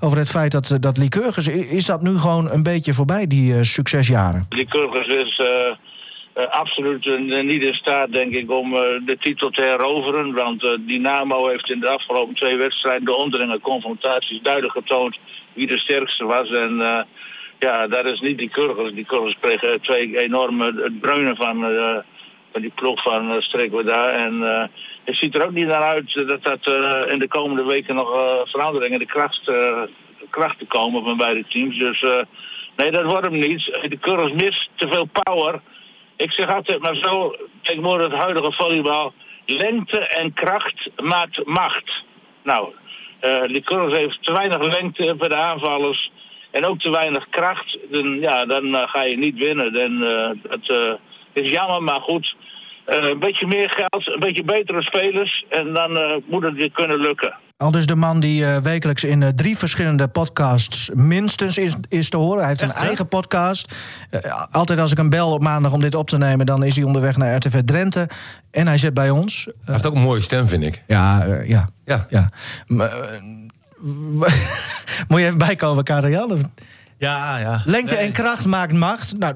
[0.01, 1.49] over het feit dat, dat Lycurgus...
[1.49, 4.47] is dat nu gewoon een beetje voorbij, die succesjaren?
[4.49, 5.41] Lycurgus is
[6.51, 7.05] absoluut
[7.45, 10.35] niet in staat, denk ik, om de titel te heroveren.
[10.35, 15.19] Want Dynamo heeft in de afgelopen twee wedstrijden de onderlinge confrontaties duidelijk getoond
[15.53, 16.51] wie de sterkste was.
[16.51, 17.07] En
[17.59, 18.93] ja, dat is niet Lycurgus.
[18.93, 21.97] Lycurgus kreeg eh, twee enorme het breunen van, eh,
[22.53, 24.11] van die ploeg van uh, Streekwerda.
[24.11, 24.67] En eh,
[25.05, 26.67] het ziet er ook niet naar uit dat dat
[27.11, 28.11] in de komende weken nog
[28.45, 29.51] veranderingen in de kracht,
[30.31, 31.79] krachten komen van beide teams.
[31.79, 32.01] Dus
[32.77, 33.65] nee, dat wordt hem niet.
[33.65, 35.61] De Curls mist te veel power.
[36.17, 39.13] Ik zeg altijd maar zo, tegenwoordig het huidige volleybal.
[39.47, 42.03] Lengte en kracht maakt macht.
[42.43, 42.69] Nou,
[43.21, 46.11] eh de Curls heeft te weinig lengte bij de aanvallers.
[46.51, 47.79] En ook te weinig kracht.
[47.91, 49.73] Dan, ja, dan eh, ga je niet winnen.
[49.73, 52.37] Dan, eh, dat eh, is jammer, maar goed.
[52.85, 55.45] Eh, een beetje meer geld, een beetje betere spelers.
[55.49, 57.35] En dan eh, moet het weer kunnen lukken.
[57.57, 62.11] Al dus de man die eh, wekelijks in eh, drie verschillende podcasts minstens is, is
[62.11, 62.39] te horen.
[62.39, 63.75] Hij heeft een Echt, eigen podcast.
[64.11, 66.47] Eh, altijd als ik hem bel op maandag om dit op te nemen...
[66.47, 68.09] dan is hij onderweg naar RTV Drenthe.
[68.51, 69.45] En hij zit bij ons.
[69.45, 70.83] Hij heeft ook een mooie stem, vind ik.
[70.87, 71.69] Ja, eh, ja.
[71.85, 72.07] Ja.
[72.09, 72.29] ja.
[72.67, 73.21] Maar, eh,
[75.09, 76.37] Moet je even bijkomen, Karel
[76.99, 77.63] ja, ja.
[77.65, 78.05] Lengte Nee.
[78.05, 79.19] en kracht maakt macht.
[79.19, 79.35] Nou,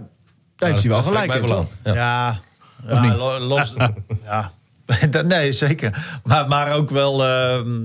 [0.56, 1.70] daar heeft hij wel gelijk in, wel.
[1.84, 1.94] Ja.
[1.94, 3.10] Ja, niet?
[3.10, 3.74] ja lo- los.
[4.24, 4.50] ja.
[5.24, 6.20] Nee, zeker.
[6.24, 7.24] Maar, maar ook wel.
[7.26, 7.80] ehm,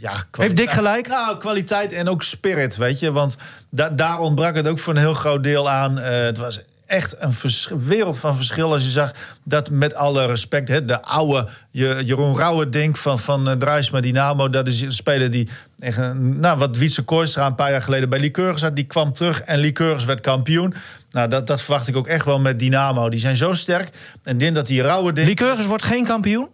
[0.00, 0.24] ja.
[0.30, 1.08] Heeft Dick gelijk?
[1.08, 3.12] Nou, kwaliteit en ook spirit, weet je.
[3.12, 3.36] Want
[3.70, 5.98] da- daar ontbrak het ook voor een heel groot deel aan.
[5.98, 6.60] Eh, het was
[6.94, 7.34] echt een
[7.78, 9.12] wereld van verschil als je zag
[9.44, 10.68] dat met alle respect...
[10.68, 14.48] Hè, de oude Je- Jeroen Rauwerdink van, van uh, Druisma Dynamo...
[14.50, 18.20] dat is een speler die, echt, nou, wat Wietse Kooistra een paar jaar geleden bij
[18.20, 18.76] Lycurgus had...
[18.76, 20.74] die kwam terug en Lycurgus werd kampioen.
[21.10, 23.08] Nou, dat, dat verwacht ik ook echt wel met Dynamo.
[23.08, 23.88] Die zijn zo sterk.
[24.22, 25.28] En denk dat die Rauwerdink...
[25.28, 26.48] Lycurgus wordt geen kampioen?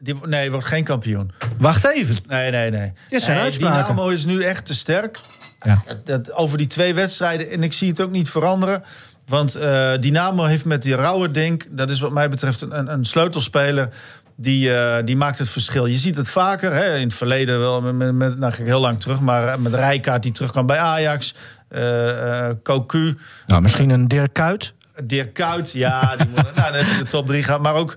[0.00, 1.32] Die, nee, wordt geen kampioen.
[1.58, 2.16] Wacht even.
[2.28, 2.92] Nee, nee, nee.
[3.08, 3.86] Dit zijn nee, uitspraken.
[3.94, 5.18] Dynamo is nu echt te sterk.
[5.58, 5.82] Ja.
[5.86, 8.82] Dat, dat- over die twee wedstrijden, en ik zie het ook niet veranderen.
[9.32, 13.04] Want eh, Dynamo heeft met die rauwe Dink, dat is wat mij betreft een, een
[13.04, 13.88] sleutelspeler.
[14.36, 15.86] Die, eh, die maakt het verschil.
[15.86, 19.20] Je ziet het vaker, hè, in het verleden wel, met, met, nou heel lang terug,
[19.20, 21.34] maar eh, met Rijkaard die terugkwam bij Ajax,
[21.68, 24.74] eh Cocu, Nou, misschien een Dirk Kuyt.
[25.04, 27.60] Dirk Kuyt, ja, die moet nou, net in de top drie gaan.
[27.60, 27.94] Maar ook,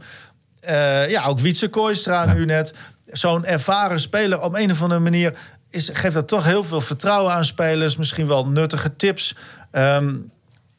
[1.08, 2.74] ja, ook Wietse Kooistra nu net.
[3.12, 5.34] Zo'n ervaren speler op een of andere manier
[5.70, 7.96] is, geeft dat toch heel veel vertrouwen aan spelers.
[7.96, 9.36] Misschien wel nuttige tips.
[9.72, 10.14] Ehm,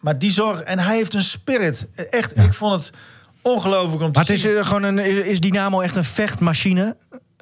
[0.06, 1.88] maar die zorg, en hij heeft een spirit.
[2.10, 2.92] Echt, ik vond het
[3.42, 4.56] ongelooflijk om te Maar het is zien.
[4.56, 6.96] eh, gewoon een, is Dynamo echt een vechtmachine?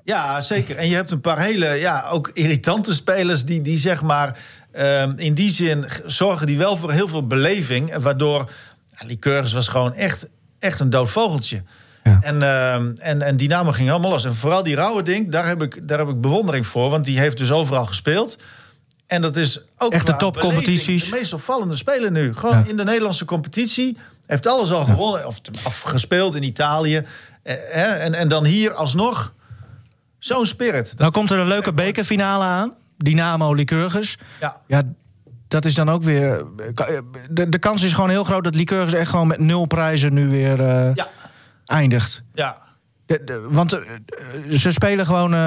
[0.04, 0.76] Ja, zeker.
[0.76, 4.38] En je hebt een paar hele, ja, ook irritante spelers die, die zeg maar,
[4.72, 7.96] ehm, in die zin zorgen die wel voor heel veel beleving.
[7.96, 8.50] Waardoor,
[8.98, 11.62] ja, Lycurgus was gewoon echt, echt een dood vogeltje.
[12.04, 12.18] Ja.
[12.22, 14.24] En, ehm, en, en Dynamo ging allemaal los.
[14.24, 16.90] En vooral die rauwe ding, daar heb, ik, daar heb ik bewondering voor.
[16.90, 18.36] Want die heeft dus overal gespeeld.
[19.14, 21.04] En dat is ook Echt de topcompetities.
[21.10, 22.34] De meest opvallende speler nu.
[22.34, 22.64] Gewoon Ja.
[22.68, 23.96] in de Nederlandse competitie.
[24.26, 25.26] Heeft alles al gewonnen.
[25.26, 27.04] Of, of gespeeld in Italië.
[27.42, 29.32] Eh, en, en dan hier alsnog
[30.18, 30.94] zo'n spirit.
[30.96, 32.74] Nou komt er een leuke bekerfinale aan.
[32.96, 34.18] Dynamo Lycurgus.
[34.40, 34.56] Ja.
[34.66, 34.82] Ja,
[35.48, 36.44] dat is dan ook weer...
[37.30, 40.28] De, de kans is gewoon heel groot dat Lycurgus echt gewoon met nul prijzen nu
[40.28, 41.08] weer eh, Ja,
[41.66, 42.22] eindigt.
[42.34, 42.62] ja.
[43.06, 45.34] De- de- want eh, eh, ze spelen gewoon...
[45.34, 45.38] eh,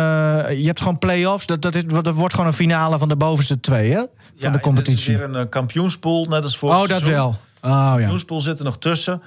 [0.59, 1.45] je hebt gewoon play-offs.
[1.45, 3.97] Dat, dat, is, dat wordt gewoon een finale van de bovenste twee, hè?
[3.97, 5.13] Van ja, de competitie.
[5.13, 7.27] Het is weer een kampioenspool, net als voor Oh, dat wel.
[7.27, 7.87] Oh, ja.
[7.95, 9.21] kampioenspool zit er nog tussen.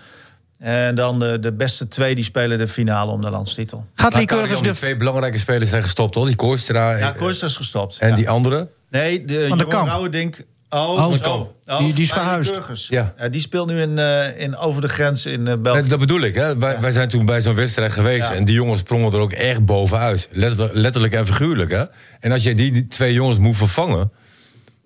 [0.58, 3.86] En dan de, de beste twee die spelen de finale om de landstitel.
[3.94, 4.70] Gaat Lycurgus de...
[4.72, 6.26] twee belangrijke spelers zijn gestopt, hoor.
[6.26, 7.98] Die Kooistra Ja, en, Kooistra is gestopt.
[7.98, 8.14] en ja.
[8.14, 8.68] die andere.
[8.90, 9.86] Nee, de Van de Jeroen.
[9.86, 10.44] Rauwerdink.
[10.70, 11.54] Oh, Oh, zo.
[11.66, 12.60] Oh, Die- die is verhuisd.
[12.88, 13.14] Ja.
[13.30, 15.80] die speelt nu in, eh, in over de grens in eh, België.
[15.80, 16.58] Nee, dat bedoel ik, hè.
[16.58, 18.28] Wij, wij zijn toen bij zo'n wedstrijd geweest...
[18.28, 18.34] Ja.
[18.34, 20.28] en die jongens sprongen er ook echt bovenuit.
[20.32, 21.84] Letterlijk, letterlijk en figuurlijk, hè.
[22.20, 24.10] En als je die, die twee jongens moet vervangen...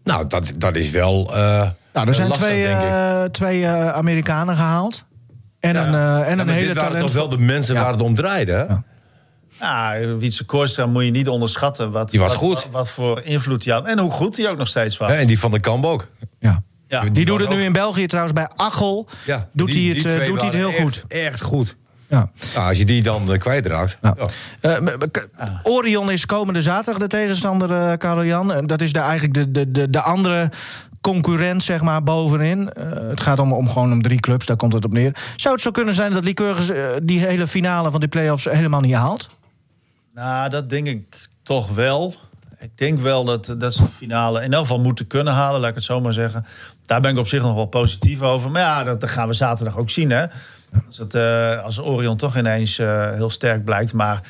[0.04, 2.46] nou, dat, dat is wel eh, Nou, er zijn lastig,
[3.30, 5.04] twee, eh, eh, Amerikanen gehaald.
[5.60, 7.00] En een, eh, en Ja, een hele talent.
[7.04, 7.80] toch wel de mensen Ja.
[7.82, 8.82] waar het om draaide,
[9.60, 9.94] Ja.
[9.94, 11.90] Ja, Wietse Kooistra moet je niet onderschatten.
[11.90, 12.54] Wat, Die was wat- goed.
[12.54, 13.86] Wat, wat voor invloed hij had.
[13.86, 15.10] En hoe goed hij ook nog steeds was.
[15.10, 16.06] Hè, En die van de Kamp ook.
[16.38, 16.62] Ja.
[16.88, 17.00] Ja.
[17.00, 19.08] Die Die doet het nu in België trouwens bij Achel.
[19.24, 21.04] Ja, doet die- hij het, die eh, doet hij het heel goed.
[21.08, 21.76] Echt, goed.
[22.08, 22.30] Ja.
[22.54, 23.98] Nou, als je die dan eh, kwijtraakt...
[24.02, 24.16] Ja.
[24.60, 24.78] ja.
[25.36, 28.52] Eh, Orion is komende zaterdag de tegenstander, eh Karel Jan.
[28.54, 30.50] En dat is de, eigenlijk de, de, de, de andere
[31.00, 32.70] concurrent, zeg maar, bovenin.
[33.08, 35.16] Het gaat om, om gewoon om drie clubs, daar komt het op neer.
[35.36, 36.70] Zou het zo kunnen zijn dat Lycurgus
[37.02, 39.28] die hele finale van die play-offs helemaal niet haalt?
[40.14, 42.14] Nou, dat denk ik toch wel.
[42.58, 45.68] Ik denk wel dat, dat ze de finale in elk geval moeten kunnen halen, laat
[45.68, 46.46] ik het zo maar zeggen.
[46.82, 48.50] Daar ben ik op zich nog wel positief over.
[48.50, 50.26] Maar ja, dat, gaan we zaterdag ook zien, hè.
[51.62, 53.92] Als, eh, Orion toch ineens eh, heel sterk blijkt.
[53.92, 54.20] Maar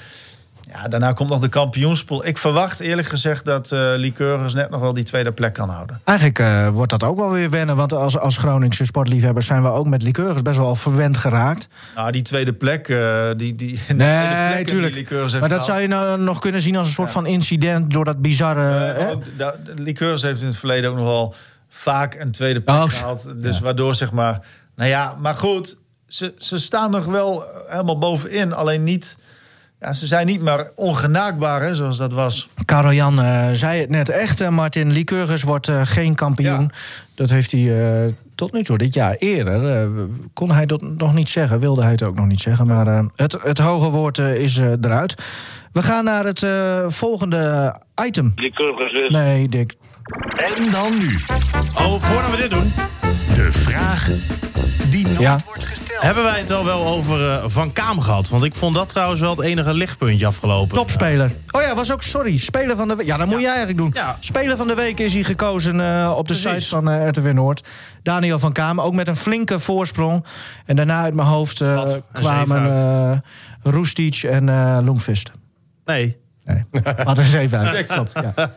[0.75, 2.27] ja, daarna komt nog de kampioenspool.
[2.27, 6.01] Ik verwacht eerlijk gezegd dat Lycurgus net nog wel die tweede plek kan houden.
[6.05, 7.77] Eigenlijk eh, wordt dat ook wel weer wennen.
[7.77, 11.69] Want als, als Groningse sportliefhebbers zijn we ook met Lycurgus best wel verwend geraakt.
[11.95, 14.93] Nou, die tweede plek, eh, die, die, Nee, plek tuurlijk.
[14.93, 15.65] die Lycurgus heeft Maar dat gehaald.
[15.65, 18.97] zou je nou nog kunnen zien als een soort van incident door dat bizarre.
[19.13, 21.35] Ook, da- Liqueurs heeft in het verleden ook nog wel
[21.69, 23.29] vaak een tweede plek Oh, gehaald.
[23.43, 24.41] Dus waardoor zeg maar...
[24.77, 28.53] Nou ja, maar goed, ze, ze staan nog wel helemaal bovenin.
[28.55, 29.17] Alleen niet...
[29.85, 32.49] Ja, ze zijn niet meer ongenaakbaar, hè, zoals dat was.
[32.65, 34.41] Karel Jan eh, zei het net echt.
[34.41, 36.61] eh, Martin Lycurgus wordt eh, geen kampioen.
[36.61, 36.69] Ja.
[37.15, 39.67] Dat heeft hij eh, tot nu toe, dit jaar eerder.
[39.81, 39.89] eh,
[40.35, 41.59] kon hij dat nog niet zeggen.
[41.59, 42.67] Wilde hij het ook nog niet zeggen.
[42.67, 45.15] Maar eh, het, het hoge woord eh, is eruit.
[45.73, 47.75] We gaan naar het eh, volgende
[48.07, 48.35] item.
[48.35, 49.75] Kurgers is Nee, Dick.
[50.57, 51.19] En dan nu,
[51.79, 52.73] Oh, voordat we dit doen,
[53.35, 54.11] de vraag
[54.91, 55.39] die nooit Ja.
[55.47, 56.03] wordt gesteld.
[56.03, 58.29] hebben wij het al wel over eh, Van Kaam gehad.
[58.29, 60.75] Want ik vond dat trouwens wel het enige lichtpuntje afgelopen.
[60.75, 61.31] Topspeler.
[61.51, 63.07] Oh ja, was ook, sorry, speler van de week.
[63.07, 63.95] Ja, dat moet jij eigenlijk doen.
[64.21, 66.65] Speler van de week is hij gekozen eh, op de Precies.
[66.65, 67.65] site van eh, RTW Noord.
[68.03, 70.25] Daniel van Kamer, ook met een flinke voorsprong.
[70.67, 71.65] En daarna uit mijn hoofd
[72.13, 73.25] kwamen
[73.63, 74.45] Roestic en
[74.85, 75.31] Loemvist.
[75.85, 76.17] Nee.
[76.45, 76.65] Nee,
[77.05, 77.87] wat er eens even uit.
[77.87, 78.51] Klopt, ja.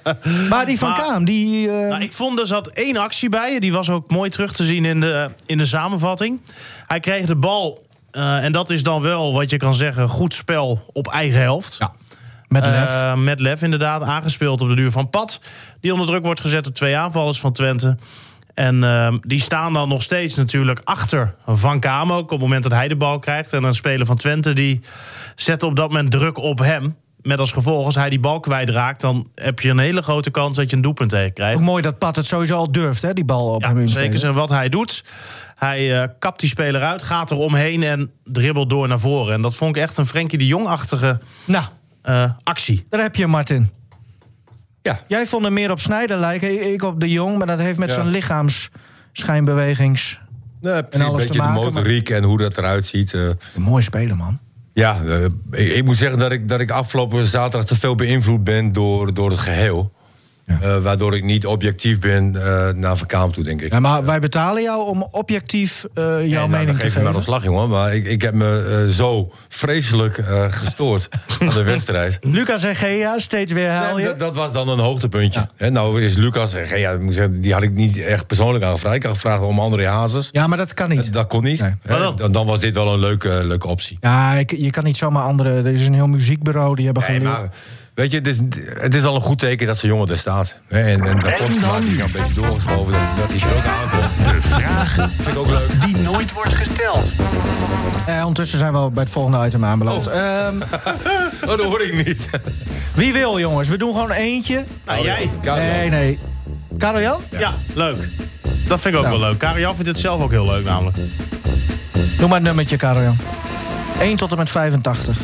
[0.49, 1.69] Maar die van Maar- Kaam, die...
[1.69, 3.59] eh, Nou, ik vond er zat één actie bij.
[3.59, 6.41] Die was ook mooi terug te zien in de, in de samenvatting.
[6.87, 7.85] Hij kreeg de bal.
[8.11, 11.75] eh, en dat is dan wel wat je kan zeggen: goed spel op eigen helft.
[11.79, 11.91] Ja,
[12.47, 12.89] met lef.
[13.01, 15.41] Eh, met lef inderdaad, aangespeeld op de duur van Pat.
[15.81, 17.97] Die onder druk wordt gezet door twee aanvallers van Twente.
[18.53, 22.15] En die staan dan nog steeds natuurlijk achter Van Kamer.
[22.15, 23.53] Ook op het moment dat hij de bal krijgt.
[23.53, 24.79] En een speler van Twente die
[25.35, 26.95] zet op dat moment druk op hem.
[27.27, 29.01] Met als gevolg, als hij die bal kwijtraakt...
[29.01, 31.57] dan heb je een hele grote kans dat je een doelpunt tegen krijgt.
[31.59, 34.19] ook mooi dat Pat het sowieso al durft, hè, die bal op hem Ja, zeker
[34.19, 35.03] zijn wat hij doet.
[35.55, 39.33] Hij eh, kapt die speler uit, gaat er omheen en dribbelt door naar voren.
[39.33, 41.63] En dat vond ik echt een Frenkie de Jong-achtige Nou,
[42.01, 42.85] eh, actie.
[42.89, 43.69] daar heb je Martin.
[44.81, 44.99] Ja.
[45.07, 47.37] Jij vond hem meer op Snijder lijken, ik op de Jong.
[47.37, 47.95] Maar dat heeft met Ja.
[47.95, 50.19] zijn lichaamsschijnbewegings...
[50.61, 51.55] Nee, en een alles beetje te maken.
[51.55, 53.13] de maar- motoriek en hoe dat eruit ziet.
[53.13, 53.21] eh.
[53.21, 54.39] Een mooi speler, man.
[54.77, 58.43] Ja, eh, ik, ik moet zeggen dat ik, dat ik afgelopen zaterdag te veel beïnvloed
[58.43, 59.91] ben door, door het geheel.
[60.47, 63.71] Eh, waardoor ik niet objectief ben eh, naar Van Kaam toe, denk ik.
[63.71, 66.93] Ja, maar wij betalen jou om objectief eh, jouw Nee, nou, mening dan te geef
[66.93, 67.15] je maar geven.
[67.15, 67.69] een slag, jongen.
[67.69, 72.17] Maar ik, ik heb me zo vreselijk eh, gestoord aan de wedstrijd.
[72.21, 74.05] Lucas en Gea, steeds weer Nee, je.
[74.07, 75.49] dat, dat was dan een hoogtepuntje.
[75.55, 78.95] Hè, nou is Lucas, ik moet zeggen, die had ik niet echt persoonlijk aangevraagd.
[78.95, 80.29] Ik had gevraagd om André Hazes.
[80.31, 81.13] Ja, maar dat kan niet.
[81.13, 81.61] Dat kon niet.
[81.61, 82.13] Nee.
[82.15, 83.97] Dan, dan was dit wel een leuke, leuke optie.
[84.01, 85.49] Ja, ik, je kan niet zomaar andere...
[85.49, 87.37] Er is een heel muziekbureau, die hebben Nee, geleerd.
[87.37, 87.49] maar
[87.97, 88.37] weet je, het is,
[88.79, 90.55] het is al een goed teken dat zo'n jongen er staat.
[90.67, 91.23] Hè, en, en dat
[91.61, 94.41] maar die een beetje doorgeschoven dat, er ook aankomt.
[94.41, 95.81] De vraag Vind ik ook leuk.
[95.85, 97.11] die nooit wordt gesteld.
[98.07, 100.07] Eh, ondertussen zijn we al bij het volgende item aanbeland.
[100.07, 100.55] Ehm,
[101.41, 102.29] Oh, dat hoor ik niet.
[102.93, 103.69] wie wil, jongens?
[103.69, 104.63] We doen gewoon eentje.
[104.85, 105.29] Nou, jij?
[105.43, 106.19] Nee, nee.
[106.77, 107.19] Karel Jan?
[107.29, 107.97] Ja, leuk.
[108.67, 109.19] Dat vind ik ook Nou.
[109.19, 109.37] wel leuk.
[109.39, 110.97] Karel vindt het zelf ook heel leuk namelijk.
[112.17, 113.17] Doe maar een nummertje, Karel Jan.
[113.99, 115.17] 1 tot en met 85.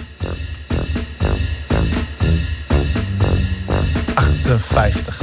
[4.14, 5.22] 58.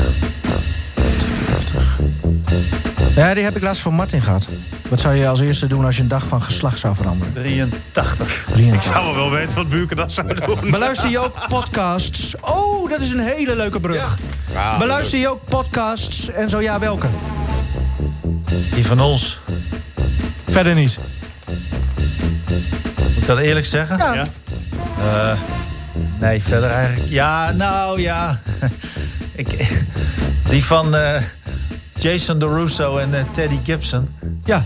[3.15, 4.47] Ja, die heb ik laatst van Martin gehad.
[4.89, 7.33] Wat zou je als eerste doen als je een dag van geslacht zou veranderen?
[7.33, 8.45] 83.
[8.55, 8.75] Rien.
[8.75, 10.71] Ik zou wel weten wat Buurken dat zou doen.
[10.71, 12.35] Beluister je ook podcasts?
[12.41, 14.19] Oh, dat is een hele leuke brug.
[14.79, 17.07] Beluister je ook podcasts en zo ja, welke?
[18.75, 19.39] Die van ons.
[20.51, 20.99] Verder niet.
[22.97, 23.99] Moet ik dat eerlijk zeggen?
[23.99, 24.15] Ja.
[24.15, 24.27] Ja.
[24.99, 25.39] Eh,
[26.19, 27.11] nee, verder eigenlijk.
[27.11, 28.41] Ja, nou ja.
[29.35, 29.49] ik,
[30.49, 31.23] die van eh,
[31.99, 34.15] Jason DeRusso en eh, Teddy Gibson.
[34.45, 34.65] Ja.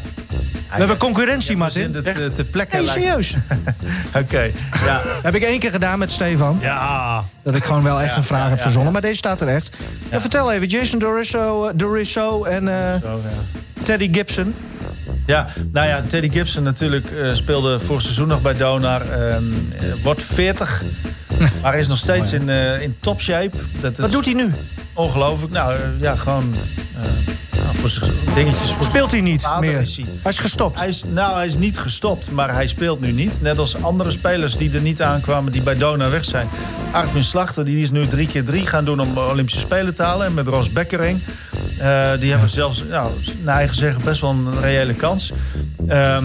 [0.70, 1.92] We hebben concurrentie, Martin.
[1.92, 2.12] Martin.
[2.12, 3.34] Het, eh, te plekke Nee, serieus.
[4.22, 4.50] Oké,
[4.84, 5.00] ja.
[5.22, 6.58] heb ik één keer gedaan met Stefan.
[6.60, 7.24] Ja.
[7.42, 8.92] Dat ik gewoon wel echt een vraag ja, heb verzonnen.
[8.92, 9.76] Maar deze staat er echt.
[10.10, 10.66] Ja, vertel even.
[10.66, 12.64] Jason DeRusso, DeRusso en
[13.02, 13.82] Zo, ja.
[13.82, 14.54] Teddy Gibson.
[15.26, 19.02] Ja, nou ja, Teddy Gibson natuurlijk speelde vorig seizoen nog bij Donar.
[19.10, 19.36] eh,
[20.02, 20.82] wordt 40,
[21.62, 23.56] maar hij is nog steeds in, eh, in topshape.
[23.80, 24.50] Dat Wat doet hij nu?
[24.92, 25.52] ongelooflijk.
[25.52, 26.54] Nou eh, ja, gewoon
[26.96, 27.02] eh,
[27.62, 28.70] nou, voor zijn dingetjes.
[28.70, 29.80] Voor Speelt hij niet meer?
[29.80, 30.04] is hij.
[30.22, 30.78] Hij is gestopt.
[30.78, 33.40] Hij is, nou, hij is niet gestopt, maar hij speelt nu niet.
[33.42, 36.48] Net als andere spelers die er niet aankwamen, die bij Dona weg zijn.
[36.92, 40.26] Arvin Slachter, die is nu drie keer drie gaan doen om Olympische Spelen te halen.
[40.26, 41.18] En met Ros Bekkering.
[41.78, 45.32] Eh, die hebben zelfs, nou, naar eigen zeggen, best wel een reële kans.
[45.86, 46.24] Ehm,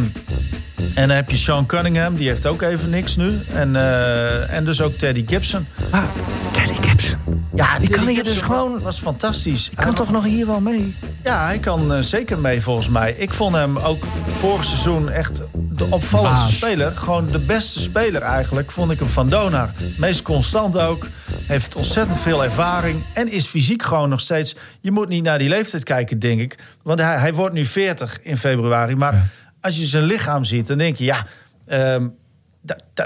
[0.95, 3.39] en dan heb je Sean Cunningham, die heeft ook even niks nu.
[3.53, 5.67] En, eh, en dus ook Teddy Gibson.
[5.89, 6.03] Ah,
[6.51, 7.17] Teddy Gibson.
[7.55, 9.69] Ja, die kan hier dus gewoon- was fantastisch.
[9.75, 10.95] Kan toch nog hier wel mee?
[11.23, 13.15] Ja, hij kan eh, zeker mee volgens mij.
[13.17, 14.03] Ik vond hem ook
[14.37, 16.55] vorig seizoen echt de opvallendste Baas.
[16.55, 16.91] speler.
[16.91, 19.69] Gewoon de beste speler eigenlijk, vond ik hem van Donar.
[19.97, 21.07] Meest constant ook.
[21.45, 23.01] Heeft ontzettend veel ervaring.
[23.13, 24.55] En is fysiek gewoon nog steeds...
[24.81, 26.55] Je moet niet naar die leeftijd kijken, denk ik.
[26.83, 28.95] Want hij, hij wordt nu 40 in februari.
[28.95, 29.29] Maar
[29.61, 31.03] als je zijn lichaam ziet, dan denk je...
[31.03, 31.25] Ja,
[31.67, 32.07] ehm,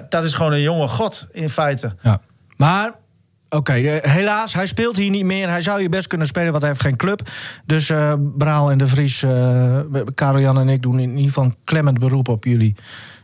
[0.10, 1.96] dat- is gewoon een jonge god in feite.
[2.02, 2.22] Ja.
[2.58, 2.94] Maar,
[3.50, 5.50] oké, eh, helaas, hij speelt hier niet meer.
[5.50, 7.30] Hij zou hier best kunnen spelen, want hij heeft geen club.
[7.66, 9.26] Dus eh Braal en de Vries,
[10.16, 12.76] Karel Jan en ik doen in ieder geval een klemmend beroep op jullie.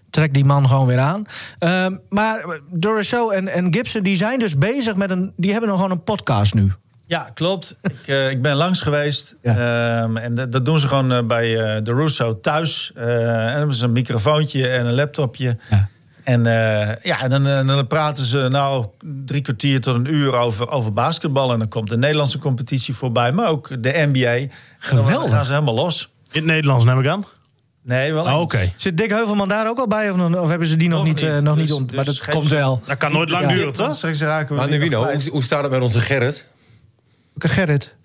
[0.09, 1.23] Trek die man gewoon weer aan.
[1.59, 5.33] Ehm, maar Doroso en, en Gibson, die zijn dus bezig met een...
[5.35, 6.71] Die hebben nog gewoon een podcast nu.
[7.09, 7.75] Ja, klopt.
[7.81, 9.35] ik, eh, ik ben langs geweest.
[9.41, 10.01] Ja.
[10.03, 12.91] Ehm, en dat, dat doen ze gewoon eh, bij eh, de Russo thuis.
[12.95, 15.57] Eh, en dan hebben ze een microfoontje en een laptopje.
[15.69, 15.89] Ja.
[16.23, 18.85] En, eh, ja, en dan, dan praten ze nou
[19.25, 21.51] drie kwartier tot een uur over, over basketbal.
[21.53, 24.25] En dan komt de Nederlandse competitie voorbij, maar ook de NBA.
[24.29, 24.49] En
[24.89, 25.29] dan Geweldig.
[25.31, 26.09] gaan ze helemaal los.
[26.31, 27.25] In het Nederlands neem ik aan.
[27.83, 28.49] Nee, wel Oh.
[28.75, 30.09] Zit Dick Heuvelman daar ook al bij?
[30.11, 31.41] Of, of hebben ze die nog, Nog niet, niet.
[31.41, 32.81] nog Dus- niet ont- dus Maar dat komt wel.
[32.85, 33.51] Dat kan nooit lang Ja.
[33.51, 33.93] duren, toch?
[33.93, 35.23] Straks raken we Maar kwijt.
[35.23, 36.45] hoe, hoe staat het met onze Gerrit?
[37.47, 37.97] Gerrit.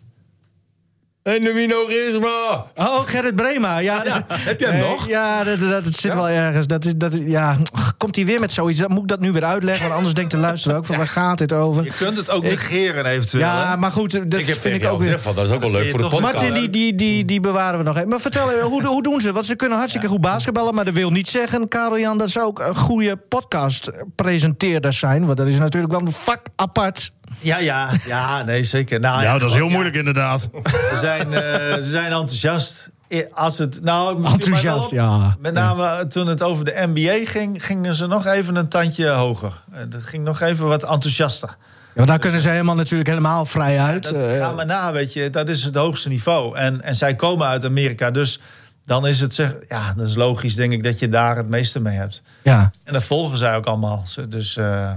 [1.22, 2.66] Hey, Nuwino Gisma!
[2.76, 3.78] Oh, Gerrit Brema.
[3.78, 5.08] Ja, heb jij hem Nee, nog?
[5.08, 6.66] Ja, dat, dat, het zit wel ergens.
[6.66, 7.56] Dat is, dat ja,
[7.98, 8.78] komt hij weer met zoiets?
[8.78, 9.82] Dan moet ik dat nu weer uitleggen?
[9.84, 11.84] Want anders denkt de luisteraar ook van waar gaat dit over?
[11.84, 13.44] Je kunt het ook Ik- negeren eventueel.
[13.44, 13.76] Ja, hè?
[13.76, 15.20] maar goed, dat Ik heb vind ik ook weer.
[15.20, 16.32] van, dat is ook wel leuk voor de podcast.
[16.34, 18.08] Martin, die, die, die, die bewaren we nog even.
[18.08, 19.32] Maar vertel even, hoe, hoe doen ze?
[19.32, 20.74] Want ze kunnen hartstikke goed basketballen.
[20.74, 25.24] Maar dat wil niet zeggen, Karel Jan, dat ze ook een goede podcast-presenteerders zijn.
[25.26, 27.12] Want dat is natuurlijk wel een vak apart.
[27.44, 29.00] Ja, ja, ja, nee, zeker.
[29.00, 30.48] Nou, Ja, dat is heel moeilijk inderdaad.
[30.64, 31.42] Ze zijn, eh,
[31.74, 32.92] ze zijn enthousiast.
[33.32, 34.92] Als het, nou, Enthousiast, op.
[34.92, 35.36] ja.
[35.38, 39.60] Met name toen het over de NBA ging, gingen ze nog even een tandje hoger.
[39.72, 41.48] Eh, Dat ging nog even wat enthousiaster.
[41.58, 44.02] Ja, want daar kunnen ze helemaal natuurlijk helemaal vrij uit.
[44.02, 45.30] Dat Eh, ga maar na, weet je.
[45.30, 46.56] Dat is het hoogste niveau.
[46.56, 48.40] En, en zij komen uit Amerika, dus
[48.84, 51.80] dan is het zeg, ja, dat is logisch, denk ik, dat je daar het meeste
[51.80, 52.22] mee hebt.
[52.42, 52.70] ja.
[52.84, 54.04] En dat volgen zij ook allemaal.
[54.28, 54.92] Dus eh,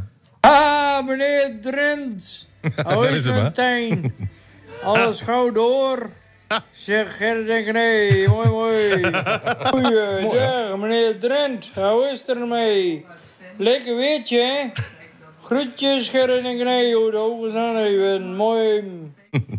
[0.48, 2.48] Ah, meneer Drent.
[2.88, 3.42] Hè?
[3.42, 4.14] meteen.
[4.84, 6.10] Alles gauw door.
[6.72, 9.04] Zeg Gerrit en nee, mooi mooi.
[9.70, 11.72] Goeiedag, meneer Drent.
[11.76, 13.06] Hoe is het ermee?
[13.58, 14.82] Lekker weertje, hè?
[15.44, 18.36] Groetjes Gerrit en nee, hoe de ogen zijn even.
[18.36, 18.84] Mooi.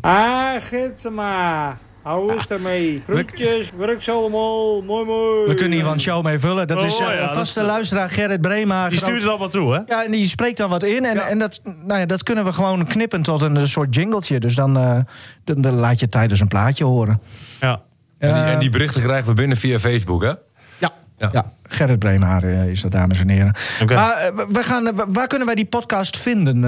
[0.00, 1.78] Ah, Gitsema.
[2.14, 3.02] Hoe is het ermee?
[3.06, 4.82] Groetjes, werk allemaal.
[4.82, 5.46] Mooi mooi.
[5.48, 6.66] We kunnen hier wel een show mee vullen.
[6.66, 8.88] Dat Oh, is eh, ja, dat vaste is- luisteraar Gerrit Brema.
[8.88, 9.80] Die stuurt het allemaal toe, hè?
[9.86, 11.04] Ja, en die spreekt dan wat in.
[11.04, 14.40] En, en dat, nou ja, dat kunnen we gewoon knippen tot een, een soort jingletje.
[14.40, 14.96] Dus dan, eh,
[15.44, 17.20] dan, dan laat je tijdens een plaatje horen.
[17.60, 17.80] Ja.
[18.18, 20.32] En die, en die berichten krijgen we binnen via Facebook, hè?
[20.78, 20.92] Ja.
[21.32, 21.44] Ja.
[21.62, 23.54] Gerrit Brema eh, is dat, dames en heren.
[23.82, 23.94] Oké.
[23.94, 26.64] Maar eh, we- gaan, eh, waar kunnen wij die podcast vinden?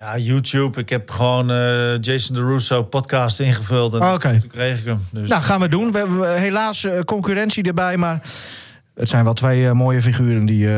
[0.00, 0.80] Ja, YouTube.
[0.80, 3.94] Ik heb gewoon eh, Jason DeRusso podcast ingevuld.
[3.94, 4.38] En Oké.
[4.40, 5.06] toen kreeg ik hem.
[5.10, 5.92] Dus Nou, gaan we doen.
[5.92, 8.20] We hebben eh, helaas eh, concurrentie erbij, maar...
[8.94, 10.68] Het zijn wel twee mooie figuren, die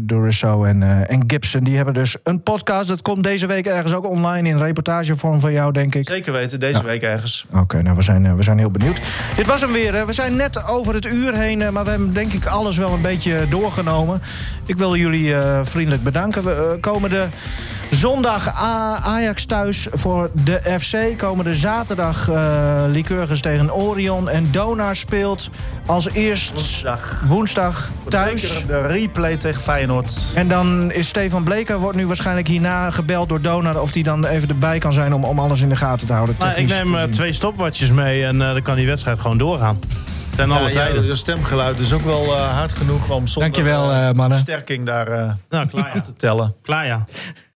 [0.00, 1.64] Dorisso en, en Gibson.
[1.64, 2.88] Die hebben dus een podcast.
[2.88, 6.08] Dat komt deze week ergens ook online in reportagevorm van jou, denk ik.
[6.08, 7.46] zeker weten, deze week ergens.
[7.52, 9.00] Oké, nou, we zijn, we zijn heel benieuwd.
[9.36, 10.06] Dit was hem weer.
[10.06, 13.00] We zijn net over het uur heen, maar we hebben denk ik alles wel een
[13.00, 14.20] beetje doorgenomen.
[14.66, 16.44] Ik wil jullie vriendelijk bedanken.
[16.44, 17.28] We eh, komende
[17.90, 21.18] zondag A- Ajax thuis voor de FC.
[21.18, 24.28] Komende zaterdag eh Lycurgus tegen Orion.
[24.28, 25.50] En Donar speelt
[25.86, 27.22] als eerst Woensdag.
[27.26, 28.64] woensdag thuis.
[28.66, 30.18] De replay tegen Feyenoord.
[30.34, 33.80] En dan is Stefan Bleker, wordt nu waarschijnlijk hierna gebeld door Donar...
[33.80, 36.36] of die dan even erbij kan zijn om, om alles in de gaten te houden.
[36.38, 37.10] Nou, ik neem eh, gezien.
[37.10, 39.76] twee stopwatches mee en eh, dan kan die wedstrijd gewoon doorgaan.
[40.36, 41.04] Ten alle Ja, tijden.
[41.04, 44.38] Je stemgeluid is ook wel eh, hard genoeg om zonder Dankjewel, eh, eh, mannen.
[44.38, 46.00] versterking daar Nou, klaar ja.
[46.00, 46.54] te tellen.
[46.62, 47.04] klaar ja.